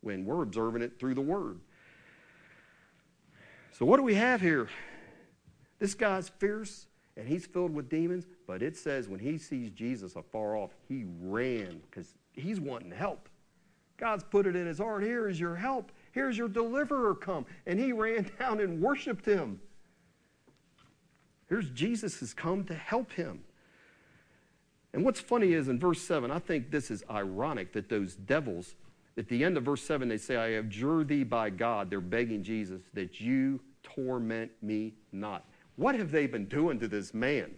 when 0.00 0.24
we're 0.24 0.42
observing 0.42 0.80
it 0.80 0.98
through 0.98 1.14
the 1.14 1.20
Word. 1.20 1.60
So, 3.72 3.84
what 3.84 3.98
do 3.98 4.02
we 4.02 4.14
have 4.14 4.40
here? 4.40 4.68
This 5.78 5.94
guy's 5.94 6.30
fierce 6.30 6.86
and 7.18 7.28
he's 7.28 7.44
filled 7.44 7.74
with 7.74 7.90
demons, 7.90 8.26
but 8.46 8.62
it 8.62 8.76
says 8.76 9.08
when 9.08 9.20
he 9.20 9.36
sees 9.36 9.70
Jesus 9.70 10.16
afar 10.16 10.56
off, 10.56 10.70
he 10.88 11.04
ran 11.20 11.82
because 11.90 12.14
he's 12.32 12.58
wanting 12.58 12.90
help. 12.90 13.28
God's 13.96 14.24
put 14.24 14.46
it 14.46 14.56
in 14.56 14.66
his 14.66 14.78
heart. 14.78 15.02
Here 15.02 15.28
is 15.28 15.40
your 15.40 15.56
help. 15.56 15.90
Here's 16.12 16.36
your 16.36 16.48
deliverer 16.48 17.14
come. 17.14 17.46
And 17.66 17.78
he 17.78 17.92
ran 17.92 18.30
down 18.38 18.60
and 18.60 18.80
worshiped 18.80 19.24
him. 19.24 19.60
Here's 21.48 21.70
Jesus 21.70 22.20
has 22.20 22.34
come 22.34 22.64
to 22.64 22.74
help 22.74 23.12
him. 23.12 23.44
And 24.92 25.04
what's 25.04 25.20
funny 25.20 25.52
is 25.52 25.68
in 25.68 25.78
verse 25.78 26.00
7, 26.00 26.30
I 26.30 26.38
think 26.38 26.70
this 26.70 26.90
is 26.90 27.04
ironic 27.10 27.72
that 27.74 27.88
those 27.88 28.14
devils, 28.16 28.74
at 29.18 29.28
the 29.28 29.44
end 29.44 29.56
of 29.56 29.64
verse 29.64 29.82
7, 29.82 30.08
they 30.08 30.16
say, 30.16 30.36
I 30.36 30.46
adjure 30.58 31.04
thee 31.04 31.22
by 31.22 31.50
God. 31.50 31.90
They're 31.90 32.00
begging 32.00 32.42
Jesus 32.42 32.82
that 32.94 33.20
you 33.20 33.60
torment 33.82 34.50
me 34.62 34.94
not. 35.12 35.44
What 35.76 35.94
have 35.94 36.10
they 36.10 36.26
been 36.26 36.46
doing 36.46 36.80
to 36.80 36.88
this 36.88 37.12
man? 37.12 37.54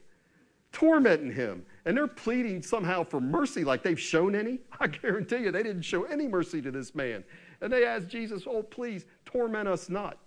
tormenting 0.72 1.32
him. 1.32 1.64
And 1.88 1.96
they're 1.96 2.06
pleading 2.06 2.60
somehow 2.60 3.02
for 3.02 3.18
mercy 3.18 3.64
like 3.64 3.82
they've 3.82 3.98
shown 3.98 4.34
any. 4.34 4.58
I 4.80 4.88
guarantee 4.88 5.38
you 5.38 5.50
they 5.50 5.62
didn't 5.62 5.82
show 5.82 6.04
any 6.04 6.28
mercy 6.28 6.60
to 6.60 6.70
this 6.70 6.94
man. 6.94 7.24
And 7.62 7.72
they 7.72 7.86
asked 7.86 8.08
Jesus, 8.08 8.42
Oh, 8.46 8.62
please, 8.62 9.06
torment 9.24 9.66
us 9.66 9.88
not. 9.88 10.18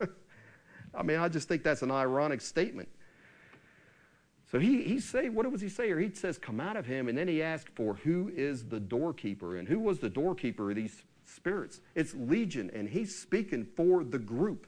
I 0.96 1.04
mean, 1.04 1.20
I 1.20 1.28
just 1.28 1.46
think 1.46 1.62
that's 1.62 1.82
an 1.82 1.92
ironic 1.92 2.40
statement. 2.40 2.88
So 4.50 4.58
he, 4.58 4.82
he 4.82 4.98
say, 4.98 5.28
what 5.28 5.48
was 5.52 5.60
he 5.60 5.68
say 5.68 5.86
here? 5.86 6.00
He 6.00 6.10
says, 6.12 6.38
come 6.38 6.58
out 6.58 6.76
of 6.76 6.86
him. 6.86 7.08
And 7.08 7.16
then 7.16 7.28
he 7.28 7.40
asked 7.40 7.68
for 7.76 7.94
who 7.94 8.32
is 8.34 8.64
the 8.64 8.80
doorkeeper. 8.80 9.58
And 9.58 9.68
who 9.68 9.78
was 9.78 10.00
the 10.00 10.08
doorkeeper 10.08 10.70
of 10.70 10.76
these 10.76 11.04
spirits? 11.24 11.82
It's 11.94 12.14
Legion. 12.14 12.68
And 12.74 12.88
he's 12.88 13.14
speaking 13.14 13.64
for 13.76 14.02
the 14.02 14.18
group. 14.18 14.66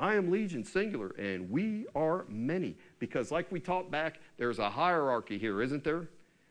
I 0.00 0.14
am 0.14 0.30
legion, 0.30 0.64
singular, 0.64 1.08
and 1.18 1.50
we 1.50 1.86
are 1.94 2.24
many. 2.28 2.76
Because, 3.00 3.32
like 3.32 3.50
we 3.50 3.58
talked 3.58 3.90
back, 3.90 4.20
there's 4.36 4.60
a 4.60 4.70
hierarchy 4.70 5.38
here, 5.38 5.60
isn't 5.60 5.82
there? 5.82 6.08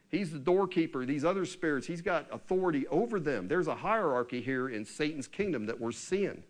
He's 0.10 0.32
the 0.32 0.40
doorkeeper. 0.40 1.06
These 1.06 1.24
other 1.24 1.46
spirits, 1.46 1.88
he's 1.88 2.02
got 2.02 2.26
authority 2.32 2.88
over 2.88 3.20
them. 3.20 3.48
There's 3.48 3.68
a 3.68 3.76
hierarchy 3.76 4.42
here 4.42 4.68
in 4.68 4.84
Satan's 4.84 5.28
kingdom 5.28 5.68
that 5.68 5.80
we're 5.80 5.92
seeing. 5.92 6.44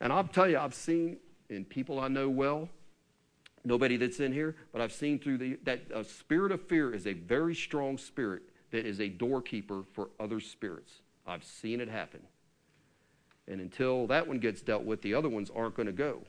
And 0.00 0.12
I'll 0.12 0.24
tell 0.24 0.48
you, 0.48 0.58
I've 0.58 0.74
seen 0.74 1.18
in 1.50 1.64
people 1.64 1.98
I 1.98 2.08
know 2.08 2.28
well, 2.28 2.68
nobody 3.64 3.96
that's 3.96 4.20
in 4.20 4.32
here, 4.32 4.54
but 4.72 4.80
I've 4.80 4.92
seen 4.92 5.18
through 5.18 5.38
the, 5.38 5.58
that 5.64 5.80
a 5.92 6.04
spirit 6.04 6.52
of 6.52 6.62
fear 6.68 6.94
is 6.94 7.06
a 7.06 7.12
very 7.12 7.54
strong 7.54 7.98
spirit 7.98 8.42
that 8.70 8.86
is 8.86 9.00
a 9.00 9.08
doorkeeper 9.08 9.82
for 9.92 10.10
other 10.20 10.38
spirits. 10.38 11.00
I've 11.26 11.44
seen 11.44 11.80
it 11.80 11.88
happen. 11.88 12.20
And 13.48 13.60
until 13.60 14.06
that 14.06 14.28
one 14.28 14.38
gets 14.38 14.62
dealt 14.62 14.84
with, 14.84 15.02
the 15.02 15.14
other 15.14 15.28
ones 15.28 15.50
aren't 15.54 15.74
going 15.74 15.86
to 15.86 15.92
go. 15.92 16.22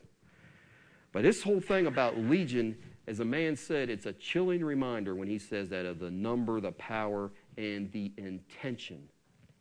But 1.12 1.22
this 1.22 1.42
whole 1.42 1.60
thing 1.60 1.86
about 1.86 2.18
legion, 2.18 2.76
as 3.06 3.20
a 3.20 3.24
man 3.24 3.56
said, 3.56 3.90
it's 3.90 4.06
a 4.06 4.12
chilling 4.12 4.64
reminder 4.64 5.14
when 5.14 5.28
he 5.28 5.38
says 5.38 5.68
that 5.70 5.86
of 5.86 5.98
the 5.98 6.10
number, 6.10 6.60
the 6.60 6.72
power, 6.72 7.32
and 7.56 7.90
the 7.92 8.12
intention 8.16 9.08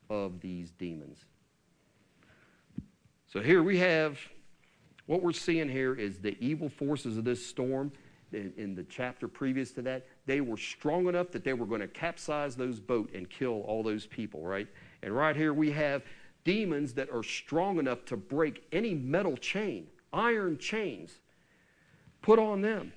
of 0.09 0.39
these 0.39 0.71
demons. 0.71 1.25
So 3.27 3.41
here 3.41 3.63
we 3.63 3.77
have 3.77 4.19
what 5.09 5.23
we're 5.23 5.33
seeing 5.33 5.69
here 5.69 5.95
is 5.95 6.19
the 6.19 6.37
evil 6.39 6.69
forces 6.69 7.17
of 7.17 7.23
this 7.23 7.43
storm. 7.43 7.91
In, 8.31 8.53
in 8.57 8.75
the 8.75 8.83
chapter 8.83 9.27
previous 9.27 9.71
to 9.71 9.81
that, 9.81 10.05
they 10.27 10.39
were 10.39 10.55
strong 10.55 11.07
enough 11.07 11.31
that 11.31 11.43
they 11.43 11.53
were 11.53 11.65
going 11.65 11.81
to 11.81 11.87
capsize 11.87 12.55
those 12.55 12.79
boat 12.79 13.09
and 13.15 13.27
kill 13.27 13.61
all 13.61 13.81
those 13.81 14.05
people, 14.05 14.43
right? 14.43 14.67
And 15.01 15.15
right 15.15 15.35
here 15.35 15.51
we 15.51 15.71
have 15.71 16.03
demons 16.43 16.93
that 16.93 17.09
are 17.09 17.23
strong 17.23 17.79
enough 17.79 18.05
to 18.05 18.17
break 18.17 18.67
any 18.71 18.93
metal 18.93 19.35
chain, 19.35 19.87
iron 20.13 20.59
chains, 20.59 21.17
put 22.21 22.39
on 22.39 22.61
them. 22.61 22.93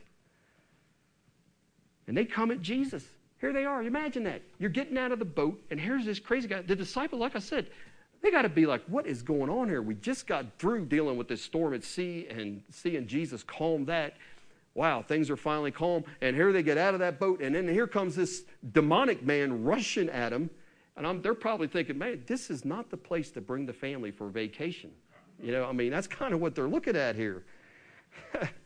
And 2.07 2.17
they 2.17 2.25
come 2.25 2.51
at 2.51 2.63
Jesus. 2.63 3.05
Here 3.41 3.53
they 3.53 3.65
are. 3.65 3.83
Imagine 3.83 4.25
that. 4.25 4.43
You're 4.59 4.71
getting 4.71 4.99
out 4.99 5.13
of 5.13 5.19
the 5.19 5.25
boat, 5.25 5.61
and 5.71 5.81
here's 5.81 6.05
this 6.05 6.19
crazy 6.19 6.49
guy. 6.49 6.63
The 6.63 6.77
disciple, 6.77 7.19
like 7.19 7.35
I 7.35 7.41
said, 7.41 7.69
they 8.23 8.31
got 8.31 8.43
to 8.43 8.49
be 8.49 8.67
like, 8.67 8.83
what 8.87 9.07
is 9.07 9.23
going 9.23 9.51
on 9.51 9.69
here? 9.69 9.83
We 9.83 9.95
just 9.95 10.27
got 10.27 10.47
through 10.59 10.87
dealing 10.87 11.17
with 11.17 11.29
this 11.29 11.43
storm 11.43 11.75
at 11.75 11.83
sea 11.83 12.27
and 12.31 12.63
seeing 12.71 13.07
Jesus 13.07 13.43
calm 13.43 13.85
that. 13.87 14.15
Wow, 14.75 15.03
things 15.03 15.29
are 15.29 15.37
finally 15.37 15.71
calm. 15.71 16.05
And 16.21 16.37
here 16.37 16.53
they 16.53 16.63
get 16.63 16.79
out 16.79 16.95
of 16.95 17.01
that 17.01 17.19
boat, 17.19 17.41
and 17.41 17.55
then 17.55 17.69
here 17.69 17.87
comes 17.87 18.17
this 18.17 18.45
demonic 18.73 19.23
man 19.25 19.65
rushing 19.65 20.09
at 20.09 20.31
them 20.31 20.51
and 20.97 21.07
I'm, 21.07 21.23
they're 21.23 21.35
probably 21.35 21.69
thinking, 21.69 21.99
man, 21.99 22.23
this 22.27 22.51
is 22.51 22.65
not 22.65 22.91
the 22.91 22.97
place 22.97 23.31
to 23.33 23.41
bring 23.41 23.67
the 23.67 23.73
family 23.73 24.11
for 24.11 24.29
vacation. 24.29 24.91
You 25.43 25.53
know, 25.53 25.65
I 25.65 25.73
mean, 25.73 25.91
that's 25.91 26.07
kind 26.07 26.35
of 26.35 26.41
what 26.41 26.55
they're 26.55 26.69
looking 26.69 26.97
at 26.97 27.17
here. 27.17 27.45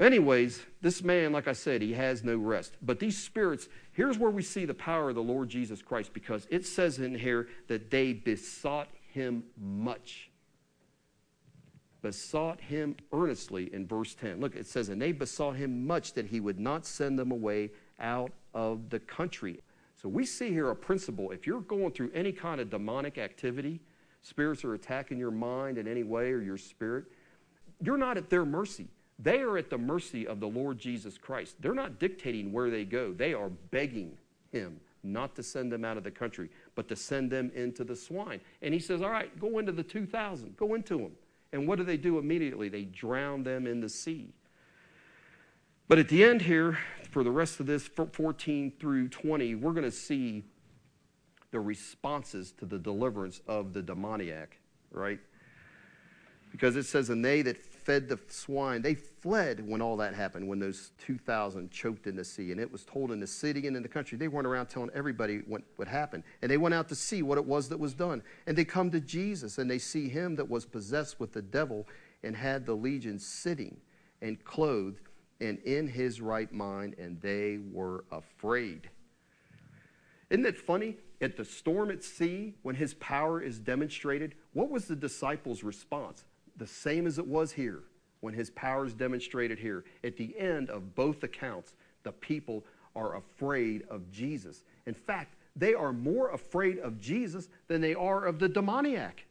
Anyways, 0.00 0.62
this 0.80 1.02
man, 1.02 1.30
like 1.30 1.46
I 1.46 1.52
said, 1.52 1.82
he 1.82 1.92
has 1.92 2.24
no 2.24 2.36
rest. 2.36 2.74
But 2.80 2.98
these 2.98 3.22
spirits, 3.22 3.68
here's 3.92 4.18
where 4.18 4.30
we 4.30 4.42
see 4.42 4.64
the 4.64 4.72
power 4.72 5.10
of 5.10 5.14
the 5.14 5.22
Lord 5.22 5.50
Jesus 5.50 5.82
Christ 5.82 6.14
because 6.14 6.46
it 6.50 6.64
says 6.64 6.98
in 6.98 7.14
here 7.14 7.48
that 7.68 7.90
they 7.90 8.14
besought 8.14 8.88
him 9.12 9.44
much. 9.58 10.30
Besought 12.00 12.62
him 12.62 12.96
earnestly 13.12 13.72
in 13.74 13.86
verse 13.86 14.14
10. 14.14 14.40
Look, 14.40 14.56
it 14.56 14.66
says, 14.66 14.88
and 14.88 15.02
they 15.02 15.12
besought 15.12 15.56
him 15.56 15.86
much 15.86 16.14
that 16.14 16.26
he 16.26 16.40
would 16.40 16.58
not 16.58 16.86
send 16.86 17.18
them 17.18 17.30
away 17.30 17.70
out 18.00 18.32
of 18.54 18.88
the 18.88 19.00
country. 19.00 19.60
So 20.00 20.08
we 20.08 20.24
see 20.24 20.48
here 20.48 20.70
a 20.70 20.76
principle. 20.76 21.30
If 21.30 21.46
you're 21.46 21.60
going 21.60 21.92
through 21.92 22.10
any 22.14 22.32
kind 22.32 22.58
of 22.58 22.70
demonic 22.70 23.18
activity, 23.18 23.80
spirits 24.22 24.64
are 24.64 24.72
attacking 24.72 25.18
your 25.18 25.30
mind 25.30 25.76
in 25.76 25.86
any 25.86 26.04
way 26.04 26.32
or 26.32 26.40
your 26.40 26.56
spirit, 26.56 27.04
you're 27.82 27.98
not 27.98 28.16
at 28.16 28.30
their 28.30 28.46
mercy. 28.46 28.88
They 29.22 29.40
are 29.40 29.58
at 29.58 29.70
the 29.70 29.78
mercy 29.78 30.26
of 30.26 30.40
the 30.40 30.48
Lord 30.48 30.78
Jesus 30.78 31.18
Christ. 31.18 31.56
They're 31.60 31.74
not 31.74 31.98
dictating 31.98 32.52
where 32.52 32.70
they 32.70 32.84
go, 32.84 33.12
they 33.12 33.34
are 33.34 33.48
begging 33.48 34.16
Him 34.52 34.80
not 35.02 35.34
to 35.36 35.42
send 35.42 35.72
them 35.72 35.84
out 35.84 35.96
of 35.96 36.04
the 36.04 36.10
country, 36.10 36.50
but 36.74 36.88
to 36.88 36.96
send 36.96 37.30
them 37.30 37.50
into 37.54 37.84
the 37.84 37.96
swine. 37.96 38.40
And 38.62 38.74
He 38.74 38.80
says, 38.80 39.02
All 39.02 39.10
right, 39.10 39.38
go 39.38 39.58
into 39.58 39.72
the 39.72 39.82
2,000, 39.82 40.56
go 40.56 40.74
into 40.74 40.98
them. 40.98 41.12
And 41.52 41.66
what 41.66 41.78
do 41.78 41.84
they 41.84 41.96
do 41.96 42.18
immediately? 42.18 42.68
They 42.68 42.84
drown 42.84 43.42
them 43.42 43.66
in 43.66 43.80
the 43.80 43.88
sea. 43.88 44.32
But 45.88 45.98
at 45.98 46.08
the 46.08 46.22
end 46.22 46.42
here, 46.42 46.78
for 47.10 47.24
the 47.24 47.32
rest 47.32 47.58
of 47.58 47.66
this 47.66 47.88
14 47.88 48.72
through 48.78 49.08
20, 49.08 49.56
we're 49.56 49.72
going 49.72 49.84
to 49.84 49.90
see 49.90 50.44
the 51.50 51.58
responses 51.58 52.52
to 52.52 52.66
the 52.66 52.78
deliverance 52.78 53.40
of 53.48 53.72
the 53.72 53.82
demoniac, 53.82 54.58
right? 54.92 55.18
Because 56.52 56.76
it 56.76 56.84
says, 56.84 57.10
and 57.10 57.24
they 57.24 57.42
that 57.42 57.56
fed 57.90 58.08
the 58.08 58.20
swine, 58.28 58.82
they 58.82 58.94
fled 58.94 59.66
when 59.66 59.82
all 59.82 59.96
that 59.96 60.14
happened, 60.14 60.46
when 60.46 60.60
those 60.60 60.92
2,000 61.04 61.72
choked 61.72 62.06
in 62.06 62.14
the 62.14 62.24
sea. 62.24 62.52
And 62.52 62.60
it 62.60 62.70
was 62.70 62.84
told 62.84 63.10
in 63.10 63.18
the 63.18 63.26
city 63.26 63.66
and 63.66 63.76
in 63.76 63.82
the 63.82 63.88
country. 63.88 64.16
They 64.16 64.28
weren't 64.28 64.46
around 64.46 64.66
telling 64.66 64.90
everybody 64.94 65.38
what, 65.38 65.62
what 65.74 65.88
happened. 65.88 66.22
And 66.40 66.48
they 66.48 66.56
went 66.56 66.72
out 66.72 66.88
to 66.90 66.94
see 66.94 67.22
what 67.22 67.36
it 67.36 67.44
was 67.44 67.68
that 67.70 67.80
was 67.80 67.92
done. 67.92 68.22
And 68.46 68.56
they 68.56 68.64
come 68.64 68.92
to 68.92 69.00
Jesus 69.00 69.58
and 69.58 69.68
they 69.68 69.80
see 69.80 70.08
him 70.08 70.36
that 70.36 70.48
was 70.48 70.64
possessed 70.64 71.18
with 71.18 71.32
the 71.32 71.42
devil 71.42 71.88
and 72.22 72.36
had 72.36 72.64
the 72.64 72.74
legion 72.74 73.18
sitting 73.18 73.76
and 74.22 74.44
clothed 74.44 75.00
and 75.40 75.58
in 75.64 75.88
his 75.88 76.20
right 76.20 76.52
mind, 76.52 76.94
and 76.96 77.20
they 77.20 77.58
were 77.72 78.04
afraid. 78.12 78.88
Isn't 80.28 80.46
it 80.46 80.58
funny? 80.58 80.96
At 81.20 81.36
the 81.36 81.44
storm 81.44 81.90
at 81.90 82.04
sea, 82.04 82.54
when 82.62 82.76
his 82.76 82.94
power 82.94 83.42
is 83.42 83.58
demonstrated, 83.58 84.36
what 84.52 84.70
was 84.70 84.84
the 84.84 84.94
disciples' 84.94 85.64
response? 85.64 86.22
The 86.60 86.66
same 86.66 87.06
as 87.06 87.18
it 87.18 87.26
was 87.26 87.50
here 87.50 87.80
when 88.20 88.34
his 88.34 88.50
power 88.50 88.84
is 88.84 88.94
demonstrated 88.94 89.58
here. 89.58 89.82
At 90.04 90.16
the 90.16 90.38
end 90.38 90.70
of 90.70 90.94
both 90.94 91.24
accounts, 91.24 91.74
the 92.04 92.12
people 92.12 92.64
are 92.94 93.16
afraid 93.16 93.82
of 93.90 94.08
Jesus. 94.12 94.62
In 94.86 94.94
fact, 94.94 95.34
they 95.56 95.74
are 95.74 95.92
more 95.92 96.30
afraid 96.30 96.78
of 96.78 97.00
Jesus 97.00 97.48
than 97.66 97.80
they 97.80 97.94
are 97.94 98.26
of 98.26 98.38
the 98.38 98.48
demoniac. 98.48 99.24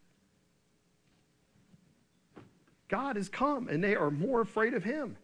God 2.90 3.16
has 3.16 3.30
come 3.30 3.68
and 3.70 3.84
they 3.84 3.96
are 3.96 4.10
more 4.10 4.42
afraid 4.42 4.74
of 4.74 4.84
him. 4.84 5.16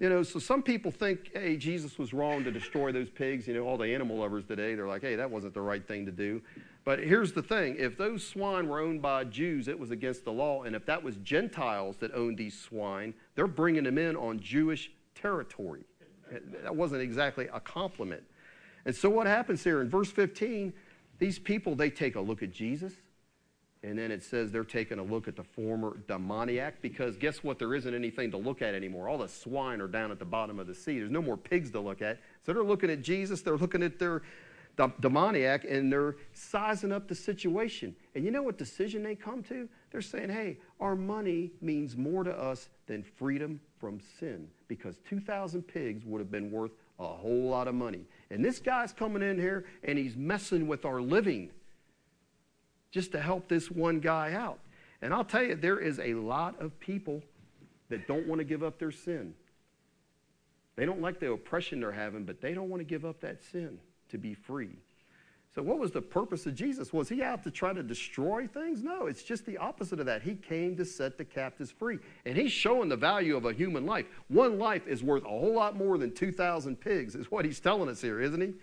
You 0.00 0.08
know, 0.08 0.22
so 0.22 0.38
some 0.38 0.62
people 0.62 0.90
think, 0.90 1.30
hey, 1.32 1.56
Jesus 1.56 1.98
was 1.98 2.12
wrong 2.12 2.42
to 2.42 2.50
destroy 2.50 2.90
those 2.90 3.10
pigs. 3.10 3.46
You 3.46 3.54
know, 3.54 3.66
all 3.66 3.76
the 3.76 3.94
animal 3.94 4.16
lovers 4.16 4.44
today, 4.46 4.74
they're 4.74 4.88
like, 4.88 5.02
hey, 5.02 5.14
that 5.14 5.30
wasn't 5.30 5.54
the 5.54 5.60
right 5.60 5.86
thing 5.86 6.06
to 6.06 6.12
do. 6.12 6.42
But 6.84 7.00
here's 7.00 7.32
the 7.32 7.42
thing 7.42 7.76
if 7.78 7.96
those 7.96 8.26
swine 8.26 8.68
were 8.68 8.80
owned 8.80 9.02
by 9.02 9.24
Jews, 9.24 9.68
it 9.68 9.78
was 9.78 9.90
against 9.90 10.24
the 10.24 10.32
law. 10.32 10.62
And 10.62 10.74
if 10.74 10.86
that 10.86 11.02
was 11.02 11.16
Gentiles 11.16 11.96
that 11.98 12.12
owned 12.14 12.38
these 12.38 12.58
swine, 12.58 13.14
they're 13.34 13.46
bringing 13.46 13.84
them 13.84 13.98
in 13.98 14.16
on 14.16 14.40
Jewish 14.40 14.90
territory. 15.14 15.84
That 16.62 16.74
wasn't 16.74 17.02
exactly 17.02 17.48
a 17.52 17.60
compliment. 17.60 18.22
And 18.86 18.94
so 18.94 19.10
what 19.10 19.26
happens 19.26 19.62
here 19.62 19.80
in 19.80 19.88
verse 19.88 20.10
15, 20.10 20.72
these 21.18 21.38
people, 21.38 21.74
they 21.74 21.90
take 21.90 22.16
a 22.16 22.20
look 22.20 22.42
at 22.42 22.50
Jesus. 22.50 22.94
And 23.82 23.98
then 23.98 24.10
it 24.10 24.22
says 24.22 24.52
they're 24.52 24.62
taking 24.62 24.98
a 24.98 25.02
look 25.02 25.26
at 25.26 25.36
the 25.36 25.42
former 25.42 25.96
demoniac 26.06 26.82
because 26.82 27.16
guess 27.16 27.42
what? 27.42 27.58
There 27.58 27.74
isn't 27.74 27.94
anything 27.94 28.30
to 28.32 28.36
look 28.36 28.60
at 28.60 28.74
anymore. 28.74 29.08
All 29.08 29.16
the 29.16 29.28
swine 29.28 29.80
are 29.80 29.88
down 29.88 30.10
at 30.10 30.18
the 30.18 30.26
bottom 30.26 30.58
of 30.58 30.66
the 30.66 30.74
sea. 30.74 30.98
There's 30.98 31.10
no 31.10 31.22
more 31.22 31.38
pigs 31.38 31.70
to 31.70 31.80
look 31.80 32.02
at. 32.02 32.18
So 32.44 32.52
they're 32.52 32.62
looking 32.62 32.90
at 32.90 33.00
Jesus. 33.00 33.40
They're 33.40 33.56
looking 33.56 33.82
at 33.82 33.98
their 33.98 34.20
demoniac 35.00 35.64
and 35.68 35.92
they're 35.92 36.16
sizing 36.32 36.92
up 36.92 37.08
the 37.08 37.14
situation. 37.14 37.94
And 38.14 38.24
you 38.24 38.30
know 38.30 38.42
what 38.42 38.58
decision 38.58 39.02
they 39.02 39.14
come 39.14 39.42
to? 39.44 39.68
They're 39.90 40.00
saying, 40.00 40.30
hey, 40.30 40.58
our 40.80 40.96
money 40.96 41.50
means 41.60 41.96
more 41.96 42.24
to 42.24 42.30
us 42.30 42.68
than 42.86 43.02
freedom 43.02 43.60
from 43.78 44.00
sin 44.18 44.48
because 44.68 44.96
2,000 45.08 45.62
pigs 45.62 46.04
would 46.04 46.18
have 46.18 46.30
been 46.30 46.50
worth 46.50 46.72
a 46.98 47.06
whole 47.06 47.48
lot 47.48 47.68
of 47.68 47.74
money. 47.74 48.04
And 48.30 48.44
this 48.44 48.58
guy's 48.58 48.92
coming 48.92 49.22
in 49.22 49.38
here 49.38 49.64
and 49.82 49.98
he's 49.98 50.16
messing 50.16 50.66
with 50.66 50.84
our 50.84 51.00
living 51.00 51.50
just 52.90 53.12
to 53.12 53.20
help 53.20 53.48
this 53.48 53.70
one 53.70 54.00
guy 54.00 54.32
out. 54.32 54.58
And 55.02 55.14
I'll 55.14 55.24
tell 55.24 55.42
you, 55.42 55.54
there 55.54 55.78
is 55.78 55.98
a 55.98 56.14
lot 56.14 56.60
of 56.60 56.78
people 56.78 57.22
that 57.88 58.06
don't 58.06 58.26
want 58.26 58.40
to 58.40 58.44
give 58.44 58.62
up 58.62 58.78
their 58.78 58.92
sin. 58.92 59.34
They 60.76 60.86
don't 60.86 61.00
like 61.00 61.20
the 61.20 61.32
oppression 61.32 61.80
they're 61.80 61.92
having, 61.92 62.24
but 62.24 62.40
they 62.40 62.54
don't 62.54 62.68
want 62.68 62.80
to 62.80 62.84
give 62.84 63.04
up 63.04 63.20
that 63.20 63.42
sin 63.42 63.78
to 64.10 64.18
be 64.18 64.34
free. 64.34 64.76
So, 65.52 65.62
what 65.62 65.80
was 65.80 65.90
the 65.90 66.02
purpose 66.02 66.46
of 66.46 66.54
Jesus? 66.54 66.92
Was 66.92 67.08
he 67.08 67.22
out 67.22 67.42
to 67.42 67.50
try 67.50 67.72
to 67.72 67.82
destroy 67.82 68.46
things? 68.46 68.84
No, 68.84 69.06
it's 69.06 69.24
just 69.24 69.44
the 69.46 69.58
opposite 69.58 69.98
of 69.98 70.06
that. 70.06 70.22
He 70.22 70.36
came 70.36 70.76
to 70.76 70.84
set 70.84 71.18
the 71.18 71.24
captives 71.24 71.72
free. 71.72 71.98
And 72.24 72.36
he's 72.36 72.52
showing 72.52 72.88
the 72.88 72.96
value 72.96 73.36
of 73.36 73.44
a 73.44 73.52
human 73.52 73.84
life. 73.84 74.06
One 74.28 74.58
life 74.58 74.86
is 74.86 75.02
worth 75.02 75.24
a 75.24 75.28
whole 75.28 75.54
lot 75.54 75.76
more 75.76 75.98
than 75.98 76.14
2,000 76.14 76.76
pigs, 76.76 77.16
is 77.16 77.32
what 77.32 77.44
he's 77.44 77.58
telling 77.58 77.88
us 77.88 78.00
here, 78.00 78.20
isn't 78.20 78.40
he? 78.40 78.54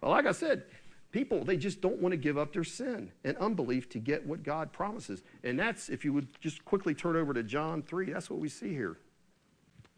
Well, 0.00 0.10
like 0.10 0.24
I 0.24 0.32
said, 0.32 0.64
people, 1.10 1.44
they 1.44 1.58
just 1.58 1.82
don't 1.82 2.00
want 2.00 2.12
to 2.12 2.16
give 2.16 2.38
up 2.38 2.54
their 2.54 2.64
sin 2.64 3.12
and 3.24 3.36
unbelief 3.36 3.90
to 3.90 3.98
get 3.98 4.26
what 4.26 4.42
God 4.42 4.72
promises. 4.72 5.22
And 5.44 5.58
that's, 5.58 5.90
if 5.90 6.02
you 6.02 6.14
would 6.14 6.28
just 6.40 6.64
quickly 6.64 6.94
turn 6.94 7.14
over 7.14 7.34
to 7.34 7.42
John 7.42 7.82
3, 7.82 8.10
that's 8.10 8.30
what 8.30 8.40
we 8.40 8.48
see 8.48 8.70
here. 8.70 8.96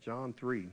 John 0.02 0.32
3. 0.32 0.68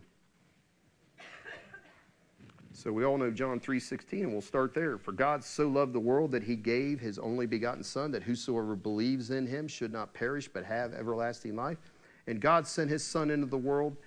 So 2.81 2.91
we 2.91 3.05
all 3.05 3.19
know 3.19 3.29
John 3.29 3.59
3:16 3.59 4.23
and 4.23 4.31
we'll 4.31 4.41
start 4.41 4.73
there. 4.73 4.97
For 4.97 5.11
God 5.11 5.43
so 5.43 5.67
loved 5.67 5.93
the 5.93 5.99
world 5.99 6.31
that 6.31 6.41
he 6.41 6.55
gave 6.55 6.99
his 6.99 7.19
only 7.19 7.45
begotten 7.45 7.83
son 7.83 8.09
that 8.09 8.23
whosoever 8.23 8.75
believes 8.75 9.29
in 9.29 9.45
him 9.45 9.67
should 9.67 9.93
not 9.93 10.15
perish 10.15 10.47
but 10.47 10.65
have 10.65 10.91
everlasting 10.91 11.55
life. 11.55 11.93
And 12.25 12.41
God 12.41 12.65
sent 12.65 12.89
his 12.89 13.03
son 13.03 13.29
into 13.29 13.45
the 13.45 13.55
world 13.55 13.97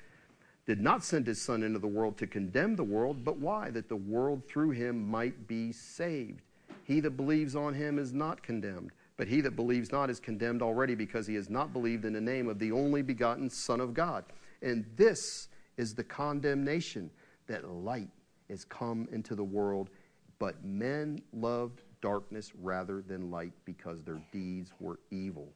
did 0.66 0.80
not 0.80 1.04
send 1.04 1.28
his 1.28 1.40
son 1.40 1.62
into 1.62 1.78
the 1.78 1.86
world 1.86 2.18
to 2.18 2.26
condemn 2.26 2.74
the 2.74 2.82
world, 2.82 3.22
but 3.22 3.36
why? 3.36 3.70
That 3.70 3.88
the 3.88 3.94
world 3.94 4.42
through 4.48 4.70
him 4.70 5.08
might 5.08 5.46
be 5.46 5.70
saved. 5.70 6.42
He 6.82 6.98
that 6.98 7.16
believes 7.16 7.54
on 7.54 7.74
him 7.74 7.96
is 7.96 8.12
not 8.12 8.42
condemned, 8.42 8.90
but 9.16 9.28
he 9.28 9.40
that 9.42 9.54
believes 9.54 9.92
not 9.92 10.10
is 10.10 10.18
condemned 10.18 10.62
already 10.62 10.96
because 10.96 11.28
he 11.28 11.36
has 11.36 11.48
not 11.48 11.72
believed 11.72 12.04
in 12.04 12.12
the 12.12 12.20
name 12.20 12.48
of 12.48 12.58
the 12.58 12.72
only 12.72 13.02
begotten 13.02 13.50
Son 13.50 13.80
of 13.80 13.94
God. 13.94 14.24
And 14.62 14.84
this 14.96 15.48
is 15.76 15.94
the 15.94 16.02
condemnation 16.02 17.10
that 17.46 17.70
light 17.70 18.10
is 18.48 18.64
come 18.64 19.08
into 19.12 19.34
the 19.34 19.44
world, 19.44 19.90
but 20.38 20.64
men 20.64 21.20
loved 21.32 21.82
darkness 22.00 22.52
rather 22.60 23.02
than 23.02 23.30
light 23.30 23.52
because 23.64 24.02
their 24.02 24.20
deeds 24.32 24.72
were 24.80 24.98
evil. 25.10 25.48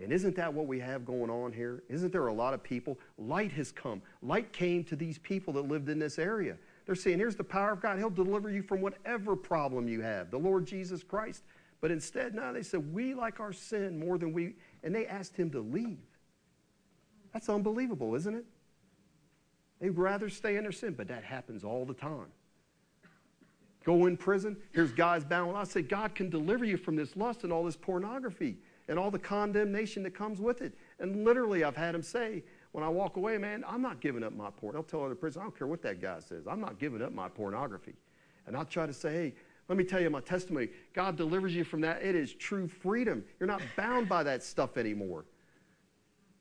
And 0.00 0.12
isn't 0.12 0.36
that 0.36 0.52
what 0.52 0.66
we 0.66 0.78
have 0.78 1.04
going 1.04 1.28
on 1.28 1.52
here? 1.52 1.82
Isn't 1.88 2.12
there 2.12 2.28
a 2.28 2.32
lot 2.32 2.54
of 2.54 2.62
people? 2.62 2.98
Light 3.16 3.50
has 3.52 3.72
come. 3.72 4.00
Light 4.22 4.52
came 4.52 4.84
to 4.84 4.94
these 4.94 5.18
people 5.18 5.52
that 5.54 5.66
lived 5.66 5.88
in 5.88 5.98
this 5.98 6.20
area. 6.20 6.56
They're 6.86 6.94
saying, 6.94 7.18
here's 7.18 7.34
the 7.34 7.44
power 7.44 7.72
of 7.72 7.82
God. 7.82 7.98
He'll 7.98 8.08
deliver 8.08 8.48
you 8.48 8.62
from 8.62 8.80
whatever 8.80 9.34
problem 9.34 9.88
you 9.88 10.00
have, 10.00 10.30
the 10.30 10.38
Lord 10.38 10.66
Jesus 10.66 11.02
Christ. 11.02 11.42
But 11.80 11.90
instead, 11.90 12.34
now 12.34 12.52
they 12.52 12.62
said, 12.62 12.92
we 12.92 13.14
like 13.14 13.40
our 13.40 13.52
sin 13.52 13.98
more 13.98 14.18
than 14.18 14.32
we, 14.32 14.54
and 14.84 14.94
they 14.94 15.06
asked 15.06 15.36
him 15.36 15.50
to 15.50 15.60
leave. 15.60 15.98
That's 17.32 17.48
unbelievable, 17.48 18.14
isn't 18.14 18.34
it? 18.34 18.44
They'd 19.80 19.90
rather 19.90 20.28
stay 20.28 20.56
in 20.56 20.64
their 20.64 20.72
sin, 20.72 20.94
but 20.94 21.08
that 21.08 21.24
happens 21.24 21.64
all 21.64 21.84
the 21.84 21.94
time. 21.94 22.26
Go 23.84 24.06
in 24.06 24.16
prison, 24.16 24.56
here's 24.72 24.92
guys 24.92 25.24
bound. 25.24 25.56
I 25.56 25.64
say, 25.64 25.82
God 25.82 26.14
can 26.14 26.28
deliver 26.28 26.64
you 26.64 26.76
from 26.76 26.96
this 26.96 27.16
lust 27.16 27.44
and 27.44 27.52
all 27.52 27.64
this 27.64 27.76
pornography 27.76 28.58
and 28.88 28.98
all 28.98 29.10
the 29.10 29.18
condemnation 29.18 30.02
that 30.02 30.14
comes 30.14 30.40
with 30.40 30.60
it. 30.62 30.74
And 30.98 31.24
literally, 31.24 31.64
I've 31.64 31.76
had 31.76 31.94
them 31.94 32.02
say, 32.02 32.42
when 32.72 32.84
I 32.84 32.88
walk 32.88 33.16
away, 33.16 33.38
man, 33.38 33.64
I'm 33.66 33.80
not 33.80 34.00
giving 34.00 34.22
up 34.22 34.34
my 34.34 34.50
porn. 34.50 34.76
I'll 34.76 34.82
tell 34.82 35.04
other 35.04 35.14
prisoners, 35.14 35.40
I 35.40 35.44
don't 35.44 35.56
care 35.56 35.66
what 35.66 35.82
that 35.82 36.02
guy 36.02 36.20
says. 36.20 36.46
I'm 36.46 36.60
not 36.60 36.78
giving 36.78 37.00
up 37.02 37.12
my 37.12 37.28
pornography. 37.28 37.94
And 38.46 38.56
I'll 38.56 38.64
try 38.64 38.86
to 38.86 38.92
say, 38.92 39.12
hey, 39.12 39.34
let 39.68 39.78
me 39.78 39.84
tell 39.84 40.00
you 40.00 40.10
my 40.10 40.20
testimony. 40.20 40.68
God 40.94 41.16
delivers 41.16 41.54
you 41.54 41.64
from 41.64 41.80
that. 41.82 42.02
It 42.02 42.14
is 42.14 42.34
true 42.34 42.68
freedom. 42.68 43.24
You're 43.38 43.46
not 43.46 43.62
bound 43.76 44.08
by 44.08 44.22
that 44.22 44.42
stuff 44.42 44.76
anymore. 44.76 45.24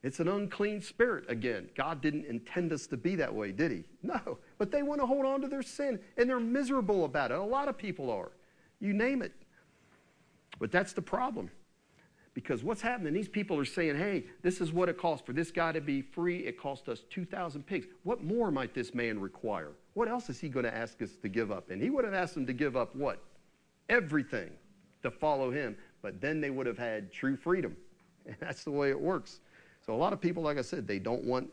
It's 0.07 0.21
an 0.21 0.29
unclean 0.29 0.79
spirit 0.79 1.25
again. 1.27 1.67
God 1.75 1.99
didn't 1.99 2.27
intend 2.27 2.71
us 2.71 2.87
to 2.87 2.95
be 2.95 3.15
that 3.15 3.33
way, 3.33 3.51
did 3.51 3.71
He? 3.71 3.83
No. 4.03 4.37
But 4.57 4.71
they 4.71 4.81
want 4.81 5.01
to 5.01 5.05
hold 5.05 5.25
on 5.25 5.41
to 5.41 5.49
their 5.49 5.61
sin 5.61 5.99
and 6.15 6.29
they're 6.29 6.39
miserable 6.39 7.03
about 7.03 7.31
it. 7.31 7.37
A 7.37 7.43
lot 7.43 7.67
of 7.67 7.77
people 7.77 8.09
are. 8.09 8.31
You 8.79 8.93
name 8.93 9.21
it. 9.21 9.33
But 10.59 10.71
that's 10.71 10.93
the 10.93 11.01
problem. 11.01 11.51
Because 12.33 12.63
what's 12.63 12.81
happening, 12.81 13.11
these 13.11 13.27
people 13.27 13.59
are 13.59 13.65
saying, 13.65 13.97
hey, 13.97 14.23
this 14.43 14.61
is 14.61 14.71
what 14.71 14.87
it 14.87 14.97
costs 14.97 15.25
for 15.25 15.33
this 15.33 15.51
guy 15.51 15.73
to 15.73 15.81
be 15.81 16.01
free. 16.01 16.37
It 16.37 16.57
cost 16.57 16.87
us 16.87 17.03
2,000 17.09 17.63
pigs. 17.63 17.87
What 18.03 18.23
more 18.23 18.49
might 18.49 18.73
this 18.73 18.93
man 18.95 19.19
require? 19.19 19.71
What 19.93 20.07
else 20.07 20.29
is 20.29 20.39
he 20.39 20.47
going 20.47 20.63
to 20.63 20.73
ask 20.73 21.01
us 21.01 21.17
to 21.21 21.27
give 21.27 21.51
up? 21.51 21.69
And 21.69 21.81
he 21.81 21.89
would 21.89 22.05
have 22.05 22.13
asked 22.13 22.35
them 22.35 22.45
to 22.45 22.53
give 22.53 22.77
up 22.77 22.95
what? 22.95 23.21
Everything 23.89 24.51
to 25.03 25.11
follow 25.11 25.51
him. 25.51 25.75
But 26.01 26.21
then 26.21 26.39
they 26.39 26.49
would 26.49 26.65
have 26.65 26.77
had 26.77 27.11
true 27.11 27.35
freedom. 27.35 27.75
And 28.25 28.37
that's 28.39 28.63
the 28.63 28.71
way 28.71 28.89
it 28.89 28.99
works. 28.99 29.41
So 29.87 29.95
a 29.95 29.95
lot 29.95 30.11
of 30.11 30.19
people, 30.19 30.43
like 30.43 30.57
I 30.57 30.61
said, 30.61 30.85
they 30.85 30.99
don't 30.99 31.23
want 31.23 31.49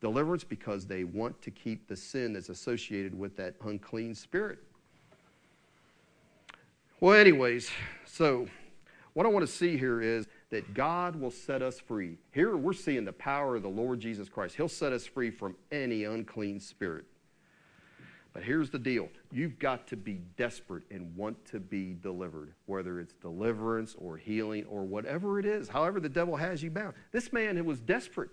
deliverance 0.00 0.44
because 0.44 0.86
they 0.86 1.02
want 1.02 1.42
to 1.42 1.50
keep 1.50 1.88
the 1.88 1.96
sin 1.96 2.32
that's 2.32 2.48
associated 2.48 3.18
with 3.18 3.36
that 3.36 3.56
unclean 3.64 4.14
spirit. 4.14 4.60
Well, 7.00 7.14
anyways, 7.14 7.68
so 8.06 8.46
what 9.14 9.26
I 9.26 9.28
want 9.30 9.44
to 9.44 9.52
see 9.52 9.76
here 9.76 10.00
is 10.00 10.28
that 10.50 10.74
God 10.74 11.16
will 11.16 11.32
set 11.32 11.60
us 11.60 11.80
free. 11.80 12.18
Here 12.30 12.56
we're 12.56 12.72
seeing 12.72 13.04
the 13.04 13.12
power 13.12 13.56
of 13.56 13.62
the 13.62 13.68
Lord 13.68 13.98
Jesus 13.98 14.28
Christ. 14.28 14.54
He'll 14.54 14.68
set 14.68 14.92
us 14.92 15.04
free 15.04 15.32
from 15.32 15.56
any 15.72 16.04
unclean 16.04 16.60
spirit. 16.60 17.04
But 18.32 18.42
here's 18.42 18.70
the 18.70 18.78
deal 18.78 19.08
you've 19.30 19.58
got 19.58 19.86
to 19.88 19.96
be 19.96 20.20
desperate 20.36 20.84
and 20.90 21.14
want 21.16 21.44
to 21.46 21.60
be 21.60 21.94
delivered, 21.94 22.54
whether 22.66 22.98
it's 22.98 23.12
deliverance 23.14 23.94
or 23.98 24.16
healing 24.16 24.64
or 24.64 24.84
whatever 24.84 25.38
it 25.38 25.44
is, 25.44 25.68
however 25.68 26.00
the 26.00 26.08
devil 26.08 26.36
has 26.36 26.62
you 26.62 26.70
bound. 26.70 26.94
This 27.10 27.32
man 27.32 27.62
was 27.64 27.80
desperate. 27.80 28.30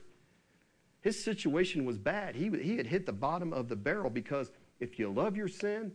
His 1.01 1.21
situation 1.21 1.85
was 1.85 1.97
bad. 1.97 2.35
He, 2.35 2.49
he 2.49 2.77
had 2.77 2.85
hit 2.85 3.05
the 3.05 3.13
bottom 3.13 3.53
of 3.53 3.69
the 3.69 3.75
barrel 3.75 4.09
because 4.09 4.51
if 4.79 4.99
you 4.99 5.09
love 5.09 5.37
your 5.37 5.47
sin, 5.47 5.93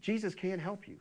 Jesus 0.00 0.34
can't 0.34 0.60
help 0.60 0.88
you. 0.88 0.96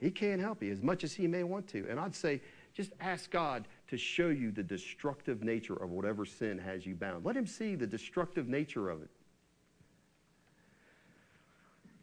He 0.00 0.10
can't 0.10 0.40
help 0.40 0.62
you 0.62 0.70
as 0.70 0.80
much 0.80 1.02
as 1.02 1.12
he 1.12 1.26
may 1.26 1.42
want 1.42 1.66
to. 1.68 1.86
And 1.90 1.98
I'd 1.98 2.14
say, 2.14 2.40
just 2.72 2.92
ask 3.00 3.30
God 3.30 3.66
to 3.88 3.96
show 3.96 4.28
you 4.28 4.52
the 4.52 4.62
destructive 4.62 5.42
nature 5.42 5.74
of 5.74 5.90
whatever 5.90 6.24
sin 6.24 6.58
has 6.58 6.86
you 6.86 6.94
bound. 6.94 7.24
Let 7.24 7.36
him 7.36 7.46
see 7.46 7.74
the 7.74 7.86
destructive 7.86 8.48
nature 8.48 8.90
of 8.90 9.02
it. 9.02 9.10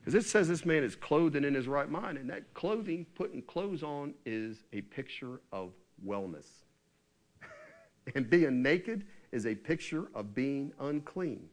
Because 0.06 0.24
it 0.24 0.30
says 0.30 0.48
this 0.48 0.68
man 0.68 0.84
is 0.84 0.96
clothed 0.96 1.36
and 1.36 1.44
in 1.44 1.56
his 1.56 1.68
right 1.68 1.90
mind, 1.90 2.20
and 2.20 2.30
that 2.30 2.54
clothing, 2.54 3.08
putting 3.16 3.42
clothes 3.42 3.82
on, 3.82 4.14
is 4.24 4.64
a 4.72 4.82
picture 4.82 5.42
of 5.52 5.72
wellness. 6.06 6.46
and 8.16 8.30
being 8.30 8.62
naked 8.62 9.06
is 9.32 9.48
a 9.48 9.56
picture 9.56 10.06
of 10.14 10.36
being 10.36 10.72
unclean. 10.80 11.50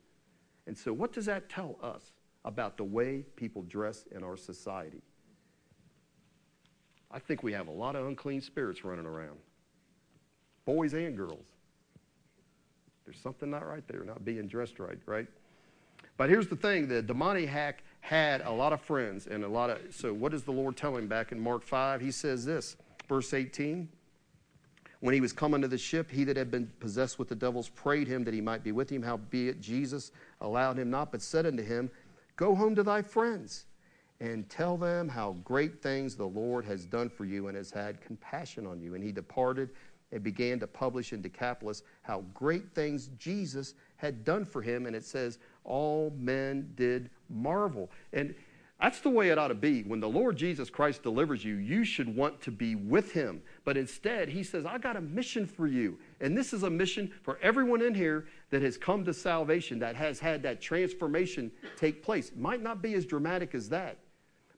And 0.67 0.77
so, 0.77 0.93
what 0.93 1.15
does 1.15 1.25
that 1.25 1.49
tell 1.49 1.79
us 1.83 2.13
about 2.45 2.77
the 2.77 2.85
way 2.85 3.25
people 3.37 3.63
dress 3.63 4.05
in 4.15 4.23
our 4.23 4.37
society? 4.37 5.01
I 7.11 7.21
think 7.21 7.43
we 7.43 7.55
have 7.55 7.69
a 7.69 7.73
lot 7.73 7.97
of 7.97 8.07
unclean 8.07 8.43
spirits 8.43 8.85
running 8.85 9.07
around, 9.07 9.39
boys 10.67 10.93
and 10.93 11.17
girls. 11.17 11.47
There's 13.07 13.19
something 13.19 13.51
not 13.51 13.67
right 13.67 13.87
there, 13.89 14.05
not 14.05 14.27
being 14.27 14.47
dressed 14.47 14.79
right, 14.79 14.99
right? 15.07 15.27
But 16.19 16.29
here's 16.29 16.49
the 16.49 16.57
thing 16.57 16.87
the 16.87 17.01
demoniac 17.01 17.83
had 18.13 18.43
a 18.43 18.51
lot 18.51 18.75
of 18.75 18.81
friends 18.83 19.27
and 19.27 19.43
a 19.43 19.49
lot 19.49 19.71
of. 19.71 19.79
So, 19.91 20.13
what 20.13 20.33
does 20.33 20.43
the 20.43 20.53
Lord 20.53 20.77
tell 20.77 20.95
him 20.95 21.09
back 21.09 21.33
in 21.33 21.41
Mark 21.41 21.65
5? 21.65 21.99
He 21.99 22.11
says 22.11 22.45
this, 22.45 22.77
verse 23.09 23.33
18. 23.33 23.89
When 25.01 25.15
he 25.15 25.21
was 25.23 25.33
coming 25.33 25.63
to 25.63 25.69
the 25.69 25.79
ship, 25.79 26.11
he 26.11 26.23
that 26.25 26.37
had 26.37 26.51
been 26.51 26.71
possessed 26.79 27.19
with 27.19 27.31
the 27.31 27.35
devils 27.35 27.71
prayed 27.71 28.07
him 28.07 28.23
that 28.25 28.35
he 28.35 28.43
might 28.43 28.63
be 28.63 28.71
with 28.71 28.91
him. 28.91 29.03
Howbeit 29.03 29.63
Jesus 29.63 30.13
allowed 30.43 30.79
him 30.79 30.91
not, 30.91 31.11
but 31.11 31.23
said 31.23 31.47
unto 31.47 31.63
him, 31.63 31.91
Go 32.37 32.55
home 32.55 32.75
to 32.75 32.83
thy 32.83 33.01
friends 33.01 33.65
and 34.21 34.49
tell 34.51 34.77
them 34.77 35.09
how 35.09 35.33
great 35.43 35.83
things 35.83 36.15
the 36.15 36.29
Lord 36.29 36.67
has 36.67 36.85
done 36.85 37.09
for 37.09 37.25
you 37.25 37.49
and 37.49 37.57
has 37.57 37.71
had 37.71 38.03
compassion 38.03 38.67
on 38.67 38.79
you. 38.79 38.95
And 38.95 39.03
he 39.03 39.11
departed 39.11 39.71
and 40.13 40.23
began 40.23 40.61
to 40.61 40.67
publish 40.67 41.15
in 41.15 41.23
Decapolis 41.23 41.83
how 42.03 42.25
great 42.35 42.75
things 42.75 43.09
Jesus 43.19 43.75
had 43.97 44.23
done 44.23 44.45
for 44.45 44.61
him. 44.61 44.87
And 44.87 44.95
it 44.95 45.05
says, 45.05 45.39
all 45.65 46.13
men 46.17 46.73
did 46.75 47.11
marvel. 47.29 47.91
And 48.13 48.35
that's 48.81 49.01
the 49.01 49.11
way 49.11 49.29
it 49.29 49.39
ought 49.39 49.49
to 49.49 49.55
be. 49.55 49.83
When 49.85 50.01
the 50.01 50.09
Lord 50.09 50.37
Jesus 50.37 50.69
Christ 50.69 51.05
delivers 51.05 51.45
you, 51.45 51.55
you 51.55 51.85
should 51.85 52.15
want 52.17 52.41
to 52.41 52.51
be 52.51 52.75
with 52.75 53.13
him. 53.13 53.41
But 53.65 53.77
instead, 53.77 54.29
he 54.29 54.43
says, 54.43 54.67
I 54.67 54.79
got 54.79 54.97
a 54.97 55.01
mission 55.01 55.47
for 55.47 55.69
you. 55.69 55.99
And 56.21 56.37
this 56.37 56.53
is 56.53 56.65
a 56.65 56.71
mission 56.71 57.13
for 57.23 57.39
everyone 57.43 57.81
in 57.81 57.95
here 57.95 58.27
that 58.51 58.61
has 58.63 58.77
come 58.77 59.05
to 59.05 59.15
salvation, 59.15 59.79
that 59.79 59.95
has 59.95 60.19
had 60.19 60.43
that 60.43 60.61
transformation 60.61 61.53
take 61.77 62.03
place. 62.03 62.31
It 62.31 62.39
might 62.39 62.61
not 62.61 62.83
be 62.83 62.95
as 62.95 63.07
dramatic 63.07 63.55
as 63.55 63.69
that, 63.69 63.99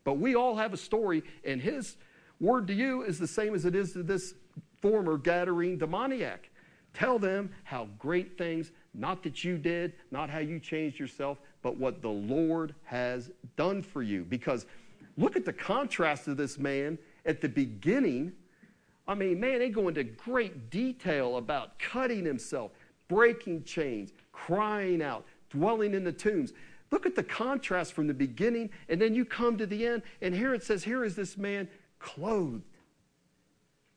but 0.04 0.14
we 0.14 0.34
all 0.34 0.56
have 0.56 0.72
a 0.72 0.78
story, 0.78 1.22
and 1.44 1.60
his 1.60 1.96
word 2.40 2.66
to 2.68 2.74
you 2.74 3.02
is 3.02 3.18
the 3.18 3.26
same 3.26 3.54
as 3.54 3.66
it 3.66 3.74
is 3.74 3.92
to 3.92 4.02
this 4.02 4.34
former 4.80 5.18
Gadarene 5.18 5.78
demoniac. 5.78 6.50
Tell 6.94 7.18
them 7.18 7.50
how 7.64 7.88
great 7.98 8.38
things, 8.38 8.72
not 8.94 9.22
that 9.24 9.42
you 9.42 9.58
did, 9.58 9.92
not 10.10 10.30
how 10.30 10.38
you 10.38 10.60
changed 10.60 10.98
yourself, 10.98 11.38
but 11.62 11.76
what 11.76 12.00
the 12.00 12.08
Lord 12.08 12.74
has 12.84 13.30
done 13.56 13.82
for 13.82 14.02
you. 14.02 14.24
Because 14.24 14.66
look 15.16 15.36
at 15.36 15.44
the 15.44 15.52
contrast 15.52 16.28
of 16.28 16.36
this 16.36 16.58
man 16.58 16.96
at 17.26 17.40
the 17.40 17.48
beginning. 17.48 18.32
I 19.08 19.14
mean, 19.14 19.40
man, 19.40 19.58
they 19.58 19.68
go 19.68 19.88
into 19.88 20.04
great 20.04 20.70
detail 20.70 21.36
about 21.36 21.78
cutting 21.78 22.24
himself, 22.24 22.70
breaking 23.08 23.64
chains, 23.64 24.12
crying 24.32 25.02
out, 25.02 25.24
dwelling 25.50 25.94
in 25.94 26.04
the 26.04 26.12
tombs. 26.12 26.52
Look 26.90 27.06
at 27.06 27.16
the 27.16 27.24
contrast 27.24 27.92
from 27.92 28.06
the 28.06 28.14
beginning, 28.14 28.70
and 28.88 29.00
then 29.00 29.14
you 29.14 29.24
come 29.24 29.58
to 29.58 29.66
the 29.66 29.86
end, 29.86 30.02
and 30.22 30.34
here 30.34 30.54
it 30.54 30.62
says, 30.62 30.84
Here 30.84 31.04
is 31.04 31.16
this 31.16 31.36
man 31.36 31.68
clothed, 31.98 32.62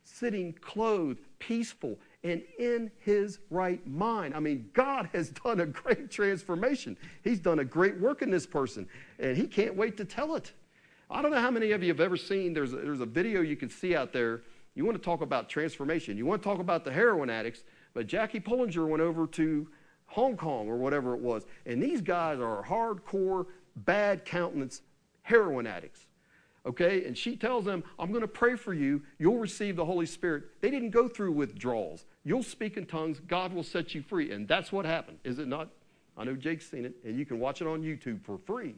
sitting 0.03 0.53
clothed, 0.53 1.19
peaceful, 1.37 1.99
and 2.27 2.41
in 2.59 2.91
his 2.99 3.39
right 3.49 3.85
mind. 3.87 4.35
I 4.35 4.39
mean, 4.39 4.69
God 4.73 5.09
has 5.13 5.29
done 5.29 5.61
a 5.61 5.65
great 5.65 6.11
transformation. 6.11 6.97
He's 7.23 7.39
done 7.39 7.59
a 7.59 7.65
great 7.65 7.99
work 7.99 8.21
in 8.21 8.29
this 8.29 8.45
person, 8.45 8.87
and 9.19 9.37
he 9.37 9.47
can't 9.47 9.75
wait 9.75 9.97
to 9.97 10.05
tell 10.05 10.35
it. 10.35 10.51
I 11.09 11.21
don't 11.21 11.31
know 11.31 11.39
how 11.39 11.51
many 11.51 11.71
of 11.71 11.81
you 11.81 11.89
have 11.89 12.01
ever 12.01 12.17
seen, 12.17 12.53
there's 12.53 12.73
a, 12.73 12.77
there's 12.77 12.99
a 12.99 13.05
video 13.05 13.41
you 13.41 13.55
can 13.55 13.69
see 13.69 13.95
out 13.95 14.11
there. 14.11 14.41
You 14.75 14.85
want 14.85 14.97
to 14.97 15.03
talk 15.03 15.21
about 15.21 15.49
transformation, 15.49 16.17
you 16.17 16.25
want 16.25 16.43
to 16.43 16.47
talk 16.47 16.59
about 16.59 16.83
the 16.83 16.91
heroin 16.91 17.29
addicts, 17.29 17.63
but 17.93 18.07
Jackie 18.07 18.39
Pullinger 18.39 18.87
went 18.87 19.01
over 19.01 19.25
to 19.25 19.67
Hong 20.07 20.35
Kong 20.35 20.67
or 20.67 20.77
whatever 20.77 21.13
it 21.13 21.21
was. 21.21 21.45
And 21.65 21.81
these 21.81 22.01
guys 22.01 22.39
are 22.39 22.63
hardcore, 22.63 23.47
bad 23.75 24.25
countenance 24.25 24.81
heroin 25.21 25.65
addicts. 25.65 26.07
Okay? 26.65 27.05
And 27.05 27.17
she 27.17 27.35
tells 27.35 27.65
them, 27.65 27.83
I'm 27.97 28.09
going 28.09 28.21
to 28.21 28.27
pray 28.27 28.55
for 28.55 28.73
you. 28.73 29.01
You'll 29.19 29.37
receive 29.37 29.75
the 29.75 29.85
Holy 29.85 30.05
Spirit. 30.05 30.43
They 30.61 30.69
didn't 30.69 30.91
go 30.91 31.07
through 31.07 31.31
withdrawals. 31.31 32.05
You'll 32.27 32.43
speak 32.43 32.75
in 32.75 32.85
tongues. 32.85 33.21
God 33.25 33.53
will 33.53 33.63
set 33.63 33.95
you 33.95 34.01
free. 34.01 34.33
And 34.33 34.49
that's 34.49 34.69
what 34.69 34.85
happened, 34.85 35.19
is 35.23 35.39
it 35.39 35.47
not? 35.47 35.69
I 36.17 36.25
know 36.25 36.35
Jake's 36.35 36.69
seen 36.69 36.83
it, 36.83 36.93
and 37.05 37.17
you 37.17 37.25
can 37.25 37.39
watch 37.39 37.61
it 37.61 37.67
on 37.67 37.83
YouTube 37.83 38.21
for 38.21 38.37
free. 38.37 38.75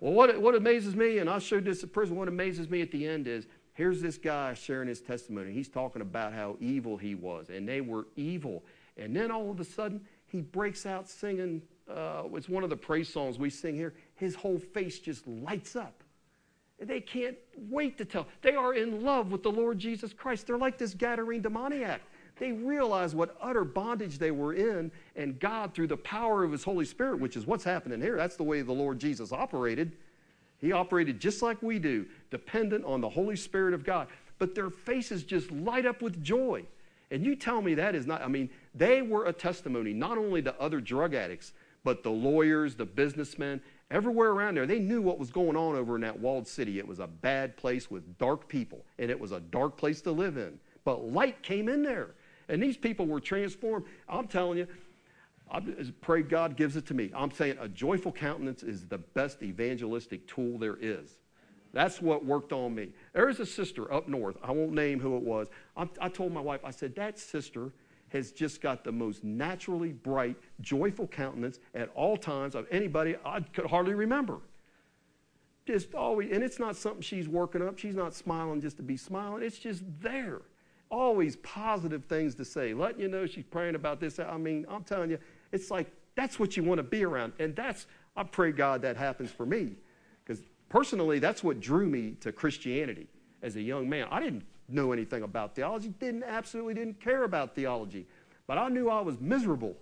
Well, 0.00 0.14
what, 0.14 0.40
what 0.40 0.54
amazes 0.54 0.96
me, 0.96 1.18
and 1.18 1.28
I 1.28 1.38
showed 1.40 1.66
this 1.66 1.82
at 1.82 1.92
prison, 1.92 2.16
what 2.16 2.26
amazes 2.26 2.70
me 2.70 2.80
at 2.80 2.90
the 2.90 3.06
end 3.06 3.26
is 3.26 3.46
here's 3.74 4.00
this 4.00 4.16
guy 4.16 4.54
sharing 4.54 4.88
his 4.88 5.02
testimony. 5.02 5.52
He's 5.52 5.68
talking 5.68 6.00
about 6.00 6.32
how 6.32 6.56
evil 6.58 6.96
he 6.96 7.14
was, 7.14 7.50
and 7.50 7.68
they 7.68 7.82
were 7.82 8.06
evil. 8.16 8.62
And 8.96 9.14
then 9.14 9.30
all 9.30 9.50
of 9.50 9.60
a 9.60 9.64
sudden, 9.64 10.00
he 10.28 10.40
breaks 10.40 10.86
out 10.86 11.06
singing. 11.06 11.60
Uh, 11.86 12.22
it's 12.32 12.48
one 12.48 12.64
of 12.64 12.70
the 12.70 12.78
praise 12.78 13.12
songs 13.12 13.38
we 13.38 13.50
sing 13.50 13.74
here. 13.74 13.92
His 14.14 14.34
whole 14.34 14.58
face 14.58 14.98
just 14.98 15.28
lights 15.28 15.76
up. 15.76 16.01
They 16.82 17.00
can't 17.00 17.36
wait 17.70 17.96
to 17.98 18.04
tell. 18.04 18.26
They 18.42 18.54
are 18.54 18.74
in 18.74 19.02
love 19.02 19.30
with 19.30 19.42
the 19.42 19.50
Lord 19.50 19.78
Jesus 19.78 20.12
Christ. 20.12 20.46
They're 20.46 20.58
like 20.58 20.78
this 20.78 20.94
Gadarene 20.94 21.42
demoniac. 21.42 22.00
They 22.38 22.52
realize 22.52 23.14
what 23.14 23.36
utter 23.40 23.64
bondage 23.64 24.18
they 24.18 24.30
were 24.30 24.54
in, 24.54 24.90
and 25.16 25.38
God, 25.38 25.74
through 25.74 25.88
the 25.88 25.96
power 25.98 26.42
of 26.42 26.50
His 26.50 26.64
Holy 26.64 26.84
Spirit, 26.84 27.20
which 27.20 27.36
is 27.36 27.46
what's 27.46 27.62
happening 27.62 28.00
here, 28.00 28.16
that's 28.16 28.36
the 28.36 28.42
way 28.42 28.62
the 28.62 28.72
Lord 28.72 28.98
Jesus 28.98 29.32
operated. 29.32 29.92
He 30.60 30.72
operated 30.72 31.20
just 31.20 31.42
like 31.42 31.62
we 31.62 31.78
do, 31.78 32.06
dependent 32.30 32.84
on 32.84 33.00
the 33.00 33.08
Holy 33.08 33.36
Spirit 33.36 33.74
of 33.74 33.84
God. 33.84 34.08
But 34.38 34.54
their 34.54 34.70
faces 34.70 35.24
just 35.24 35.50
light 35.52 35.86
up 35.86 36.02
with 36.02 36.22
joy. 36.22 36.64
And 37.10 37.24
you 37.24 37.36
tell 37.36 37.60
me 37.60 37.74
that 37.74 37.94
is 37.94 38.06
not, 38.06 38.22
I 38.22 38.28
mean, 38.28 38.48
they 38.74 39.02
were 39.02 39.26
a 39.26 39.32
testimony, 39.32 39.92
not 39.92 40.16
only 40.16 40.40
to 40.42 40.58
other 40.60 40.80
drug 40.80 41.14
addicts, 41.14 41.52
but 41.84 42.02
the 42.02 42.10
lawyers, 42.10 42.74
the 42.74 42.86
businessmen, 42.86 43.60
everywhere 43.92 44.30
around 44.30 44.56
there. 44.56 44.66
They 44.66 44.80
knew 44.80 45.02
what 45.02 45.18
was 45.18 45.30
going 45.30 45.56
on 45.56 45.76
over 45.76 45.94
in 45.94 46.00
that 46.00 46.18
walled 46.18 46.48
city. 46.48 46.78
It 46.78 46.88
was 46.88 46.98
a 46.98 47.06
bad 47.06 47.56
place 47.56 47.90
with 47.90 48.18
dark 48.18 48.48
people, 48.48 48.84
and 48.98 49.10
it 49.10 49.20
was 49.20 49.30
a 49.30 49.40
dark 49.40 49.76
place 49.76 50.00
to 50.02 50.10
live 50.10 50.36
in. 50.36 50.58
But 50.84 51.04
light 51.04 51.42
came 51.42 51.68
in 51.68 51.82
there, 51.82 52.14
and 52.48 52.60
these 52.60 52.76
people 52.76 53.06
were 53.06 53.20
transformed. 53.20 53.84
I'm 54.08 54.26
telling 54.26 54.58
you, 54.58 54.66
I 55.50 55.60
pray 56.00 56.22
God 56.22 56.56
gives 56.56 56.76
it 56.76 56.86
to 56.86 56.94
me. 56.94 57.12
I'm 57.14 57.30
saying 57.30 57.58
a 57.60 57.68
joyful 57.68 58.10
countenance 58.10 58.62
is 58.62 58.86
the 58.86 58.98
best 58.98 59.42
evangelistic 59.42 60.26
tool 60.26 60.58
there 60.58 60.78
is. 60.80 61.18
That's 61.74 62.00
what 62.02 62.24
worked 62.24 62.52
on 62.52 62.74
me. 62.74 62.88
There 63.12 63.28
is 63.28 63.40
a 63.40 63.46
sister 63.46 63.92
up 63.92 64.08
north. 64.08 64.36
I 64.42 64.52
won't 64.52 64.72
name 64.72 65.00
who 65.00 65.16
it 65.16 65.22
was. 65.22 65.48
I, 65.76 65.88
I 66.00 66.08
told 66.08 66.32
my 66.32 66.40
wife, 66.40 66.60
I 66.64 66.70
said, 66.70 66.94
that 66.96 67.18
sister 67.18 67.72
has 68.12 68.30
just 68.30 68.60
got 68.60 68.84
the 68.84 68.92
most 68.92 69.24
naturally 69.24 69.92
bright, 69.92 70.36
joyful 70.60 71.06
countenance 71.06 71.58
at 71.74 71.90
all 71.94 72.16
times 72.16 72.54
of 72.54 72.66
anybody 72.70 73.16
I 73.24 73.40
could 73.40 73.66
hardly 73.66 73.94
remember. 73.94 74.38
Just 75.66 75.94
always, 75.94 76.30
and 76.32 76.42
it's 76.42 76.58
not 76.58 76.76
something 76.76 77.02
she's 77.02 77.28
working 77.28 77.66
up. 77.66 77.78
She's 77.78 77.94
not 77.94 78.14
smiling 78.14 78.60
just 78.60 78.76
to 78.78 78.82
be 78.82 78.96
smiling. 78.96 79.42
It's 79.42 79.58
just 79.58 79.82
there. 80.00 80.42
Always 80.90 81.36
positive 81.36 82.04
things 82.04 82.34
to 82.34 82.44
say, 82.44 82.74
letting 82.74 83.00
you 83.00 83.08
know 83.08 83.26
she's 83.26 83.44
praying 83.44 83.76
about 83.76 84.00
this. 84.00 84.18
I 84.18 84.36
mean, 84.36 84.66
I'm 84.68 84.84
telling 84.84 85.10
you, 85.10 85.18
it's 85.52 85.70
like 85.70 85.90
that's 86.14 86.38
what 86.38 86.56
you 86.56 86.64
want 86.64 86.78
to 86.78 86.82
be 86.82 87.04
around. 87.04 87.32
And 87.38 87.56
that's, 87.56 87.86
I 88.16 88.24
pray 88.24 88.52
God 88.52 88.82
that 88.82 88.96
happens 88.96 89.30
for 89.30 89.46
me. 89.46 89.76
Because 90.24 90.42
personally, 90.68 91.18
that's 91.18 91.42
what 91.42 91.60
drew 91.60 91.86
me 91.86 92.16
to 92.20 92.32
Christianity 92.32 93.06
as 93.42 93.56
a 93.56 93.62
young 93.62 93.88
man. 93.88 94.08
I 94.10 94.20
didn't 94.20 94.44
know 94.68 94.92
anything 94.92 95.22
about 95.22 95.54
theology, 95.54 95.88
didn't 96.00 96.24
absolutely 96.24 96.74
didn't 96.74 97.00
care 97.00 97.24
about 97.24 97.54
theology. 97.54 98.06
But 98.46 98.58
I 98.58 98.68
knew 98.68 98.88
I 98.88 99.00
was 99.00 99.20
miserable. 99.20 99.76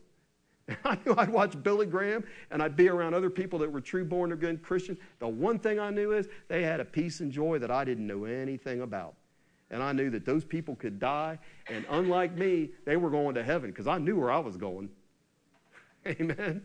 I 0.84 0.98
knew 1.04 1.14
I'd 1.16 1.30
watch 1.30 1.60
Billy 1.62 1.86
Graham 1.86 2.24
and 2.50 2.62
I'd 2.62 2.76
be 2.76 2.88
around 2.88 3.14
other 3.14 3.30
people 3.30 3.58
that 3.60 3.70
were 3.70 3.80
true 3.80 4.04
born 4.04 4.32
again 4.32 4.58
Christians. 4.58 4.98
The 5.18 5.28
one 5.28 5.58
thing 5.58 5.78
I 5.78 5.90
knew 5.90 6.12
is 6.12 6.28
they 6.48 6.62
had 6.62 6.80
a 6.80 6.84
peace 6.84 7.20
and 7.20 7.32
joy 7.32 7.58
that 7.58 7.70
I 7.70 7.84
didn't 7.84 8.06
know 8.06 8.24
anything 8.24 8.82
about. 8.82 9.14
And 9.70 9.82
I 9.82 9.92
knew 9.92 10.10
that 10.10 10.24
those 10.24 10.44
people 10.44 10.74
could 10.74 10.98
die, 10.98 11.38
and 11.68 11.86
unlike 11.90 12.36
me, 12.36 12.70
they 12.84 12.96
were 12.96 13.08
going 13.08 13.36
to 13.36 13.42
heaven 13.44 13.70
because 13.70 13.86
I 13.86 13.98
knew 13.98 14.18
where 14.18 14.30
I 14.30 14.40
was 14.40 14.56
going. 14.56 14.90
Amen. 16.06 16.62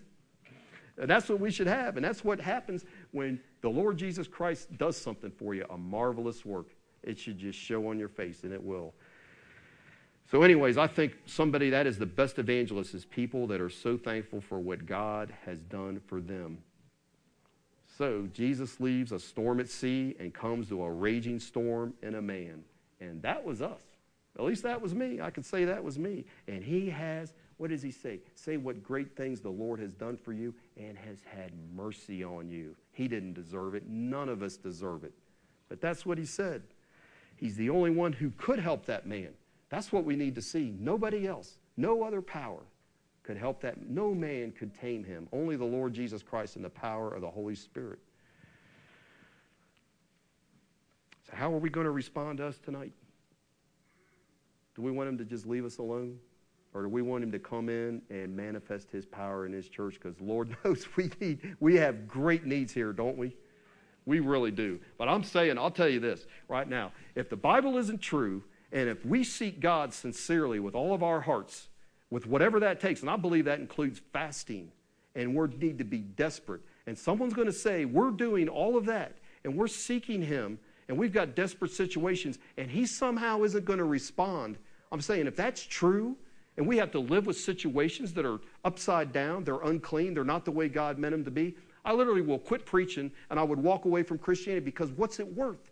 And 0.97 1.09
that's 1.09 1.29
what 1.29 1.39
we 1.39 1.51
should 1.51 1.67
have. 1.67 1.97
And 1.97 2.05
that's 2.05 2.23
what 2.23 2.39
happens 2.39 2.85
when 3.11 3.39
the 3.61 3.69
Lord 3.69 3.97
Jesus 3.97 4.27
Christ 4.27 4.75
does 4.77 4.97
something 4.97 5.29
for 5.29 5.53
you, 5.53 5.65
a 5.69 5.77
marvelous 5.77 6.43
work. 6.45 6.67
It 7.05 7.19
should 7.19 7.37
just 7.37 7.57
show 7.57 7.87
on 7.89 7.99
your 7.99 8.09
face, 8.09 8.43
and 8.43 8.51
it 8.51 8.63
will. 8.63 8.93
So, 10.31 10.41
anyways, 10.41 10.77
I 10.77 10.87
think 10.87 11.13
somebody 11.25 11.69
that 11.69 11.85
is 11.85 11.99
the 11.99 12.05
best 12.05 12.39
evangelist 12.39 12.95
is 12.95 13.05
people 13.05 13.45
that 13.47 13.61
are 13.61 13.69
so 13.69 13.95
thankful 13.95 14.41
for 14.41 14.59
what 14.59 14.85
God 14.85 15.31
has 15.45 15.59
done 15.61 16.01
for 16.07 16.19
them. 16.19 16.57
So, 17.97 18.27
Jesus 18.33 18.79
leaves 18.79 19.11
a 19.11 19.19
storm 19.19 19.59
at 19.59 19.69
sea 19.69 20.15
and 20.19 20.33
comes 20.33 20.67
to 20.69 20.83
a 20.83 20.91
raging 20.91 21.39
storm 21.39 21.93
in 22.01 22.15
a 22.15 22.21
man. 22.21 22.63
And 22.99 23.21
that 23.21 23.45
was 23.45 23.61
us. 23.61 23.83
At 24.37 24.43
least 24.43 24.63
that 24.63 24.81
was 24.81 24.93
me. 24.93 25.21
I 25.21 25.29
could 25.29 25.45
say 25.45 25.63
that 25.65 25.83
was 25.83 25.97
me. 25.97 26.25
And 26.47 26.63
he 26.63 26.89
has, 26.89 27.33
what 27.57 27.69
does 27.69 27.81
he 27.81 27.91
say? 27.91 28.19
Say 28.33 28.57
what 28.57 28.83
great 28.83 29.15
things 29.15 29.39
the 29.39 29.49
Lord 29.49 29.79
has 29.79 29.93
done 29.93 30.17
for 30.17 30.33
you 30.33 30.53
and 30.75 30.97
has 30.97 31.19
had 31.23 31.51
mercy 31.73 32.23
on 32.23 32.49
you. 32.49 32.75
He 32.91 33.07
didn't 33.07 33.33
deserve 33.33 33.75
it. 33.75 33.87
None 33.87 34.27
of 34.27 34.43
us 34.43 34.57
deserve 34.57 35.03
it. 35.03 35.13
But 35.69 35.79
that's 35.79 36.05
what 36.05 36.17
he 36.17 36.25
said. 36.25 36.63
He's 37.35 37.55
the 37.55 37.69
only 37.69 37.91
one 37.91 38.13
who 38.13 38.31
could 38.37 38.59
help 38.59 38.85
that 38.85 39.05
man. 39.05 39.29
That's 39.69 39.91
what 39.91 40.05
we 40.05 40.15
need 40.15 40.35
to 40.35 40.41
see. 40.41 40.75
Nobody 40.79 41.27
else, 41.27 41.57
no 41.75 42.03
other 42.03 42.21
power 42.21 42.61
could 43.23 43.37
help 43.37 43.61
that. 43.61 43.89
No 43.89 44.13
man 44.13 44.51
could 44.51 44.73
tame 44.79 45.03
him. 45.03 45.27
Only 45.33 45.55
the 45.55 45.65
Lord 45.65 45.93
Jesus 45.93 46.21
Christ 46.21 46.55
and 46.55 46.63
the 46.63 46.69
power 46.69 47.13
of 47.13 47.21
the 47.21 47.29
Holy 47.29 47.55
Spirit. 47.55 47.99
So, 51.27 51.35
how 51.35 51.51
are 51.53 51.57
we 51.57 51.69
going 51.69 51.85
to 51.85 51.91
respond 51.91 52.37
to 52.37 52.45
us 52.45 52.59
tonight? 52.59 52.93
Do 54.75 54.81
we 54.81 54.91
want 54.91 55.09
him 55.09 55.17
to 55.17 55.25
just 55.25 55.47
leave 55.47 55.65
us 55.65 55.79
alone? 55.79 56.19
Or 56.73 56.83
do 56.83 56.89
we 56.89 57.01
want 57.01 57.23
him 57.23 57.31
to 57.31 57.39
come 57.39 57.69
in 57.69 58.01
and 58.09 58.35
manifest 58.35 58.91
his 58.91 59.05
power 59.05 59.45
in 59.45 59.53
his 59.53 59.69
church? 59.69 59.93
Because 59.93 60.19
Lord 60.19 60.55
knows 60.65 60.85
we 60.95 61.09
need, 61.19 61.55
we 61.59 61.75
have 61.75 62.07
great 62.07 62.45
needs 62.45 62.73
here, 62.73 62.93
don't 62.93 63.17
we? 63.17 63.35
We 64.05 64.19
really 64.19 64.51
do. 64.51 64.79
But 64.97 65.07
I'm 65.07 65.23
saying, 65.23 65.57
I'll 65.57 65.71
tell 65.71 65.89
you 65.89 65.99
this 65.99 66.25
right 66.47 66.67
now. 66.67 66.91
If 67.15 67.29
the 67.29 67.35
Bible 67.35 67.77
isn't 67.77 68.01
true, 68.01 68.43
and 68.71 68.89
if 68.89 69.05
we 69.05 69.23
seek 69.23 69.59
God 69.59 69.93
sincerely 69.93 70.59
with 70.59 70.75
all 70.75 70.93
of 70.93 71.01
our 71.01 71.21
hearts, 71.21 71.69
with 72.09 72.27
whatever 72.27 72.59
that 72.59 72.79
takes, 72.79 73.01
and 73.01 73.09
I 73.09 73.15
believe 73.15 73.45
that 73.45 73.59
includes 73.59 74.01
fasting, 74.13 74.71
and 75.15 75.35
we 75.35 75.47
need 75.57 75.77
to 75.79 75.83
be 75.83 75.99
desperate. 75.99 76.61
And 76.87 76.97
someone's 76.97 77.33
going 77.33 77.47
to 77.47 77.53
say, 77.53 77.85
We're 77.85 78.11
doing 78.11 78.47
all 78.47 78.77
of 78.77 78.85
that, 78.85 79.17
and 79.43 79.55
we're 79.55 79.67
seeking 79.67 80.21
Him, 80.21 80.59
and 80.87 80.97
we've 80.97 81.13
got 81.13 81.35
desperate 81.35 81.71
situations, 81.71 82.37
and 82.57 82.69
He 82.69 82.85
somehow 82.85 83.43
isn't 83.43 83.65
going 83.65 83.79
to 83.79 83.85
respond. 83.85 84.57
I'm 84.91 85.01
saying, 85.01 85.25
if 85.25 85.35
that's 85.35 85.63
true, 85.63 86.15
and 86.57 86.67
we 86.67 86.77
have 86.77 86.91
to 86.91 86.99
live 86.99 87.25
with 87.25 87.37
situations 87.37 88.13
that 88.13 88.25
are 88.25 88.39
upside 88.63 89.11
down, 89.11 89.43
they're 89.43 89.61
unclean, 89.61 90.13
they're 90.13 90.23
not 90.23 90.45
the 90.45 90.51
way 90.51 90.69
God 90.69 90.97
meant 90.97 91.11
them 91.11 91.25
to 91.25 91.31
be, 91.31 91.55
I 91.85 91.93
literally 91.93 92.21
will 92.21 92.39
quit 92.39 92.65
preaching 92.65 93.11
and 93.29 93.39
I 93.39 93.43
would 93.43 93.59
walk 93.59 93.85
away 93.85 94.03
from 94.03 94.17
Christianity 94.17 94.65
because 94.65 94.91
what's 94.91 95.19
it 95.19 95.27
worth? 95.27 95.71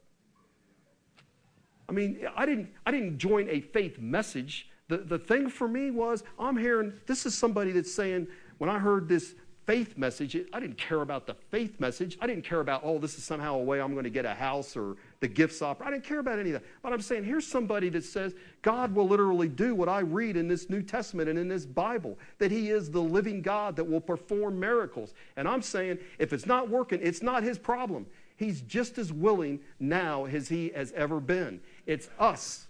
I 1.90 1.92
mean, 1.92 2.28
I 2.36 2.46
didn't, 2.46 2.70
I 2.86 2.92
didn't 2.92 3.18
join 3.18 3.50
a 3.50 3.60
faith 3.60 4.00
message. 4.00 4.70
The, 4.88 4.98
the 4.98 5.20
thing 5.20 5.50
for 5.50 5.68
me 5.68 5.92
was, 5.92 6.24
I'm 6.40 6.58
hearing, 6.58 6.94
this 7.08 7.26
is 7.26 7.36
somebody 7.36 7.72
that's 7.72 7.94
saying, 7.94 8.28
when 8.58 8.70
I 8.70 8.80
heard 8.80 9.10
this 9.10 9.36
faith 9.66 9.98
message, 9.98 10.38
I 10.54 10.60
didn't 10.60 10.78
care 10.78 11.02
about 11.02 11.26
the 11.26 11.34
faith 11.34 11.80
message. 11.80 12.18
I 12.22 12.28
didn't 12.28 12.46
care 12.46 12.60
about, 12.60 12.82
oh, 12.84 13.00
this 13.00 13.18
is 13.18 13.24
somehow 13.24 13.56
a 13.56 13.64
way 13.64 13.82
I'm 13.82 13.94
going 13.94 14.04
to 14.04 14.10
get 14.10 14.26
a 14.26 14.34
house 14.34 14.76
or 14.76 14.96
the 15.24 15.28
gifts 15.30 15.62
opera. 15.62 15.88
I 15.88 15.92
didn't 15.92 16.04
care 16.04 16.20
about 16.20 16.38
any 16.38 16.50
of 16.50 16.62
that. 16.62 16.70
But 16.82 16.92
I'm 16.92 17.00
saying, 17.00 17.24
here's 17.24 17.48
somebody 17.48 17.88
that 17.88 18.04
says 18.04 18.36
God 18.62 18.94
will 18.94 19.08
literally 19.08 19.48
do 19.48 19.74
what 19.74 19.88
I 19.88 20.02
read 20.02 20.36
in 20.36 20.50
this 20.50 20.70
New 20.70 20.82
Testament 20.82 21.30
and 21.30 21.40
in 21.40 21.48
this 21.48 21.66
Bible, 21.66 22.20
that 22.40 22.52
He 22.52 22.72
is 22.72 22.92
the 22.92 23.02
living 23.02 23.42
God 23.42 23.78
that 23.78 23.86
will 23.86 24.02
perform 24.02 24.60
miracles. 24.60 25.14
And 25.38 25.48
I'm 25.48 25.62
saying, 25.62 26.00
if 26.20 26.34
it's 26.34 26.46
not 26.46 26.68
working, 26.68 27.00
it's 27.02 27.24
not 27.24 27.42
His 27.42 27.58
problem. 27.58 28.06
He's 28.36 28.60
just 28.64 28.98
as 28.98 29.14
willing 29.14 29.62
now 29.80 30.26
as 30.26 30.50
He 30.50 30.74
has 30.76 30.92
ever 30.92 31.22
been. 31.22 31.62
It's 31.86 32.10
us. 32.20 32.68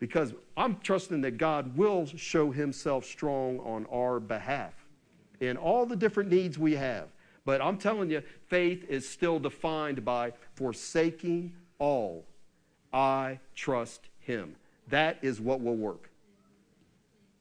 Because 0.00 0.34
I'm 0.56 0.80
trusting 0.80 1.20
that 1.20 1.38
God 1.38 1.76
will 1.76 2.06
show 2.06 2.50
himself 2.50 3.04
strong 3.04 3.60
on 3.60 3.86
our 3.86 4.18
behalf 4.18 4.74
in 5.38 5.56
all 5.56 5.86
the 5.86 5.94
different 5.94 6.28
needs 6.28 6.58
we 6.58 6.72
have. 6.72 7.06
But 7.44 7.60
I'm 7.60 7.76
telling 7.76 8.10
you, 8.10 8.22
faith 8.46 8.84
is 8.88 9.08
still 9.08 9.38
defined 9.38 10.04
by 10.04 10.32
forsaking 10.54 11.54
all. 11.78 12.24
I 12.92 13.40
trust 13.54 14.08
him. 14.20 14.54
That 14.88 15.18
is 15.22 15.40
what 15.40 15.60
will 15.60 15.76
work. 15.76 16.10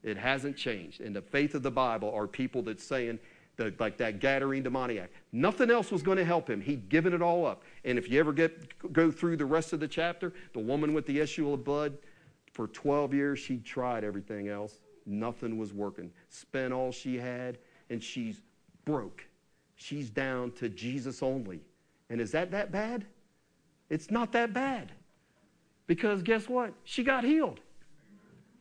It 0.03 0.17
hasn't 0.17 0.57
changed. 0.57 1.01
And 1.01 1.15
the 1.15 1.21
faith 1.21 1.53
of 1.53 1.61
the 1.61 1.71
Bible 1.71 2.11
are 2.13 2.25
people 2.25 2.63
that 2.63 2.81
saying, 2.81 3.19
the, 3.57 3.73
like 3.79 3.97
that 3.97 4.19
Gadarene 4.19 4.63
demoniac. 4.63 5.11
Nothing 5.31 5.69
else 5.69 5.91
was 5.91 6.01
going 6.01 6.17
to 6.17 6.25
help 6.25 6.49
him. 6.49 6.61
He'd 6.61 6.89
given 6.89 7.13
it 7.13 7.21
all 7.21 7.45
up. 7.45 7.63
And 7.85 7.97
if 7.97 8.09
you 8.09 8.19
ever 8.19 8.33
get 8.33 8.93
go 8.93 9.11
through 9.11 9.37
the 9.37 9.45
rest 9.45 9.73
of 9.73 9.79
the 9.79 9.87
chapter, 9.87 10.33
the 10.53 10.59
woman 10.59 10.93
with 10.93 11.05
the 11.05 11.19
issue 11.19 11.51
of 11.53 11.63
blood, 11.63 11.97
for 12.53 12.67
12 12.67 13.13
years 13.13 13.39
she 13.39 13.57
tried 13.57 14.03
everything 14.03 14.47
else. 14.47 14.79
Nothing 15.05 15.57
was 15.57 15.73
working. 15.73 16.11
Spent 16.29 16.73
all 16.73 16.91
she 16.91 17.17
had, 17.17 17.57
and 17.89 18.03
she's 18.03 18.41
broke. 18.85 19.25
She's 19.81 20.11
down 20.11 20.51
to 20.51 20.69
Jesus 20.69 21.23
only. 21.23 21.59
And 22.11 22.21
is 22.21 22.31
that 22.33 22.51
that 22.51 22.71
bad? 22.71 23.03
It's 23.89 24.11
not 24.11 24.31
that 24.33 24.53
bad. 24.53 24.91
Because 25.87 26.21
guess 26.21 26.47
what? 26.47 26.73
She 26.83 27.03
got 27.03 27.23
healed. 27.23 27.59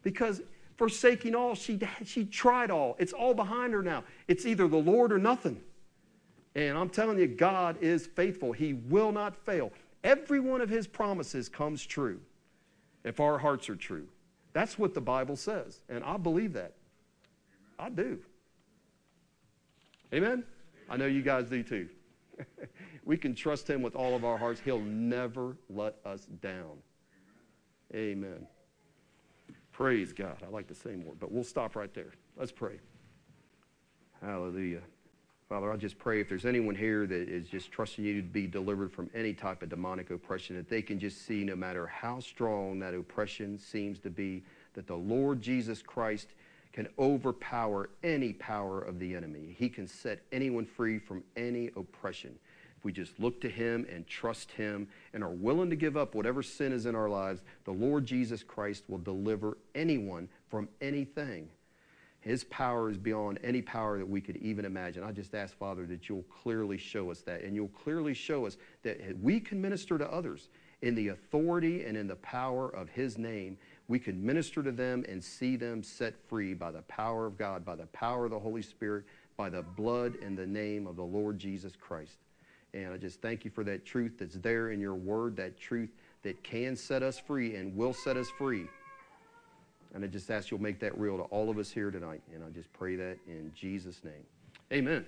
Because 0.03 0.41
forsaking 0.77 1.35
all. 1.35 1.55
She, 1.55 1.79
she 2.07 2.25
tried 2.25 2.71
all. 2.71 2.97
It's 2.99 3.13
all 3.13 3.35
behind 3.35 3.75
her 3.75 3.83
now. 3.83 4.03
It's 4.29 4.47
either 4.47 4.67
the 4.67 4.79
Lord 4.79 5.13
or 5.13 5.19
nothing. 5.19 5.61
And 6.55 6.79
I'm 6.79 6.89
telling 6.89 7.19
you, 7.19 7.27
God 7.27 7.77
is 7.83 8.07
faithful. 8.07 8.53
He 8.53 8.73
will 8.73 9.13
not 9.13 9.37
fail. 9.37 9.73
Every 10.03 10.41
one 10.41 10.63
of 10.63 10.71
His 10.71 10.87
promises 10.87 11.51
comes 11.51 11.85
true 11.85 12.19
if 13.05 13.21
our 13.21 13.37
hearts 13.37 13.69
are 13.69 13.77
true. 13.77 14.09
That's 14.55 14.79
what 14.79 14.95
the 14.95 15.03
Bible 15.03 15.37
says. 15.37 15.81
And 15.91 16.03
I 16.03 16.17
believe 16.17 16.55
that. 16.55 16.73
I 17.79 17.91
do. 17.91 18.21
Amen? 20.15 20.45
I 20.91 20.97
know 20.97 21.07
you 21.07 21.23
guys 21.23 21.49
do 21.49 21.63
too. 21.63 21.89
we 23.05 23.17
can 23.17 23.35
trust 23.35 23.71
Him 23.71 23.81
with 23.81 23.95
all 23.95 24.17
of 24.17 24.25
our 24.25 24.37
hearts. 24.37 24.61
He'll 24.63 24.81
never 24.81 25.57
let 25.71 25.97
us 26.05 26.27
down. 26.43 26.79
Amen. 27.95 28.47
Praise 29.73 30.13
God. 30.13 30.37
I 30.45 30.51
like 30.51 30.67
to 30.69 30.75
say 30.75 30.97
more, 30.97 31.15
but 31.19 31.31
we'll 31.33 31.45
stop 31.45 31.77
right 31.77 31.93
there. 31.95 32.13
Let's 32.37 32.53
pray. 32.53 32.81
Hallelujah. 34.21 34.83
Father, 35.49 35.73
I 35.73 35.77
just 35.77 35.99
pray 35.99 36.21
if 36.21 36.29
there's 36.29 36.45
anyone 36.45 36.77
here 36.77 37.07
that 37.07 37.29
is 37.29 37.49
just 37.49 37.73
trusting 37.73 38.05
you 38.05 38.21
to 38.21 38.29
be 38.29 38.47
delivered 38.47 38.93
from 38.93 39.11
any 39.15 39.33
type 39.33 39.63
of 39.63 39.69
demonic 39.69 40.11
oppression, 40.11 40.55
that 40.57 40.69
they 40.69 40.83
can 40.83 41.01
just 41.01 41.27
see 41.27 41.43
no 41.43 41.57
matter 41.57 41.87
how 41.87 42.21
strong 42.21 42.79
that 42.81 42.95
oppression 42.95 43.59
seems 43.59 43.99
to 44.01 44.11
be, 44.11 44.45
that 44.75 44.87
the 44.87 44.95
Lord 44.95 45.41
Jesus 45.41 45.83
Christ 45.83 46.29
can 46.73 46.89
overpower 46.99 47.91
any 48.03 48.33
power 48.33 48.81
of 48.81 48.99
the 48.99 49.15
enemy. 49.15 49.55
He 49.59 49.69
can 49.69 49.87
set 49.87 50.21
anyone 50.33 50.65
free 50.65 50.99
from 50.99 51.25
any 51.37 51.71
oppression. 51.77 52.39
If 52.79 52.85
we 52.85 52.93
just 52.93 53.19
look 53.21 53.41
to 53.43 53.49
Him 53.49 53.87
and 53.93 54.07
trust 54.07 54.53
Him 54.53 54.89
and 55.13 55.23
are 55.23 55.31
willing 55.31 55.69
to 55.69 55.77
give 55.77 55.97
up 55.97 56.15
whatever 56.15 56.43
sin 56.43 56.73
is 56.73 56.87
in 56.87 56.95
our 56.95 57.09
lives, 57.09 57.43
the 57.65 57.73
Lord 57.73 58.07
Jesus 58.07 58.43
Christ 58.43 58.85
will 58.89 58.99
deliver 58.99 59.59
anyone 59.75 60.29
from 60.49 60.69
anything. 60.81 61.51
His 62.21 62.45
power 62.45 62.91
is 62.91 62.99
beyond 62.99 63.39
any 63.43 63.63
power 63.63 63.99
that 63.99 64.09
we 64.09 64.21
could 64.21 64.37
even 64.37 64.65
imagine. 64.65 65.03
I 65.03 65.13
just 65.13 65.35
ask, 65.35 65.57
Father, 65.57 65.87
that 65.87 66.09
you'll 66.09 66.25
clearly 66.43 66.77
show 66.79 67.11
us 67.11 67.21
that. 67.23 67.43
And 67.43 67.55
you'll 67.55 67.69
clearly 67.69 68.15
show 68.15 68.47
us 68.47 68.57
that 68.83 69.01
we 69.21 69.41
can 69.41 69.61
minister 69.61 69.99
to 69.99 70.11
others 70.11 70.49
in 70.83 70.95
the 70.95 71.09
authority 71.09 71.85
and 71.85 71.97
in 71.97 72.07
the 72.07 72.17
power 72.17 72.69
of 72.75 72.89
His 72.91 73.19
name. 73.19 73.59
We 73.91 73.99
can 73.99 74.25
minister 74.25 74.63
to 74.63 74.71
them 74.71 75.05
and 75.09 75.23
see 75.23 75.57
them 75.57 75.83
set 75.83 76.15
free 76.29 76.55
by 76.55 76.71
the 76.71 76.83
power 76.83 77.27
of 77.27 77.37
God, 77.37 77.65
by 77.65 77.75
the 77.75 77.87
power 77.87 78.27
of 78.27 78.31
the 78.31 78.39
Holy 78.39 78.63
Spirit, 78.63 79.03
by 79.37 79.51
the 79.51 79.63
blood 79.63 80.15
and 80.23 80.39
the 80.39 80.47
name 80.47 80.87
of 80.87 80.95
the 80.95 81.03
Lord 81.03 81.41
Jesus 81.41 81.73
Christ. 81.75 82.19
And 82.73 82.93
I 82.93 82.99
just 82.99 83.21
thank 83.21 83.45
you 83.45 83.51
for 83.51 83.65
that 83.65 83.85
truth 83.85 84.13
that's 84.17 84.37
there 84.37 84.71
in 84.71 84.79
your 84.79 84.95
word, 84.95 85.35
that 85.39 85.59
truth 85.59 85.91
that 86.23 86.41
can 86.45 86.77
set 86.77 87.03
us 87.03 87.19
free 87.19 87.57
and 87.57 87.77
will 87.77 87.93
set 87.93 88.17
us 88.17 88.29
free. 88.39 88.69
And 89.93 90.05
I 90.05 90.07
just 90.07 90.31
ask 90.31 90.53
you'll 90.53 90.63
make 90.63 90.79
that 90.79 90.97
real 90.97 91.17
to 91.17 91.25
all 91.25 91.51
of 91.51 91.59
us 91.59 91.73
here 91.73 91.91
tonight. 91.91 92.23
And 92.33 92.45
I 92.45 92.51
just 92.51 92.73
pray 92.73 92.95
that 92.95 93.19
in 93.27 93.51
Jesus' 93.57 94.05
name. 94.05 94.25
Amen. 94.73 95.05